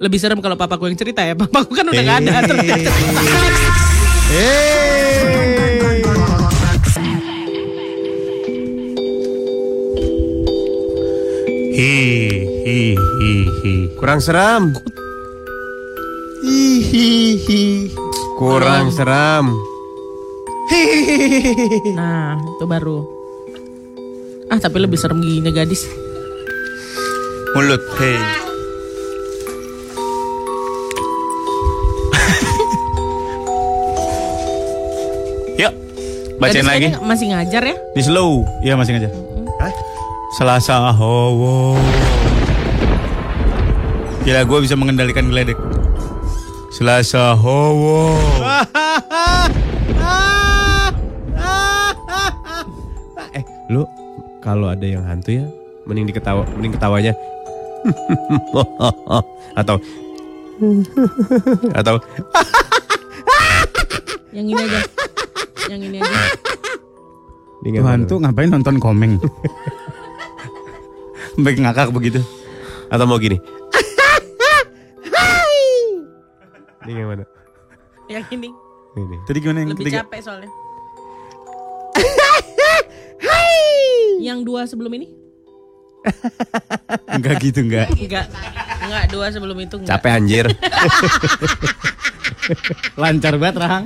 [0.03, 1.39] Lebih serem kalau papa gue yang cerita ya.
[1.39, 2.33] Papa gue kan udah gak ada.
[2.43, 2.67] terus
[4.33, 4.41] Hei,
[11.77, 11.93] Hi,
[12.65, 13.75] hi, hi, hi.
[14.01, 14.73] Kurang seram.
[16.49, 17.09] Hi, hi,
[17.45, 17.93] hi.
[18.41, 18.97] Kurang um.
[18.97, 19.53] seram.
[20.73, 21.93] Hihihi.
[21.93, 23.05] Nah, itu baru.
[24.49, 25.85] Ah, tapi lebih serem giginya gadis.
[27.53, 28.17] Mulut, hei.
[35.63, 35.71] Yuk,
[36.43, 36.91] bacain lagi.
[36.99, 37.79] Masih ngajar ya?
[37.95, 38.43] Di slow.
[38.67, 39.15] Iya masih ngajar.
[40.35, 41.79] Selasa Howo.
[44.27, 45.55] Gila gue bisa mengendalikan geledek.
[46.75, 48.19] Selasa Howo.
[53.39, 53.87] eh, lu
[54.43, 55.47] kalau ada yang hantu ya,
[55.87, 57.15] mending diketawa, mending ketawanya.
[59.61, 59.77] atau
[61.79, 61.95] atau
[64.33, 64.81] Yang ini aja.
[65.73, 66.17] Yang ini aja.
[67.65, 69.17] Ini Tuh hantu ngapain nonton komeng?
[71.43, 72.21] Baik ngakak begitu.
[72.93, 73.41] atau mau gini.
[76.85, 77.25] Ini yang mana?
[78.05, 78.53] Yang ini
[78.93, 79.17] Ini.
[79.25, 80.05] Tadi gimana yang lebih ketiga?
[80.05, 80.51] capek soalnya.
[84.23, 85.09] Yang dua sebelum ini?
[87.09, 87.89] Enggak gitu enggak.
[87.91, 88.27] Enggak.
[88.83, 89.99] Enggak, dua sebelum itu enggak.
[89.99, 90.47] Capek anjir.
[93.01, 93.85] Lancar banget Rahang.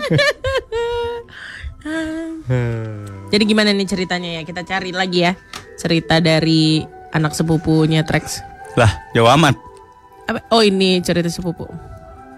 [3.32, 4.42] Jadi gimana nih ceritanya ya?
[4.46, 5.32] Kita cari lagi ya.
[5.76, 6.82] Cerita dari
[7.12, 8.40] anak sepupunya Trax.
[8.78, 9.56] Lah, jauh amat.
[10.26, 10.42] Apa?
[10.50, 11.66] Oh ini cerita sepupu.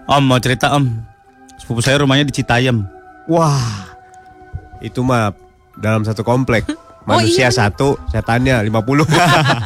[0.09, 0.89] Om mau cerita om.
[1.57, 2.85] Sepupu saya rumahnya di Citayam.
[3.29, 3.93] Wah.
[4.81, 5.33] Itu mah
[5.77, 6.65] dalam satu komplek.
[7.09, 8.69] Oh, Manusia iya, satu, setannya 50.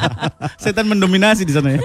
[0.64, 1.80] Setan mendominasi di sana ya.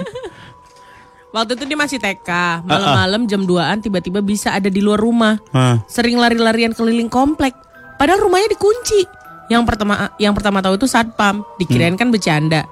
[1.36, 5.36] Waktu itu dia masih TK, malam-malam jam 2-an tiba-tiba bisa ada di luar rumah.
[5.52, 5.84] Hah.
[5.84, 7.52] Sering lari-larian keliling komplek.
[8.00, 9.04] Padahal rumahnya dikunci.
[9.52, 12.64] Yang pertama yang pertama tahu itu satpam, dikirain kan bercanda.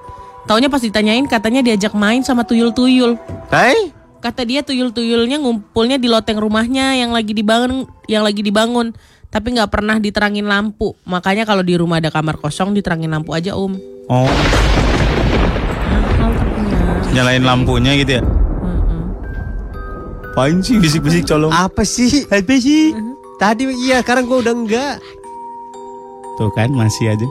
[0.49, 3.13] Taunya pas ditanyain katanya diajak main sama tuyul-tuyul.
[3.53, 3.93] Hai?
[4.25, 8.97] Kata dia tuyul-tuyulnya ngumpulnya di loteng rumahnya yang lagi dibangun, yang lagi dibangun,
[9.29, 10.97] tapi nggak pernah diterangin lampu.
[11.05, 13.77] Makanya kalau di rumah ada kamar kosong diterangin lampu aja om.
[14.09, 14.25] Oh,
[16.17, 17.13] tapinya.
[17.13, 18.23] nyalain lampunya gitu ya.
[20.33, 21.53] Pain sih bisik-bisik colong.
[21.53, 22.25] Apa sih?
[22.25, 22.97] Apa sih?
[23.39, 24.99] Tadi iya, sekarang gua udah enggak.
[26.39, 27.27] Tuh kan masih aja.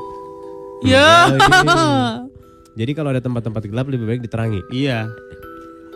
[0.84, 1.32] Ya.
[2.76, 4.60] Jadi kalau ada tempat-tempat gelap lebih baik diterangi.
[4.68, 5.08] Iya.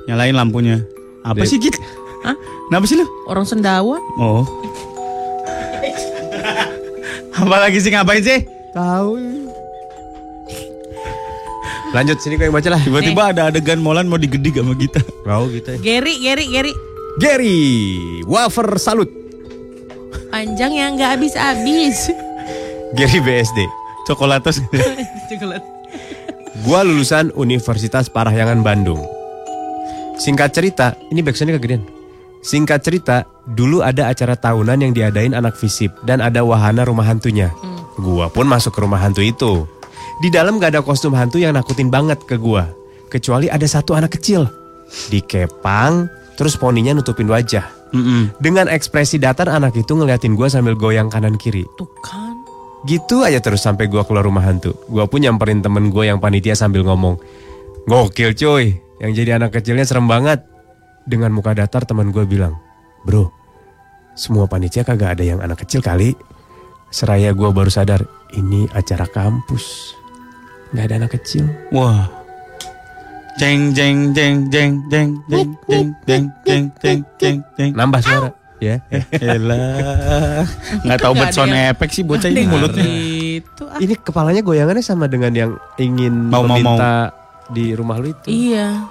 [0.08, 0.80] Nyalain lampunya.
[1.20, 1.52] Apa Dep.
[1.52, 1.76] sih Git?
[2.24, 2.34] Hah?
[2.72, 3.06] Kenapa sih lu?
[3.28, 4.00] Orang sendawa.
[4.16, 4.42] Oh.
[7.36, 8.48] Apa lagi sih ngapain sih?
[8.72, 9.12] Tahu.
[11.92, 12.80] Lanjut sini gue yang baca lah.
[12.80, 15.04] Tiba-tiba ada adegan Molan mau digedik sama Gita.
[15.28, 15.78] Mau gitu ya.
[15.84, 16.72] Gary, Gary, Gary.
[17.20, 17.60] Gary,
[18.24, 19.12] wafer salut.
[20.32, 22.08] Panjang yang nggak habis-habis.
[22.92, 23.58] Gary BSD.
[24.04, 24.60] Coklatos.
[25.30, 25.62] Coklat.
[26.62, 29.00] Gua lulusan Universitas Parahyangan Bandung.
[30.20, 31.82] Singkat cerita, ini backsoundnya kegedean.
[32.44, 33.16] Singkat cerita,
[33.48, 37.48] dulu ada acara tahunan yang diadain anak visip dan ada wahana rumah hantunya.
[37.96, 39.64] Gua pun masuk ke rumah hantu itu.
[40.20, 42.68] Di dalam gak ada kostum hantu yang nakutin banget ke gua.
[43.08, 44.44] Kecuali ada satu anak kecil.
[45.08, 47.64] Dikepang, terus poninya nutupin wajah.
[47.96, 48.36] Mm-mm.
[48.36, 51.64] Dengan ekspresi datar anak itu ngeliatin gua sambil goyang kanan kiri.
[51.80, 52.41] Tuh kan.
[52.82, 54.74] Gitu aja terus sampai gua keluar rumah hantu.
[54.90, 57.14] Gua pun nyamperin temen gua yang panitia sambil ngomong,
[57.86, 60.42] gokil cuy, yang jadi anak kecilnya serem banget.
[61.06, 62.58] Dengan muka datar teman gua bilang,
[63.06, 63.30] bro,
[64.18, 66.14] semua panitia kagak ada yang anak kecil kali.
[66.90, 68.02] Seraya gua baru sadar,
[68.34, 69.94] ini acara kampus.
[70.74, 71.44] Nggak ada anak kecil.
[71.70, 72.10] Wah.
[73.40, 77.70] Jeng jeng jeng jeng jeng jeng jeng jeng jeng jeng jeng jeng.
[77.72, 78.41] Nambah suara.
[78.62, 78.78] Ya.
[79.18, 80.46] Elah.
[80.86, 82.86] Nggak tahu buat sound efek sih bocah ini mulutnya.
[83.42, 83.82] Itu ah.
[83.82, 85.50] Ini kepalanya goyangannya sama dengan yang
[85.82, 87.10] ingin Mau, mau, meminta
[87.50, 88.26] di rumah lu itu.
[88.30, 88.86] Iya.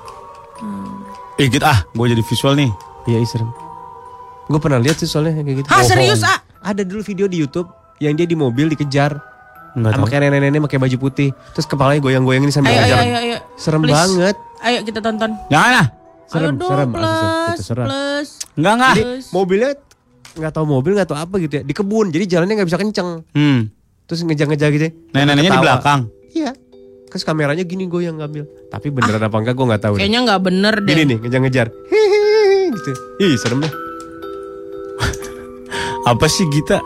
[1.40, 2.72] Eh gitu ah, gue jadi visual nih.
[3.08, 3.48] Iya, serem.
[4.52, 5.68] Gue pernah lihat sih soalnya kayak gitu.
[5.72, 6.44] Hah serius ah?
[6.60, 7.72] Ada dulu video di YouTube
[8.04, 9.18] yang dia di mobil dikejar
[9.72, 10.12] Enggak sama tahu.
[10.12, 11.30] kayak nenek-nenek pakai baju putih.
[11.56, 13.00] Terus kepalanya goyang-goyang ini sambil Ayo, ayo, ngejar.
[13.08, 13.38] ayo, ayo.
[13.56, 13.96] Serem Please.
[13.96, 14.36] banget.
[14.62, 15.32] Ayo kita tonton.
[15.48, 15.88] Jangan ah.
[16.32, 16.90] Serem, ayo dong, serem.
[16.90, 17.86] plus, Asli, itu serem.
[17.86, 18.30] plus.
[18.54, 18.94] Enggak enggak.
[18.94, 19.72] Jadi mobilnya
[20.32, 23.28] nggak tahu mobil nggak tahu apa gitu ya di kebun jadi jalannya nggak bisa kenceng
[23.30, 23.68] Hmm.
[24.06, 24.92] terus ngejar-ngejar gitu ya.
[25.12, 26.00] Nenek-neneknya di belakang.
[26.32, 26.52] iya
[27.06, 30.00] terus kameranya gini goyang ngambil tapi beneran apa enggak gue nggak tahu deh.
[30.00, 30.88] Kayaknya nggak bener deh.
[30.90, 33.74] gini nih ngejar-ngejar Hihihi, gitu ih serem deh
[36.08, 36.80] Apa sih Gita?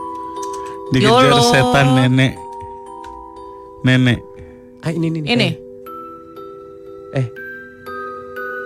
[0.87, 1.45] Dikejar Yolo.
[1.45, 2.33] setan nenek.
[3.83, 4.19] Nenek.
[4.81, 5.49] ah ini ini Ini.
[7.11, 7.25] eh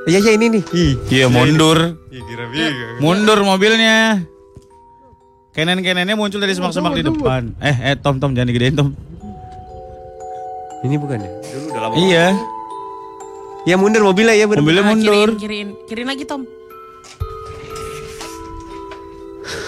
[0.05, 1.97] iya iya ini nih ih Iya mundur.
[2.99, 4.23] Mundur mobilnya.
[5.49, 7.51] Kenen-kenennya muncul dari semak-semak di depan.
[7.59, 8.89] Eh, eh Tom Tom jangan digedein Tom.
[10.79, 12.25] ini bukan ya dulu udah lama Iya.
[13.67, 14.63] Ya mundur mobilnya ya bener.
[14.63, 15.29] Mobilnya Ah, mundur.
[15.35, 16.47] Kiriin, kiriin lagi Tom.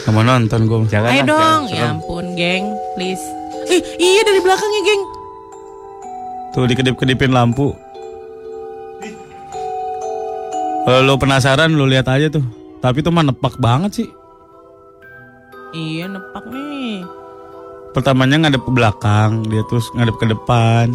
[0.02, 0.78] Gak mau nonton gue.
[0.88, 1.76] Jangan Ayo dong, jangan.
[1.76, 2.66] ya ampun, geng,
[2.96, 3.22] please.
[3.68, 5.02] Eh, iya dari belakangnya, geng.
[6.52, 7.76] Tuh dikedip-kedipin lampu.
[10.82, 12.46] Kalau lo penasaran lo lihat aja tuh.
[12.82, 14.10] Tapi tuh mah nepak banget sih.
[15.72, 17.06] Iya, nepak nih.
[17.94, 20.90] Pertamanya ngadep ke belakang, dia terus ngadep ke depan.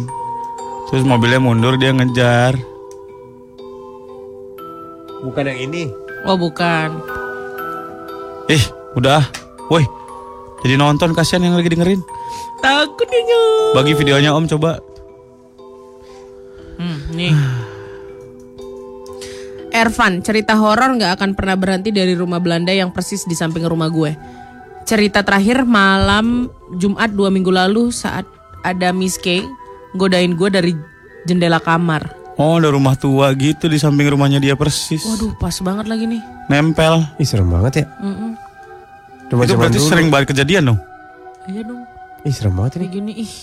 [0.91, 2.59] Terus mobilnya mundur dia ngejar.
[5.23, 5.89] Bukan yang ini.
[6.27, 6.99] Oh, bukan.
[8.51, 8.63] Ih,
[8.99, 9.23] udah.
[9.71, 9.87] Woi.
[10.61, 12.01] Jadi nonton kasihan yang lagi dengerin.
[12.59, 13.71] Takut dia nyok.
[13.77, 14.81] Bagi videonya Om coba.
[16.77, 17.33] Hmm, nih.
[19.77, 23.87] Ervan, cerita horor nggak akan pernah berhenti dari rumah Belanda yang persis di samping rumah
[23.87, 24.17] gue.
[24.83, 28.25] Cerita terakhir malam Jumat dua minggu lalu saat
[28.63, 29.45] ada Miss K
[29.93, 30.73] godain gue dari
[31.23, 32.09] jendela kamar.
[32.37, 35.01] Oh, ada rumah tua gitu di samping rumahnya dia persis.
[35.03, 36.21] Waduh, pas banget lagi nih.
[36.47, 37.01] Nempel.
[37.17, 37.85] Ih serem banget ya.
[37.97, 38.31] Mm-mm.
[39.27, 39.89] Rumah Itu berarti dulu.
[39.89, 40.79] sering banget kejadian dong.
[41.45, 41.81] Iya dong,
[42.23, 42.81] Ih serem banget ini.
[42.81, 43.33] kayak gini ih.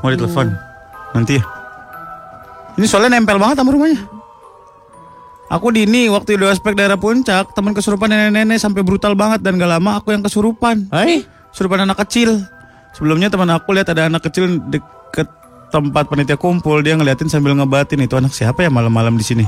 [0.00, 0.48] Mau ditelepon.
[1.12, 1.44] Nanti ya.
[2.76, 4.00] Ini soalnya nempel banget sama rumahnya.
[5.52, 9.60] Aku di ini waktu di ospek daerah puncak teman kesurupan nenek-nenek sampai brutal banget dan
[9.60, 10.88] gak lama aku yang kesurupan.
[10.88, 11.28] Hai.
[11.52, 12.40] Kesurupan anak kecil.
[12.96, 15.28] Sebelumnya teman aku lihat ada anak kecil deket
[15.68, 19.44] tempat panitia kumpul dia ngeliatin sambil ngebatin itu anak siapa ya malam-malam di sini.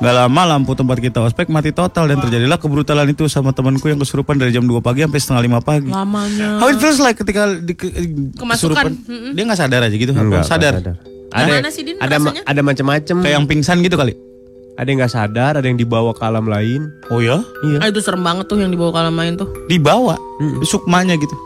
[0.00, 4.00] Gak lama lampu tempat kita ospek mati total dan terjadilah kebrutalan itu sama temanku yang
[4.00, 5.90] kesurupan dari jam 2 pagi sampai setengah 5 pagi.
[5.92, 6.56] Lamanya.
[6.56, 7.92] How it feels like ketika di, ke-
[8.32, 8.96] Kemasukan.
[8.96, 9.36] kesurupan.
[9.36, 10.16] Dia nggak sadar aja gitu.
[10.16, 10.80] Enggak, sadar.
[10.80, 10.96] enggak
[11.34, 12.16] Ada Mana sih, Din, ada
[12.48, 13.14] ada macam-macam.
[13.20, 14.33] Kayak yang pingsan gitu kali.
[14.74, 16.90] Ada yang nggak sadar, ada yang dibawa ke alam lain.
[17.14, 17.38] Oh ya?
[17.62, 17.78] Iya.
[17.78, 19.46] Ah, itu serem banget tuh yang dibawa ke alam lain tuh.
[19.70, 20.18] Dibawa.
[20.66, 21.36] Sukmanya gitu.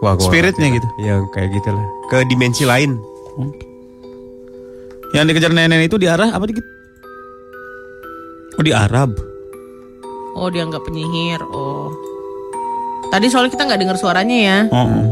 [0.00, 0.88] Wah, gua Spiritnya gitu.
[1.04, 1.84] Yang kayak gitulah.
[2.08, 2.96] Ke dimensi lain.
[5.12, 6.64] Yang dikejar nenek itu di arah apa dikit?
[8.56, 9.16] Oh di Arab.
[10.36, 11.40] Oh, dia nggak penyihir.
[11.52, 11.92] Oh.
[13.12, 14.58] Tadi soalnya kita nggak dengar suaranya ya.
[14.72, 14.76] Oh.
[14.88, 15.04] oh.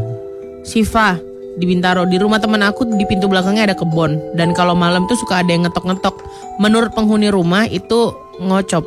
[0.61, 1.17] Siva
[1.57, 5.17] di Bintaro di rumah teman aku di pintu belakangnya ada kebon dan kalau malam tuh
[5.17, 6.15] suka ada yang ngetok-ngetok.
[6.59, 8.83] Menurut penghuni rumah itu ngocop.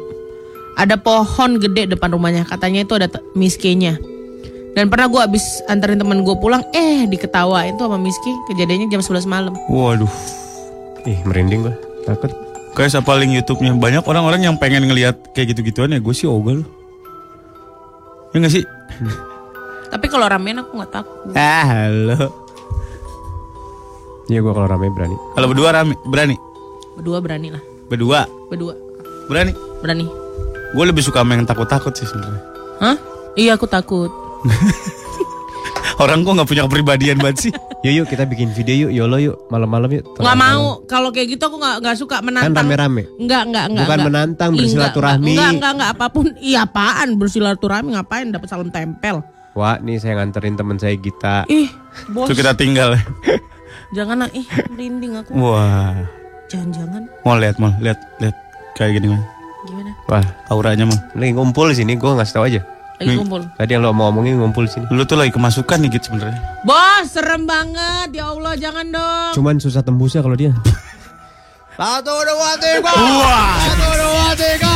[0.74, 3.06] Ada pohon gede depan rumahnya katanya itu ada
[3.38, 3.94] miskinya.
[4.74, 8.34] Dan pernah gue abis anterin teman gue pulang, eh diketawain tuh sama Miski.
[8.50, 9.54] Kejadiannya jam 11 malam.
[9.70, 10.10] Waduh.
[11.06, 11.74] Ih, merinding gua.
[12.02, 12.34] Takut.
[12.74, 16.02] Kayak saya paling YouTube-nya banyak orang-orang yang pengen ngelihat kayak gitu-gituan ya.
[16.02, 16.68] Gue sih ogah loh.
[18.34, 18.66] Ya nggak sih?
[19.94, 21.30] Tapi kalau ramean aku nggak takut.
[21.38, 22.34] Ah, halo.
[24.26, 25.16] Iya, gua kalau rame berani.
[25.36, 26.36] Kalau berdua rame, berani.
[26.94, 27.62] Berdua berani lah.
[27.86, 28.74] Berdua, Berdua
[29.26, 29.52] berani.
[29.80, 30.06] berani.
[30.72, 32.42] Gue lebih suka main takut-takut sih sebenarnya.
[32.78, 32.96] Hah?
[33.34, 34.10] Iya aku takut.
[35.94, 37.52] Orang kok nggak punya kepribadian banget sih.
[37.84, 40.08] Yuk, yuk kita bikin video yuk, YOLO yuk, malam-malam yuk.
[40.16, 40.80] Nggak mau.
[40.88, 42.64] Kalau kayak gitu aku nggak nggak suka Kan menantang.
[42.64, 43.04] rame-rame.
[43.20, 43.84] Enggak, enggak, enggak.
[43.84, 44.08] Bukan enggak.
[44.08, 45.32] menantang, bersilaturahmi.
[45.36, 46.26] Enggak, enggak, enggak, apa pun.
[46.40, 49.20] Iya apaan bersilaturahmi ngapain dapat salam tempel.
[49.52, 51.44] Wah, nih saya nganterin teman saya Gita.
[51.46, 51.68] Ih,
[52.16, 52.24] bos.
[52.24, 52.96] Itu kita tinggal.
[53.92, 55.36] Jangan lah, ih, merinding aku.
[55.36, 56.08] Wah.
[56.44, 58.36] Jangan-jangan Mau lihat, mau lihat, lihat
[58.74, 59.22] kayak gini mah.
[59.64, 59.90] gimana?
[60.06, 61.00] Wah, Auranya mah.
[61.12, 62.60] lagi ngumpul di sini, gua ngasih tahu aja.
[62.94, 63.18] Lagi Nih.
[63.18, 63.42] kumpul.
[63.50, 64.84] Tadi yang lo mau omongin ngumpul di sini.
[64.88, 66.38] Lu tuh lagi kemasukan nih gitu sebenarnya.
[66.62, 68.12] Bos, serem banget.
[68.12, 69.32] Ya Allah, jangan dong.
[69.34, 70.52] Cuman susah tembusnya kalau dia.
[71.74, 72.92] Satu dua tiga.
[72.94, 74.74] Satu dua tiga.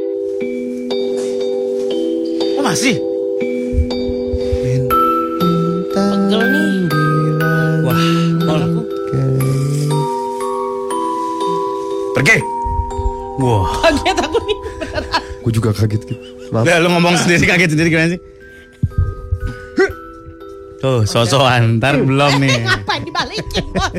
[2.54, 3.00] Oh masih?
[12.20, 12.36] Pergi.
[13.40, 13.64] Wah.
[13.80, 14.56] Kaget aku nih.
[15.40, 16.20] Gue juga kaget gitu.
[16.52, 16.68] Maaf.
[16.68, 18.20] Udah lu ngomong sendiri kaget sendiri gimana sih?
[20.84, 21.80] Tuh, sosokan.
[21.80, 22.60] Ntar belum nih.
[22.68, 23.92] Ngapain dibalikin, bos?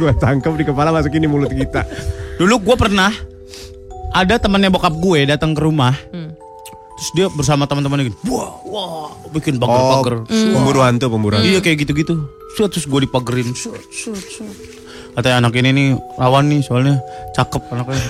[0.00, 1.84] Gue tangkap di kepala masukin di mulut kita.
[2.40, 3.12] Dulu gue pernah
[4.16, 5.92] ada temannya bokap gue datang ke rumah.
[6.96, 8.16] Terus dia bersama teman-temannya gitu.
[8.32, 10.24] Wah, wah, bikin pagar-pagar.
[10.24, 11.52] pemburu hantu, pemburu hantu.
[11.52, 12.16] Iya kayak gitu-gitu.
[12.56, 13.52] Terus gue dipagerin.
[13.52, 13.76] Set.
[15.16, 16.96] Katanya anak ini nih rawan nih soalnya
[17.34, 18.02] cakep anaknya.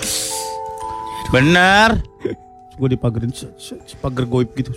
[1.31, 1.90] Bener.
[2.77, 3.31] Gue dipagerin.
[4.01, 4.72] Pagar goib gitu.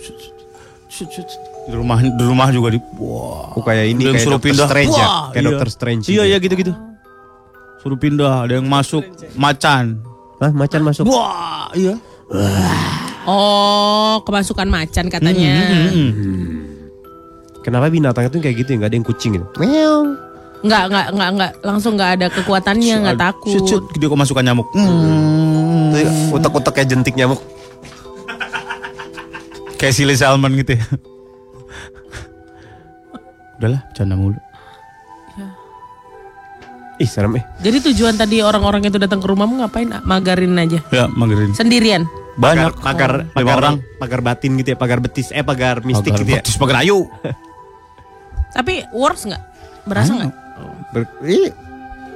[1.64, 3.56] Di rumah di rumah juga di wah.
[3.56, 4.68] Oh, kayak ini, Ada yang kayak suruh Doctor pindah.
[4.68, 5.06] Strange ya?
[5.08, 6.22] Wah, Kayak Doctor Strange Iya gitu.
[6.28, 6.72] iya gitu-gitu.
[7.80, 10.00] Suruh pindah, ada yang masuk macan.
[10.40, 11.04] Hah, macan masuk.
[11.08, 11.96] Wah, iya.
[13.24, 15.54] Oh, kemasukan macan katanya.
[17.64, 18.84] Kenapa binatang itu kayak gitu ya?
[18.84, 19.46] Gak ada yang kucing gitu.
[19.56, 20.16] Meow.
[20.64, 21.50] Enggak, enggak, enggak, enggak.
[21.60, 23.52] Langsung enggak ada kekuatannya, enggak takut.
[23.52, 24.66] Set, set, dia kemasukan nyamuk.
[24.72, 25.92] Hmm.
[25.92, 27.40] Itu Utek-utek kayak jentik nyamuk.
[29.76, 30.84] Kayak Silly Salmon gitu ya.
[33.60, 34.40] Udahlah, bercanda mulu.
[36.94, 37.44] Ih, serem eh.
[37.58, 39.90] Jadi tujuan tadi orang-orang itu datang ke rumahmu ngapain?
[40.06, 40.78] Magarin aja.
[40.94, 41.50] Ya, magerin.
[41.50, 42.06] Sendirian.
[42.38, 42.78] Banyak.
[42.82, 43.76] pagar Lima pagar orang.
[43.98, 46.38] pagar batin gitu ya, pagar betis eh pagar mistik Pagar gitu ya.
[46.42, 47.06] betis, pagar ayu.
[48.54, 49.42] Tapi works nggak?
[49.86, 50.32] Berasa nggak?
[50.94, 51.50] Ber- ih,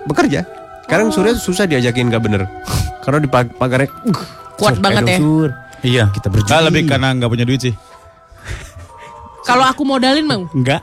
[0.07, 0.47] bekerja.
[0.87, 2.47] Sekarang Surya susah diajakin gak bener.
[3.05, 4.15] Karena di pag- pagarnya uh,
[4.55, 5.19] Kuat Sur, banget ya.
[5.19, 5.51] Sur.
[5.83, 6.05] Iya.
[6.15, 6.51] Kita berjudi.
[6.51, 7.75] Ah, lebih karena nggak punya duit sih.
[9.49, 10.83] Kalau aku modalin bang, Enggak.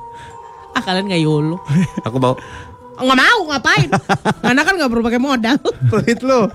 [0.76, 1.56] ah kalian nggak yolo.
[2.04, 2.36] Aku mau
[3.00, 3.88] Nggak mau ngapain?
[4.44, 5.56] Karena kan nggak perlu pakai modal.
[5.88, 6.52] pelit lo.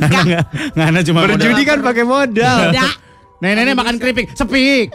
[0.00, 1.68] Nggak, nggak, nggak, cuma Berjudi modal.
[1.68, 2.58] kan pakai modal.
[2.72, 2.92] Tidak.
[3.44, 4.88] Nenek-nenek makan keripik, sepik.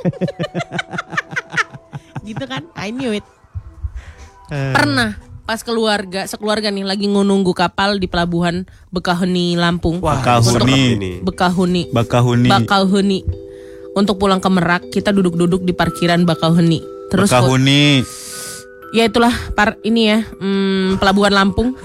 [2.26, 2.66] gitu kan?
[2.74, 3.24] I knew it.
[4.50, 8.64] Pernah pas keluarga, sekeluarga nih lagi nunggu kapal di pelabuhan
[8.96, 10.00] Bekahuni Lampung.
[10.00, 10.80] Bakahuni.
[10.96, 11.12] ini.
[11.20, 11.92] Bekahuni.
[11.92, 12.50] Bakahuni.
[12.50, 13.20] Bakauheni.
[13.94, 16.82] Untuk pulang ke Merak, kita duduk-duduk di parkiran Bakauheni.
[17.12, 18.02] Terus Bakahuni.
[18.94, 21.76] ya itulah par ini ya, hmm, pelabuhan Lampung.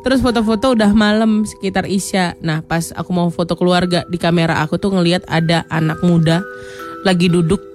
[0.00, 2.40] Terus foto-foto udah malam sekitar Isya.
[2.40, 6.40] Nah, pas aku mau foto keluarga di kamera aku tuh ngelihat ada anak muda
[7.04, 7.69] lagi duduk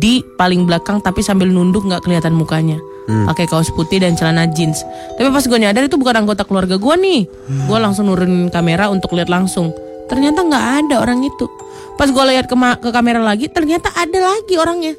[0.00, 2.76] di paling belakang tapi sambil nunduk nggak kelihatan mukanya.
[3.10, 4.86] Pakai kaos putih dan celana jeans.
[5.18, 7.20] Tapi pas gue nyadar itu bukan anggota keluarga gue nih.
[7.66, 9.74] Gue langsung nurunin kamera untuk lihat langsung.
[10.06, 11.50] Ternyata nggak ada orang itu.
[11.98, 14.94] Pas gue lihat ke, ke kamera lagi, ternyata ada lagi orangnya.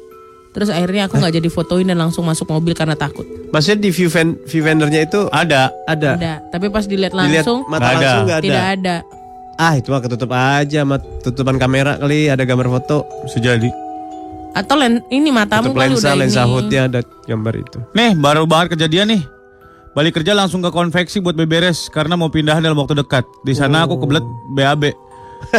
[0.52, 3.24] Terus akhirnya aku nggak jadi fotoin dan langsung masuk mobil karena takut.
[3.48, 5.72] Maksudnya di view, van, view vendornya itu Ada.
[5.88, 6.10] ada.
[6.12, 6.32] Ada.
[6.52, 7.96] Tapi pas dilihat Dilihat langsung mata Nggak ada.
[7.96, 8.44] langsung nggak ada.
[8.44, 8.96] tidak ada.
[9.56, 13.08] Ah itu mah ketutup aja sama tutupan kamera kali ada gambar foto.
[13.24, 13.72] Bisa jadi.
[14.52, 16.50] Atau len ini matamu Tutup kali lensa udah lensa ini.
[16.52, 17.78] hoodnya ada gambar itu.
[17.96, 19.22] Nih, baru banget kejadian nih.
[19.92, 23.24] Balik kerja langsung ke konveksi buat beberes karena mau pindahan dalam waktu dekat.
[23.44, 24.24] Di sana aku kebelet
[24.56, 24.92] BAB.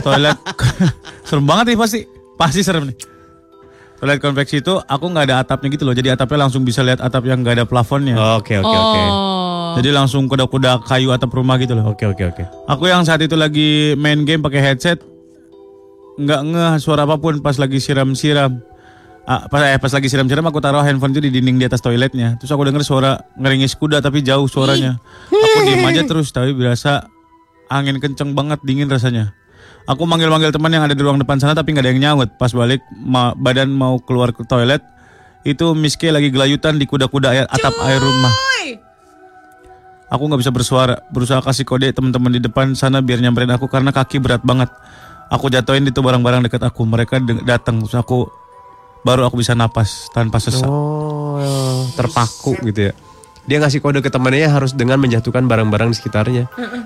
[0.02, 0.38] Toilet
[1.28, 2.00] serem banget nih pasti.
[2.38, 2.98] Pasti serem nih.
[4.02, 5.94] Toilet konveksi itu aku nggak ada atapnya gitu loh.
[5.94, 8.18] Jadi atapnya langsung bisa lihat atap yang nggak ada plafonnya.
[8.38, 9.02] Oke oke oke.
[9.06, 9.74] Oh.
[9.78, 11.94] Jadi langsung kuda-kuda kayu atap rumah gitu loh.
[11.94, 12.44] Oke oke oke.
[12.70, 15.02] Aku yang saat itu lagi main game pakai headset
[16.14, 18.73] nggak ngeh suara apa pun pas lagi siram-siram.
[19.24, 22.36] Ah, pas, eh, pas lagi siram-siram aku taruh handphone itu di dinding di atas toiletnya.
[22.36, 25.00] Terus aku denger suara ngeringis kuda tapi jauh suaranya.
[25.32, 27.08] Aku diem aja terus tapi berasa
[27.72, 29.32] angin kenceng banget dingin rasanya.
[29.88, 32.36] Aku manggil-manggil teman yang ada di ruang depan sana tapi nggak ada yang nyaut.
[32.36, 34.84] Pas balik ma- badan mau keluar ke toilet
[35.48, 38.32] itu Miske lagi gelayutan di kuda-kuda air- atap air rumah.
[40.12, 43.96] Aku nggak bisa bersuara, berusaha kasih kode teman-teman di depan sana biar nyamperin aku karena
[43.96, 44.68] kaki berat banget.
[45.32, 46.86] Aku jatuhin itu barang-barang dekat aku.
[46.86, 48.30] Mereka datang, terus aku
[49.04, 50.68] baru aku bisa napas tanpa sesak.
[50.68, 51.14] Oh
[51.96, 52.94] terpaku gitu ya.
[53.44, 56.44] Dia ngasih kode ke temannya harus dengan menjatuhkan barang-barang di sekitarnya.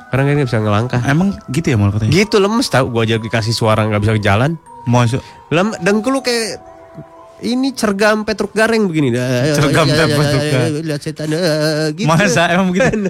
[0.10, 1.02] Karena kan nggak bisa ngelangkah.
[1.06, 2.12] Emang gitu ya mal katanya?
[2.18, 2.90] Gitu lemes tau.
[2.90, 4.58] Gue aja dikasih suara nggak bisa jalan.
[4.90, 5.22] Masuk.
[5.54, 6.58] Lem dengkul lu kayak
[7.46, 9.14] ini cergam petruk gareng begini.
[9.54, 10.74] Cergam petruk gareng.
[10.82, 12.10] Lihat setan eh, gitu.
[12.10, 13.06] Masa emang begitu?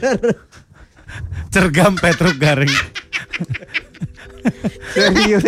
[1.47, 2.69] Cergam Petruk Garing.
[4.93, 5.43] Serius.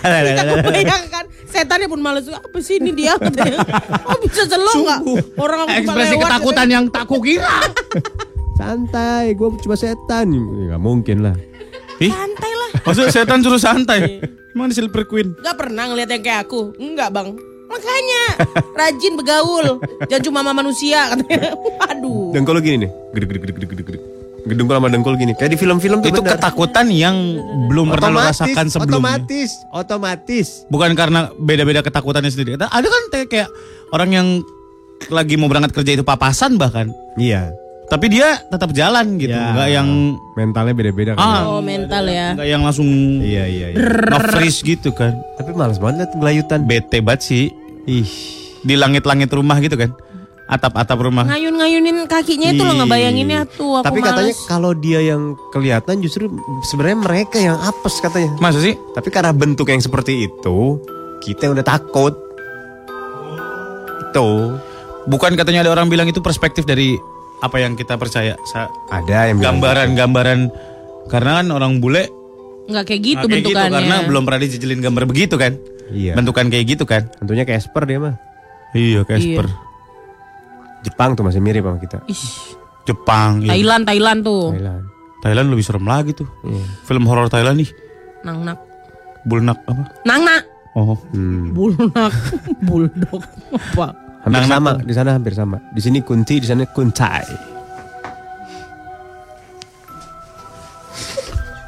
[0.00, 3.18] Bayangkan setannya pun males apa sih ini dia.
[4.06, 5.00] Oh bisa selo nggak?
[5.36, 7.56] Orang aku Ekspresi lewat, ketakutan yang tak kukira.
[8.56, 10.30] Santai, gue cuma setan.
[10.30, 11.34] Ya, Nggak mungkin lah.
[12.00, 12.70] Santai lah.
[12.84, 14.24] maksud setan suruh santai.
[14.50, 15.36] Emang di Silver Queen?
[15.40, 16.74] Gak pernah ngeliat yang kayak aku.
[16.80, 17.38] Enggak bang.
[17.70, 18.22] Makanya
[18.74, 19.78] rajin begaul.
[20.10, 21.54] Jangan cuma sama manusia katanya.
[21.86, 22.34] Aduh.
[22.34, 22.90] Dengkul lu gini nih.
[23.14, 23.98] Gede gede gede gede gede.
[24.40, 25.32] Gede dengkul sama dengkul gini.
[25.32, 26.36] Kayak di film-film tuh Itu bener.
[26.36, 27.16] ketakutan yang
[27.68, 29.20] belum pernah lo rasakan sebelumnya.
[29.20, 30.46] Otomatis, otomatis.
[30.66, 32.56] Bukan karena beda-beda ketakutannya sendiri.
[32.56, 33.52] Ada kan kayak-
[33.90, 34.26] orang yang
[35.08, 36.88] lagi mau berangkat kerja itu papasan bahkan.
[37.14, 37.52] Iya.
[37.86, 39.50] Tapi dia tetap jalan gitu, Ya.
[39.50, 39.88] nggak yang
[40.38, 41.20] mentalnya beda-beda kan.
[41.20, 42.38] ah, Oh mental ya.
[42.38, 42.86] nggak yang langsung
[43.18, 43.78] Iya iya iya.
[44.06, 45.10] nge-freeze gitu kan.
[45.34, 46.60] Tapi males banget liat gelayutan.
[46.64, 47.44] Bete banget sih
[47.84, 48.06] Ih.
[48.62, 49.90] di langit-langit rumah gitu kan.
[50.50, 51.30] Atap-atap rumah.
[51.30, 54.50] Ngayun-ngayunin kakinya itu loh ngebayanginnya tuh aku Tapi katanya males.
[54.50, 56.26] kalau dia yang kelihatan justru
[56.66, 58.34] sebenarnya mereka yang apes katanya.
[58.36, 58.74] Masa sih?
[58.90, 60.82] Tapi karena bentuk yang seperti itu,
[61.22, 62.18] kita yang udah takut.
[64.02, 64.58] Itu
[65.00, 66.94] Bukan katanya ada orang bilang itu perspektif dari
[67.40, 68.36] apa yang kita percaya.
[68.44, 70.40] Sa- ada yang bilang Gambaran-gambaran
[71.08, 72.04] karena kan orang bule
[72.68, 73.74] Nggak kayak gitu nggak kayak gitu bentukannya.
[73.80, 75.52] karena belum pernah dijejelin gambar begitu kan.
[75.90, 76.14] Iya.
[76.14, 77.08] Bentukan kayak gitu kan.
[77.16, 78.14] Tentunya Casper dia mah.
[78.70, 79.46] Iya, Casper.
[80.80, 81.98] Jepang tuh masih mirip sama kita.
[82.08, 82.24] Ih,
[82.88, 83.52] Jepang, iya.
[83.52, 84.44] Thailand, Thailand tuh.
[84.56, 84.82] Thailand.
[85.20, 86.28] Thailand lebih serem lagi tuh.
[86.40, 86.64] Iya.
[86.88, 87.70] Film horor Thailand nih.
[88.24, 88.58] Nang nak.
[89.28, 89.84] Bulnak apa?
[90.08, 90.42] Nang nak.
[90.72, 90.96] Oh.
[91.12, 91.52] Hmm.
[91.52, 92.12] Bulnak.
[92.66, 93.20] Bulldog.
[93.52, 93.86] Apa?
[94.24, 95.56] Hampir Nang- sama, di sana hampir sama.
[95.72, 97.28] Di sini kunti, di sana kuntai.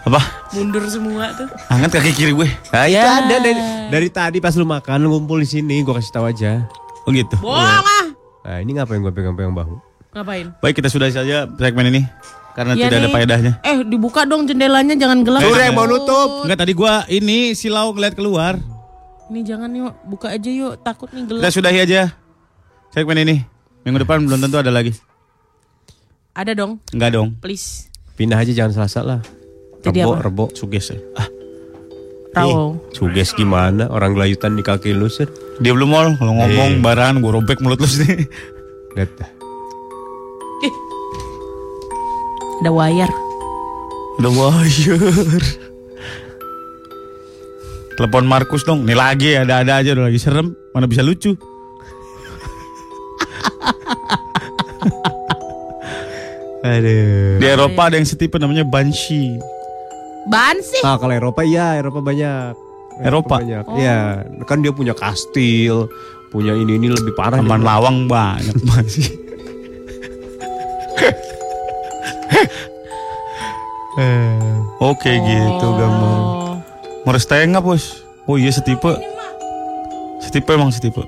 [0.02, 0.20] Apa?
[0.52, 1.48] Mundur semua tuh.
[1.70, 2.48] Angkat kaki kiri gue.
[2.48, 2.76] Itu
[3.08, 3.54] ada dari,
[3.88, 6.66] dari tadi pas lu makan lu ngumpul di sini, gua kasih tahu aja.
[7.06, 7.38] Oh gitu.
[7.38, 8.06] Bohong ah.
[8.42, 9.78] Nah, ini ngapain gua pegang-pegang bahu?
[10.12, 10.46] Ngapain?
[10.58, 12.02] Baik kita sudah saja segmen ini
[12.52, 13.14] karena Iya tidak ada nih.
[13.14, 13.52] faedahnya.
[13.62, 15.40] Eh dibuka dong jendelanya jangan gelap.
[15.40, 16.44] Yang mau nutup.
[16.44, 18.58] Enggak tadi gua ini silau ngeliat keluar.
[19.26, 20.76] Ini jangan yuk, buka aja yuk.
[20.82, 21.40] Takut nih gelap.
[21.40, 22.00] Kita sudahi aja
[22.90, 23.36] segmen ini.
[23.82, 24.92] Minggu depan belum tentu ada lagi.
[26.32, 27.28] Ada dong, Enggak dong.
[27.38, 27.88] please.
[28.12, 29.20] Pindah aja jangan Selasa lah.
[29.80, 30.22] Jadi Rebo, apa?
[30.22, 30.44] rebo.
[30.52, 30.98] Suges ya.
[31.14, 31.28] Ah,
[32.32, 32.80] Rawo.
[32.90, 33.88] Suges gimana?
[33.88, 35.28] Orang gelayutan di kaki lu sir.
[35.62, 36.82] Dia belum mau kalau ngomong Eh.
[36.82, 38.26] baran gue robek mulut lu sih.
[38.96, 39.30] Lihat dah.
[42.62, 43.14] Ada wire.
[44.18, 45.42] Udah wire.
[47.92, 48.86] Telepon Markus dong.
[48.86, 50.54] Nih lagi ada-ada aja udah lagi serem.
[50.70, 51.34] Mana bisa lucu.
[56.62, 57.42] Aduh.
[57.42, 59.34] Di Eropa ada yang setipe namanya Banshee.
[60.30, 60.78] Ban sih.
[60.82, 62.54] Ah kalau Eropa iya, Eropa banyak.
[63.00, 63.40] Eropa?
[63.40, 63.64] banyak.
[63.80, 65.88] Iya, kan dia punya kastil,
[66.28, 67.40] punya ini ini lebih parah.
[67.40, 69.22] Taman lawang banyak Banshee.
[74.82, 76.22] Oke gitu gampang.
[76.26, 76.54] Oh.
[77.06, 78.02] Mau setengah bos.
[78.26, 78.98] Oh iya setipe.
[80.18, 81.06] Setipe emang setipe.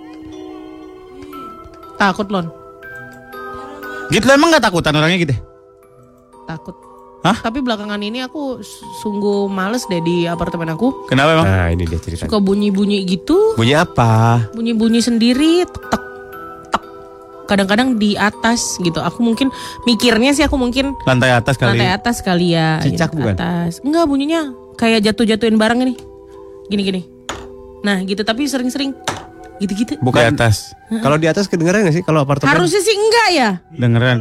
[1.99, 2.47] Takut lon.
[4.15, 5.35] Gitu emang gak takutan orangnya gitu?
[6.47, 6.84] Takut.
[7.25, 7.41] Hah?
[7.41, 8.61] Tapi belakangan ini aku
[9.01, 11.09] sungguh males deh di apartemen aku.
[11.09, 11.49] Kenapa emang?
[11.49, 12.29] Nah, ini dia ceritanya.
[12.29, 13.57] Suka bunyi-bunyi gitu.
[13.57, 14.45] Bunyi apa?
[14.53, 15.65] Bunyi-bunyi sendiri.
[15.65, 16.05] Tek tek
[16.69, 16.83] tek.
[17.49, 19.01] Kadang-kadang di atas gitu.
[19.01, 19.49] Aku mungkin
[19.89, 21.81] mikirnya sih aku mungkin Lantai atas kali.
[21.81, 22.85] lantai atas kali ya.
[22.85, 23.35] Cicak gitu, bukan?
[23.41, 23.81] Atas.
[23.81, 25.97] Enggak bunyinya kayak jatuh-jatuhin barang ini.
[26.69, 27.09] Gini-gini.
[27.81, 28.93] Nah gitu tapi sering-sering
[29.65, 29.97] gitu-gitu.
[29.97, 30.29] Di Bukan.
[30.37, 30.77] atas.
[31.01, 32.53] Kalau di atas kedengeran gak sih kalau apartemen?
[32.53, 33.51] Harusnya sih enggak ya.
[33.73, 34.19] Dengeran.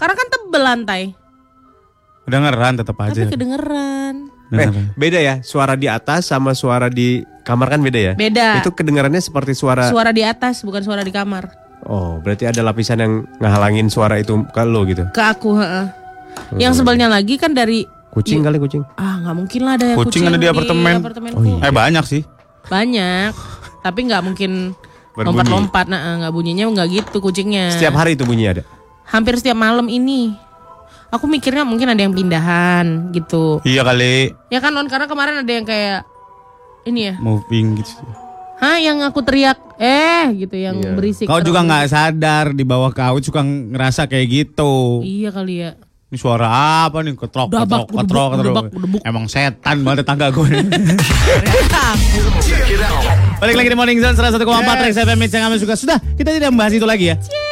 [0.00, 1.02] Karena kan tebel lantai.
[2.26, 3.14] Dengeran tetap aja.
[3.16, 4.14] Tapi kedengeran.
[4.46, 8.12] Eh, beda ya, suara di atas sama suara di kamar kan beda ya?
[8.14, 8.62] Beda.
[8.62, 9.90] Itu kedengarannya seperti suara.
[9.90, 11.50] Suara di atas bukan suara di kamar.
[11.86, 15.06] Oh, berarti ada lapisan yang ngehalangin suara itu ke lo gitu.
[15.10, 15.86] Ke aku, heeh.
[16.58, 17.86] Yang sebelnya lagi kan dari
[18.16, 18.80] Kucing kali kucing.
[18.96, 20.94] ah nggak mungkin lah ada Kucing kucing, ada di apartemen.
[21.04, 21.36] apartemenku.
[21.36, 21.68] Oh, iya.
[21.68, 22.22] Eh banyak sih.
[22.66, 23.32] Banyak.
[23.84, 24.72] Tapi nggak mungkin
[25.14, 25.84] lompat-lompat.
[25.84, 27.76] Nah, nggak bunyinya nggak gitu kucingnya.
[27.76, 28.62] Setiap hari itu bunyi ada.
[29.04, 30.32] Hampir setiap malam ini.
[31.16, 33.64] Aku mikirnya mungkin ada yang pindahan gitu.
[33.64, 34.36] Iya kali.
[34.52, 36.04] Ya kan non karena kemarin ada yang kayak
[36.84, 37.14] ini ya.
[37.16, 38.04] Moving gitu.
[38.60, 40.92] Hah yang aku teriak eh gitu yang Iya.
[40.92, 41.24] berisik.
[41.24, 45.00] Kau juga nggak sadar di bawah kau suka ngerasa kayak gitu.
[45.00, 45.70] Iya kali ya.
[46.06, 46.46] Ini suara
[46.86, 47.18] apa nih?
[47.18, 48.64] Ketrok, ketrok, ketrok, ketrok.
[49.02, 50.48] Emang setan banget tetangga gue.
[53.42, 55.74] Balik lagi di Morning Zone 101,4 Rex FM yang kami suka.
[55.74, 57.16] Sudah, kita tidak membahas itu lagi ya.
[57.18, 57.45] Eh,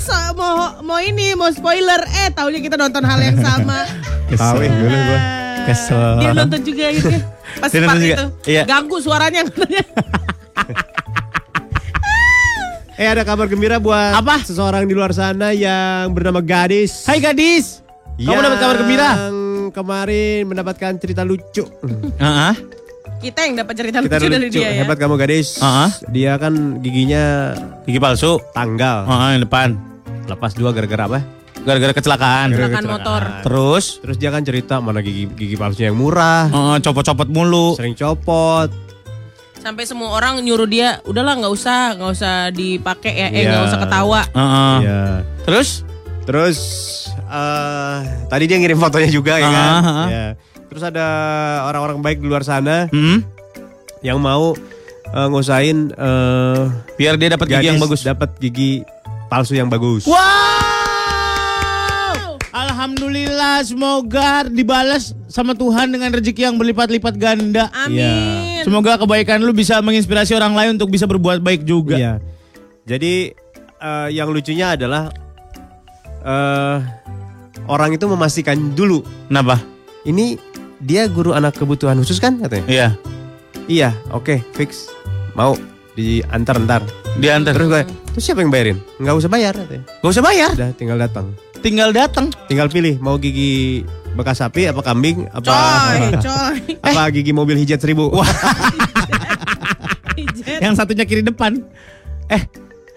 [0.00, 3.84] so- mau mau ini mau spoiler eh taunya kita nonton hal yang sama.
[4.32, 5.18] Tahu ya dulu gua.
[5.62, 6.10] Kesel.
[6.18, 7.08] Dia nonton juga gitu.
[7.08, 7.20] ya.
[7.60, 8.16] Pas Dia part nonton juga.
[8.16, 8.26] itu.
[8.48, 8.62] Iya.
[8.64, 9.84] Ganggu suaranya katanya.
[12.94, 14.44] Eh ada kabar gembira buat Apa?
[14.44, 17.08] seseorang di luar sana yang bernama Gadis.
[17.08, 17.80] Hai gadis.
[18.14, 19.08] Kamu dapat kabar gembira?
[19.24, 19.36] Yang
[19.72, 21.64] kemarin mendapatkan cerita lucu.
[22.20, 22.52] Heeh.
[23.22, 24.60] Kita yang dapat cerita Kita lucu dari lucu.
[24.60, 24.84] dia ya.
[24.84, 25.56] Hebat kamu Gadis.
[25.60, 25.88] Ah.
[26.12, 28.36] Dia kan giginya Gigi palsu.
[28.52, 29.08] tanggal.
[29.08, 29.68] Heeh, yang depan.
[30.30, 31.18] Lepas dua gara-gara apa?
[31.60, 32.54] Gara-gara kecelakaan.
[32.54, 33.22] Kecelakaan motor.
[33.42, 37.74] Terus Terus dia kan cerita mana gigi gigi palsunya yang murah, heeh, copot-copot mulu.
[37.74, 38.70] sering copot.
[39.60, 43.50] Sampai semua orang nyuruh dia, udahlah nggak usah, nggak usah dipakai ya, eh Iya.
[43.50, 44.20] nggak usah ketawa.
[44.30, 44.76] Heeh.
[44.80, 45.02] Iya.
[45.42, 45.68] Terus
[46.22, 46.58] Terus
[47.18, 49.70] eh tadi dia ngirim fotonya juga ya kan.
[49.74, 50.06] Ah, ah.
[50.06, 50.26] Ya.
[50.64, 51.06] Terus ada
[51.66, 53.18] orang-orang baik di luar sana hmm,
[54.00, 54.54] yang mau
[55.04, 56.60] eh, ngusain eh
[56.94, 58.00] biar dia dapat gigi yang bagus.
[58.00, 58.86] dapat gigi
[59.30, 60.10] palsu yang bagus.
[60.10, 60.18] Wow!
[62.50, 67.70] Alhamdulillah semoga dibalas sama Tuhan dengan rezeki yang berlipat-lipat ganda.
[67.70, 68.66] Amin.
[68.66, 71.94] Semoga kebaikan lu bisa menginspirasi orang lain untuk bisa berbuat baik juga.
[71.94, 72.18] Iya.
[72.90, 73.30] Jadi
[73.78, 75.14] eh, yang lucunya adalah
[76.26, 76.78] eh
[77.70, 79.62] orang itu memastikan dulu Kenapa?
[80.02, 80.34] ini
[80.82, 82.66] dia guru anak kebutuhan khusus kan katanya.
[82.66, 82.88] Iya,
[83.70, 84.90] Iya, oke, fix.
[85.38, 85.54] Mau
[85.94, 86.82] diantar ntar.
[87.16, 87.52] Diantar.
[87.52, 88.78] Terus gue, terus siapa yang bayarin?
[88.96, 89.82] Nggak usah bayar katanya.
[89.96, 91.26] Gak usah bayar, Udah tinggal datang.
[91.58, 92.26] tinggal datang.
[92.46, 96.56] Tinggal pilih mau gigi bekas sapi apa kambing apa Coy, coy.
[96.80, 98.08] apa gigi mobil hijat seribu.
[98.10, 98.24] Wah,
[100.60, 101.60] Yang satunya kiri depan.
[102.26, 102.42] Eh,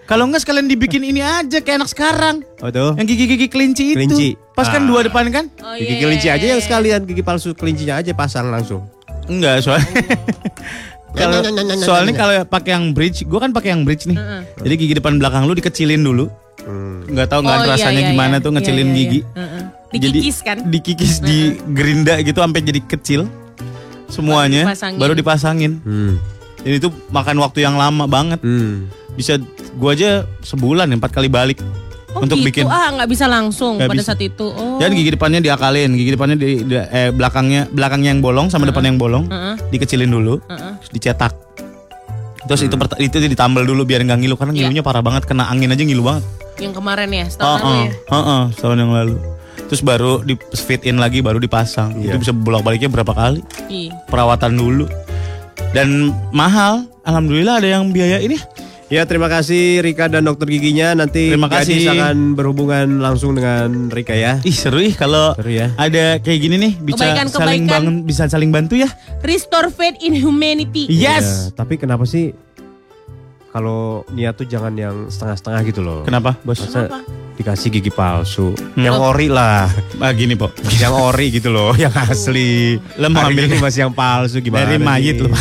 [0.04, 2.36] kalau enggak sekalian dibikin ini aja kayak anak sekarang.
[2.60, 2.92] oh tuh.
[2.94, 3.96] Yang gigi-gigi kelinci itu.
[3.96, 4.28] Kelinci.
[4.52, 4.86] Pas kan Ah.
[4.86, 5.44] dua depan kan?
[5.58, 6.00] Oh, Gigi iya.
[6.00, 8.84] kelinci aja yang sekalian gigi palsu kelincinya aja pasang langsung.
[9.24, 9.88] Enggak, soalnya
[11.14, 11.38] kalau
[11.78, 14.18] soalnya kalau pakai yang bridge, gua kan pakai yang bridge nih.
[14.56, 16.26] Jadi gigi depan belakang lu dikecilin dulu.
[16.60, 17.04] Hmm.
[17.06, 18.42] Nggak tahu nggak Oh, iya, rasanya iya, gimana iya.
[18.42, 19.20] tuh ngecilin iya, gigi.
[19.20, 19.36] iya.
[19.36, 19.62] Heeh.
[19.94, 20.58] Jadi Dikikis kan?
[20.64, 21.38] Dikikis di
[21.70, 23.22] gerinda gitu sampai jadi kecil.
[24.04, 25.00] semuanya dipasangin.
[25.00, 25.72] baru dipasangin.
[25.80, 26.12] Hmm.
[26.62, 28.38] Ini tuh makan waktu yang lama banget.
[28.40, 28.86] Hmm.
[29.12, 29.38] Bisa
[29.74, 31.58] gua aja sebulan empat kali balik
[32.14, 32.64] Oh untuk gitu, bikin.
[32.64, 34.08] ah nggak bisa langsung Nggak pada bisa.
[34.08, 34.46] saat itu.
[34.46, 34.78] Oh.
[34.78, 38.86] Dan gigi depannya diakalin, gigi depannya di, di- eh, belakangnya belakangnya yang bolong sama depan
[38.86, 39.58] yang bolong Heeh.
[39.74, 40.46] dikecilin dulu, Heeh.
[40.46, 41.32] terus dicetak.
[42.44, 44.58] Terus itu perta- itu ditambal dulu biar nggak ngilu karena Iya.
[44.68, 46.24] ngilunya parah banget kena angin aja ngilu banget.
[46.54, 47.92] Yang kemarin ya, setahun lalu Heeh, ya.
[48.12, 49.16] heeh, setahun yang lalu.
[49.64, 51.96] Terus baru di fit in lagi baru dipasang.
[51.96, 52.14] Iya.
[52.14, 53.40] Itu bisa bolak-baliknya berapa kali?
[53.66, 53.88] Ih.
[54.06, 54.84] Perawatan dulu.
[55.72, 58.36] Dan mahal, alhamdulillah ada yang biaya ini.
[58.94, 61.82] Ya terima kasih Rika dan dokter giginya nanti Terima kasih.
[61.82, 64.38] Gadis akan berhubungan langsung dengan Rika ya.
[64.40, 65.74] Ih seru ih kalau Seru ya.
[65.74, 67.72] ada kayak gini nih bisa Kebaikan- saling kebaikan.
[67.74, 68.86] bangun bisa saling bantu ya.
[69.20, 70.86] Restore faith in humanity.
[70.86, 71.50] Yes.
[71.50, 72.38] Ya, tapi kenapa sih
[73.50, 76.00] kalau niat tuh jangan yang setengah-setengah gitu loh.
[76.02, 76.58] Kenapa, Bos?
[76.60, 77.02] Kenapa?
[77.34, 78.54] Dikasih gigi palsu.
[78.54, 78.84] Hmm.
[78.84, 79.66] Yang ori lah.
[79.98, 80.54] Ah gini, Pok.
[80.82, 82.78] yang ori gitu loh, yang asli.
[82.96, 84.66] Lo mau ambil ini masih yang palsu gimana?
[84.66, 85.30] dari mayit lo.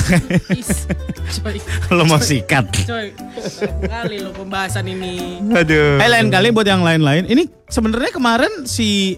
[1.93, 2.65] Lo mau sikat.
[2.85, 3.13] coy.
[3.85, 5.41] Kali lo pembahasan ini.
[5.49, 5.97] Aduh.
[6.01, 7.25] Eh lain kali buat yang lain-lain.
[7.25, 9.17] Ini sebenarnya kemarin si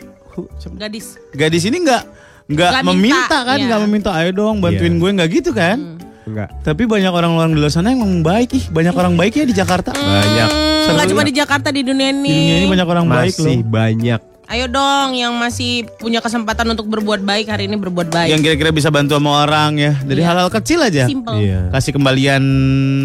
[0.75, 1.15] Gadis.
[1.31, 2.03] gadis ini nggak
[2.45, 3.65] nggak Nggak minta, meminta kan, iya.
[3.71, 4.99] nggak meminta ayo dong bantuin Iya.
[4.99, 5.77] gue nggak gitu kan.
[6.25, 6.49] Enggak.
[6.61, 9.93] Tapi banyak orang-orang di luar sana yang baik ih, banyak orang baik ya di Jakarta.
[9.93, 10.49] Banyak.
[10.49, 11.27] Hmm, Seru nggak cuma ya.
[11.27, 12.29] di Jakarta di dunia Di ini.
[12.31, 13.45] dunia ini banyak orang baik loh.
[13.45, 14.21] Masih banyak.
[14.45, 18.29] Ayo dong yang masih punya kesempatan untuk berbuat baik hari ini berbuat baik.
[18.29, 19.97] Yang kira-kira bisa bantu sama orang ya.
[19.97, 20.29] Dari Iya.
[20.29, 21.03] hal-hal kecil aja.
[21.05, 21.33] Simple.
[21.35, 21.61] Iya.
[21.71, 22.43] Kasih kembalian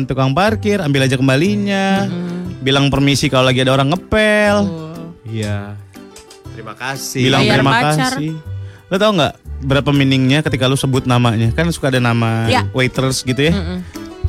[0.05, 2.05] tukang parkir, ambil aja kembalinya.
[2.59, 4.57] Bilang permisi kalau lagi ada orang ngepel.
[5.25, 5.81] Iya.
[6.53, 7.25] Terima kasih.
[7.25, 8.13] Bilang Bayar terima pacar.
[8.17, 8.33] kasih.
[8.87, 11.53] Lo tau nggak berapa meaningnya ketika lu sebut namanya?
[11.53, 12.65] Kan suka ada nama Ya.
[12.70, 13.53] waiters gitu ya.
[13.53, 13.81] Mm-mm.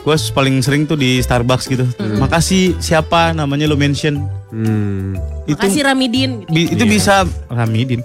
[0.01, 1.85] Gue paling sering tuh di Starbucks gitu.
[2.17, 4.17] Makasih siapa namanya lo mention.
[4.49, 5.13] Hmm.
[5.45, 6.31] Itu Makasih Ramidin.
[6.45, 6.91] bi- itu Iya.
[6.91, 7.13] bisa
[7.47, 8.01] Ramidin.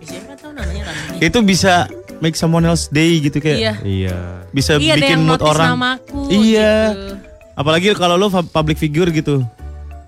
[0.00, 1.20] Siapa tahu namanya Ramidin?
[1.20, 1.84] Itu bisa
[2.18, 3.58] make someone else day gitu kayak.
[3.60, 3.72] Iya.
[3.82, 4.16] Iya.
[4.50, 5.68] Bisa Iya ada bikin yang mood orang.
[5.70, 6.20] namaku.
[6.28, 6.74] Iya.
[6.90, 7.14] gitu.
[7.54, 9.44] Apalagi kalau lo public figure gitu.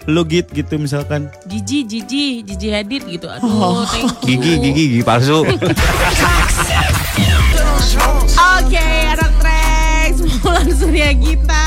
[0.07, 1.27] Lo git gitu misalkan.
[1.45, 3.27] Jiji, Jiji, Jiji Hadid gitu.
[3.27, 3.83] Aduh, Oh.
[3.85, 4.39] thank you.
[4.39, 5.43] Gigi, gigi, gigi palsu.
[8.57, 11.67] Oke, anak Trax, Mulan Surya Gita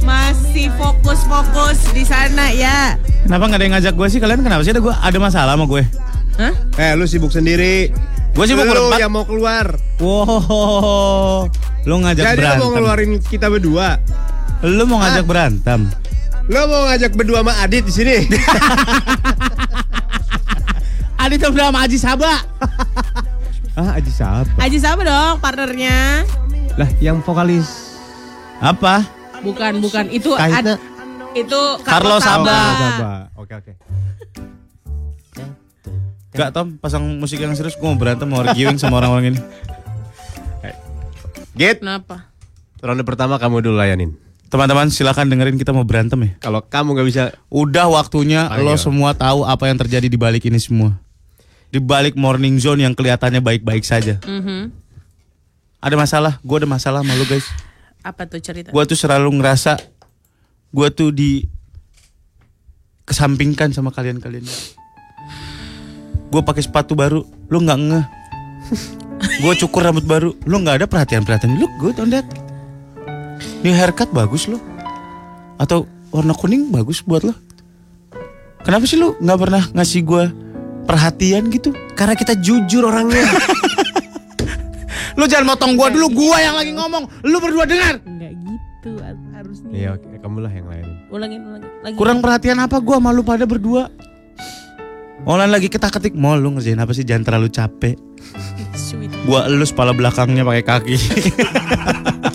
[0.00, 2.96] masih fokus-fokus di sana ya.
[3.22, 4.18] Kenapa nggak ada yang ngajak gue sih?
[4.18, 5.82] Kalian kenapa sih ada gue ada masalah sama gue?
[6.36, 6.52] Hah?
[6.78, 7.92] eh, lu sibuk sendiri.
[8.32, 8.98] Gue sibuk lu berempat.
[8.98, 9.76] yang mau keluar.
[9.98, 11.48] Wow,
[11.84, 12.58] lo ngajak Jadi lu berantem.
[12.58, 14.00] mau ngeluarin kita berdua.
[14.62, 15.88] Lo mau ngajak berantem.
[16.50, 18.16] Lu mau ngajak berdua sama Adit di sini.
[21.20, 22.32] Adi tuh udah sama Aji Saba.
[23.76, 24.50] ah, Aji siapa?
[24.58, 26.24] Aji sama dong partnernya.
[26.74, 28.00] Lah, yang vokalis.
[28.58, 29.04] Apa?
[29.40, 30.10] Bukan, bukan.
[30.10, 30.74] Itu Kahitna.
[30.74, 30.82] ad-
[31.30, 32.50] itu Carlos Saba.
[32.50, 33.12] Oh, Saba.
[33.36, 33.72] Oke, oke.
[36.30, 39.40] Gak Tom, pasang musik yang serius gue mau berantem mau arguing sama orang-orang ini.
[41.52, 42.32] Git, Kenapa?
[42.80, 44.16] ronde pertama kamu dulu layanin.
[44.50, 46.30] Teman-teman silakan dengerin kita mau berantem ya.
[46.42, 47.22] Kalau kamu nggak bisa,
[47.54, 48.66] Udah waktunya Ayo.
[48.66, 50.98] lo semua tahu apa yang terjadi di balik ini semua.
[51.70, 54.18] Di balik morning zone yang kelihatannya baik-baik saja.
[54.26, 54.74] Mhm.
[55.78, 57.46] Ada masalah, gue ada masalah sama lo guys.
[58.02, 58.74] Apa tuh cerita?
[58.74, 59.78] Gue tuh selalu ngerasa
[60.74, 61.46] gue tuh di
[63.06, 64.50] kesampingkan sama kalian-kalian.
[66.26, 68.04] Gue pakai sepatu baru, lo nggak ngeh.
[69.46, 71.54] gue cukur rambut baru, lo nggak ada perhatian-perhatian.
[71.54, 72.26] Look good on that.
[73.60, 74.56] Ini haircut bagus lo.
[75.60, 77.36] Atau warna kuning bagus buat lo.
[78.64, 80.24] Kenapa sih lo nggak pernah ngasih gue
[80.84, 81.72] perhatian gitu?
[82.00, 83.20] karena kita jujur orangnya.
[85.20, 87.28] Lo jangan motong gue dulu, gue yang lagi ngomong.
[87.28, 88.00] Lo berdua dengar.
[88.08, 88.96] Enggak gitu
[89.36, 89.68] harusnya.
[89.68, 90.96] Iya, oke, kamu lah yang layanin.
[91.12, 91.68] Ulangin, ulangin.
[91.84, 91.96] Lagi.
[92.00, 93.92] Kurang perhatian apa gue malu pada berdua?
[95.28, 98.00] Olan lagi ketak ketik mau lu ngerjain apa sih jangan terlalu capek.
[98.88, 99.12] Sweet.
[99.28, 100.96] Gua elus pala belakangnya pakai kaki.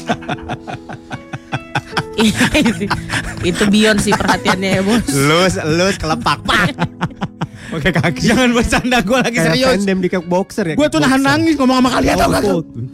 [3.50, 5.06] itu, beyond sih perhatiannya ya bos.
[5.12, 6.70] Lus, lus, kelepak, pak.
[7.76, 8.30] Oke kaki.
[8.30, 9.74] jangan bercanda gue lagi Kayak serius.
[9.84, 10.76] tandem di boxer ya.
[10.78, 12.44] Gue tuh nahan nangis ngomong sama kalian tau gak?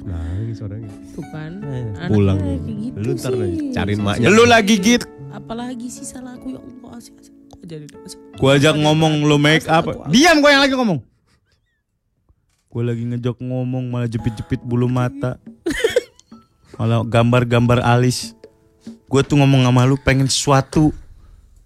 [0.07, 0.91] Nangis orangnya.
[1.11, 1.51] Tuh kan.
[1.61, 2.37] Eh, pulang.
[2.39, 3.33] kayak gitu Lu ntar
[3.75, 4.27] cariin maknya.
[4.31, 5.03] Lu lagi git.
[5.35, 6.81] Apalagi sih salah aku ya Allah.
[8.35, 9.85] Gue ajak ngomong lu make up.
[10.09, 10.99] Diam gue yang lagi ngomong.
[12.71, 15.37] Gue lagi ngejok ngomong malah jepit-jepit bulu mata.
[16.79, 18.33] Malah gambar-gambar alis.
[19.11, 20.95] Gue tuh ngomong sama lu pengen sesuatu.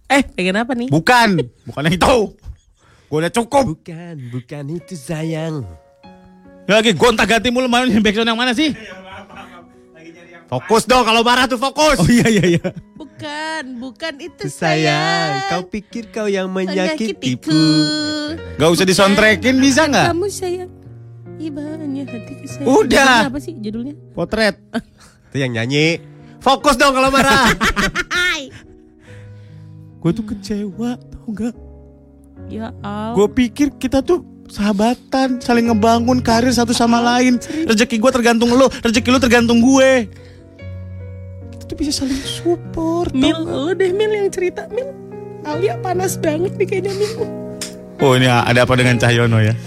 [0.10, 0.90] Eh, pengen apa nih?
[0.90, 1.46] Bukan.
[1.70, 2.18] Bukan yang itu.
[3.06, 3.64] Gue udah cukup.
[3.70, 5.62] Bukan, bukan itu sayang.
[6.66, 8.74] Ya lagi gonta ganti mulu mana nih backsound yang mana sih?
[10.50, 12.02] Fokus dong kalau marah tuh fokus.
[12.02, 12.66] Oh iya iya iya.
[12.98, 15.50] Bukan, bukan itu sayang, sayang.
[15.54, 17.62] kau pikir kau yang Menyakitiku.
[18.58, 20.10] Gak usah disoundtrackin bisa nggak?
[20.10, 20.70] Kamu sayang.
[21.38, 22.66] Ibanya hatiku sayang.
[22.66, 23.30] Udah.
[23.30, 23.94] Judulnya apa sih judulnya?
[24.18, 24.58] Potret.
[25.30, 26.15] Itu yang nyanyi.
[26.46, 27.50] Fokus dong kalau marah.
[30.06, 31.58] Gue tuh kecewa, tau gak?
[32.46, 33.18] Ya al.
[33.18, 37.42] Gue pikir kita tuh sahabatan, saling ngebangun karir satu sama lain.
[37.42, 40.06] Rezeki gue tergantung lo, rezeki lo tergantung gue.
[41.50, 43.10] Kita tuh bisa saling support.
[43.18, 44.94] Mil, lo deh Mil yang cerita Mil.
[45.42, 47.26] Alia panas banget nih kayaknya Mil.
[48.06, 49.58] Oh ini ada apa dengan Cahyono ya?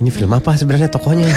[0.00, 1.28] Ini film apa sebenarnya tokohnya?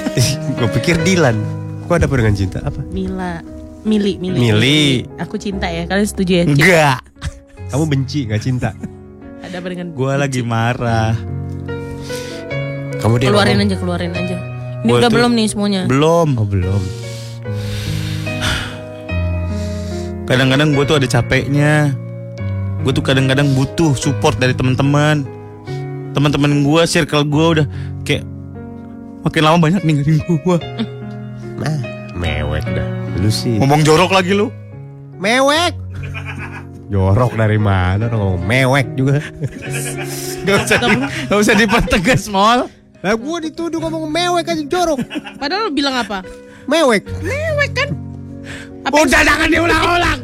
[0.60, 1.63] Gue pikir Dilan.
[1.84, 2.58] Kok ada apa dengan cinta?
[2.64, 2.80] Apa?
[2.88, 3.44] Mila.
[3.84, 4.38] Mili, Mili.
[4.40, 5.04] Mili.
[5.20, 5.84] Aku cinta ya.
[5.84, 6.44] Kalian setuju ya?
[6.48, 6.56] Cinta.
[6.56, 6.98] Enggak.
[7.70, 8.70] Kamu benci nggak cinta?
[9.44, 11.12] Ada apa dengan Gue lagi marah.
[12.96, 14.36] Kamu dia keluarin ngomong, aja, keluarin aja.
[14.80, 15.82] Ini Gua udah tuh- belum nih semuanya.
[15.84, 16.28] Belum.
[16.40, 16.82] Oh belum.
[20.24, 21.92] Kadang-kadang gue tuh ada capeknya.
[22.80, 25.28] Gue tuh kadang-kadang butuh support dari teman-teman.
[26.16, 27.66] Teman-teman gue, circle gue udah
[28.08, 28.24] kayak
[29.20, 30.56] makin lama banyak ninggalin gue.
[31.64, 31.80] Nah,
[32.12, 32.88] mewek dah.
[33.16, 33.56] Lu sih.
[33.56, 34.52] Ngomong jorok lagi lu.
[35.16, 35.72] Mewek.
[36.92, 38.06] Jorok dari mana?
[38.12, 39.24] Orang ngomong mewek juga.
[40.44, 40.88] Gak usah, di,
[41.32, 42.68] gak usah dipertegas, Mol.
[43.00, 45.00] Lah gue dituduh ngomong mewek aja jorok.
[45.40, 46.20] Padahal lo bilang apa?
[46.68, 47.08] Mewek.
[47.24, 47.88] Mewek kan?
[48.84, 50.20] Apa Udah jangan diulang-ulang.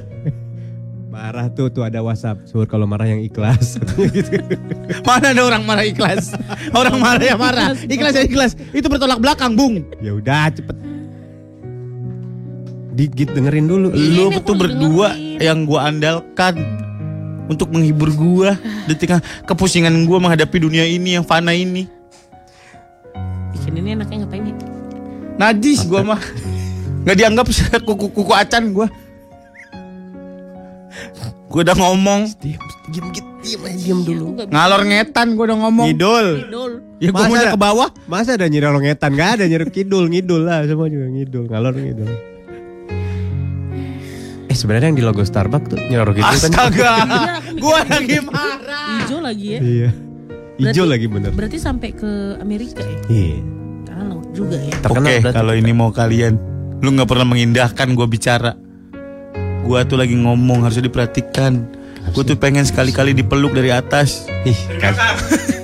[1.09, 2.45] Marah tuh tuh ada WhatsApp.
[2.49, 3.77] Sur kalau marah yang ikhlas.
[4.17, 4.41] gitu.
[5.05, 6.33] Mana ada orang marah ikhlas?
[6.73, 7.77] Orang marah ya marah.
[7.89, 8.53] Ikhlas ya ikhlas.
[8.73, 9.85] Itu bertolak belakang, Bung.
[10.01, 10.77] ya udah cepet.
[12.91, 13.89] Digit dengerin dulu.
[13.91, 15.39] Lu Ini tuh berdua dengerin.
[15.39, 16.59] yang gua andalkan
[17.47, 21.87] untuk menghibur gua di tengah kepusingan gua menghadapi dunia ini yang fana ini.
[23.51, 24.55] bikin ini enaknya ngapain ya?
[25.39, 26.21] Najis gua mah.
[27.03, 27.47] Nggak dianggap
[27.83, 28.87] kuku kuku acan gua.
[31.51, 32.63] Gua udah ngomong Diam,
[32.95, 33.07] diam,
[33.43, 34.25] diam, diam dulu.
[34.47, 35.87] ngalor ngetan gua udah ngomong.
[35.91, 36.27] Ngidul.
[37.03, 37.89] Ya gua mau ke bawah.
[38.07, 39.11] Masa ada nyirang longetan?
[39.15, 42.11] Gak ada nyirang kidul, ngidul lah semua juga ngidul, ngalor ngidul.
[44.61, 46.37] Sebenarnya yang di logo Starbucks tuh nyirang gitu kan?
[46.37, 46.93] Astaga.
[47.65, 49.01] gua lagi marah.
[49.01, 49.61] Hijau lagi ya.
[49.65, 49.91] Iya.
[50.61, 51.33] Hijau lagi bener.
[51.33, 52.99] Berarti sampai ke Amerika ya?
[53.09, 53.39] Iya.
[53.89, 54.77] Karena laut juga ya.
[54.85, 55.37] Terkenal Oke, berarti.
[55.41, 56.37] kalau ini mau kalian,
[56.85, 58.53] lu nggak pernah mengindahkan gua bicara.
[59.65, 61.65] Gua tuh lagi ngomong harusnya diperhatikan.
[62.13, 64.29] Gua tuh pengen sekali-kali dipeluk dari atas.
[64.45, 64.93] Ih, kan.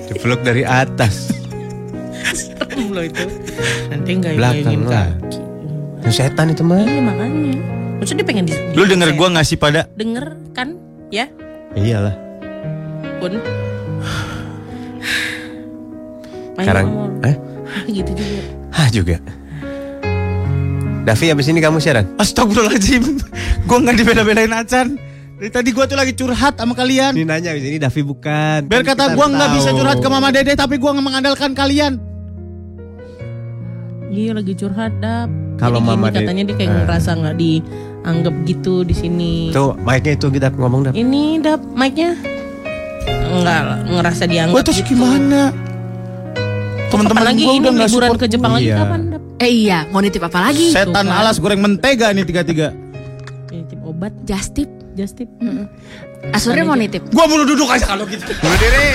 [0.08, 1.28] Dipeluk dari atas.
[2.32, 3.28] Serem loh itu.
[3.92, 5.12] Nanti enggak Belakang lah.
[6.00, 6.08] kaki.
[6.08, 6.80] Setan itu mah.
[6.80, 7.75] Iya makanya.
[7.96, 9.88] Maksudnya dia pengen di, Lu denger gua ngasih pada?
[9.96, 10.76] Denger kan?
[11.08, 11.32] Ya?
[11.72, 12.14] Iyalah.
[13.20, 13.32] pun.
[16.60, 16.86] Sekarang,
[17.24, 17.36] eh?
[17.96, 18.42] gitu juga.
[18.72, 19.16] Hah juga.
[21.06, 22.04] Davi abis ini kamu siaran?
[22.18, 23.22] Astagfirullahaladzim.
[23.68, 24.98] Gue gak dibela-belain Acan.
[25.36, 27.12] Dari tadi gue tuh lagi curhat sama kalian.
[27.12, 28.66] Ini nanya abis ini Davi bukan.
[28.72, 32.00] Biar Kan kata gue gak bisa curhat ke Mama Dede Tapi gue gak mengandalkan kalian
[34.16, 36.76] iya lagi curhat dap Kalau Jadi gini, Mama Dede- katanya dia kayak Eh.
[36.78, 40.92] ngerasa nggak dianggap gitu di sini Tuh, mic-nya itu kita ngomong Dav.
[40.94, 42.10] ini dap mic-nya
[43.26, 43.60] nggak
[43.90, 44.88] ngerasa dianggap Gue terus gitu.
[44.90, 45.52] gimana
[46.86, 48.76] Teman-teman lagi gue ini udah liburan ke Jepang lagi Iya.
[48.78, 50.72] kapan dap Eh iya, mau nitip apa lagi?
[50.72, 51.20] Setan Tuh kan.
[51.20, 52.72] alas goreng mentega nih tiga-tiga
[53.46, 54.70] ini tip obat Just tip.
[54.94, 55.28] just tip
[56.26, 57.06] Asurnya mau nitip.
[57.06, 58.86] Gue mau duduk aja kalau gitu Bunuh diri.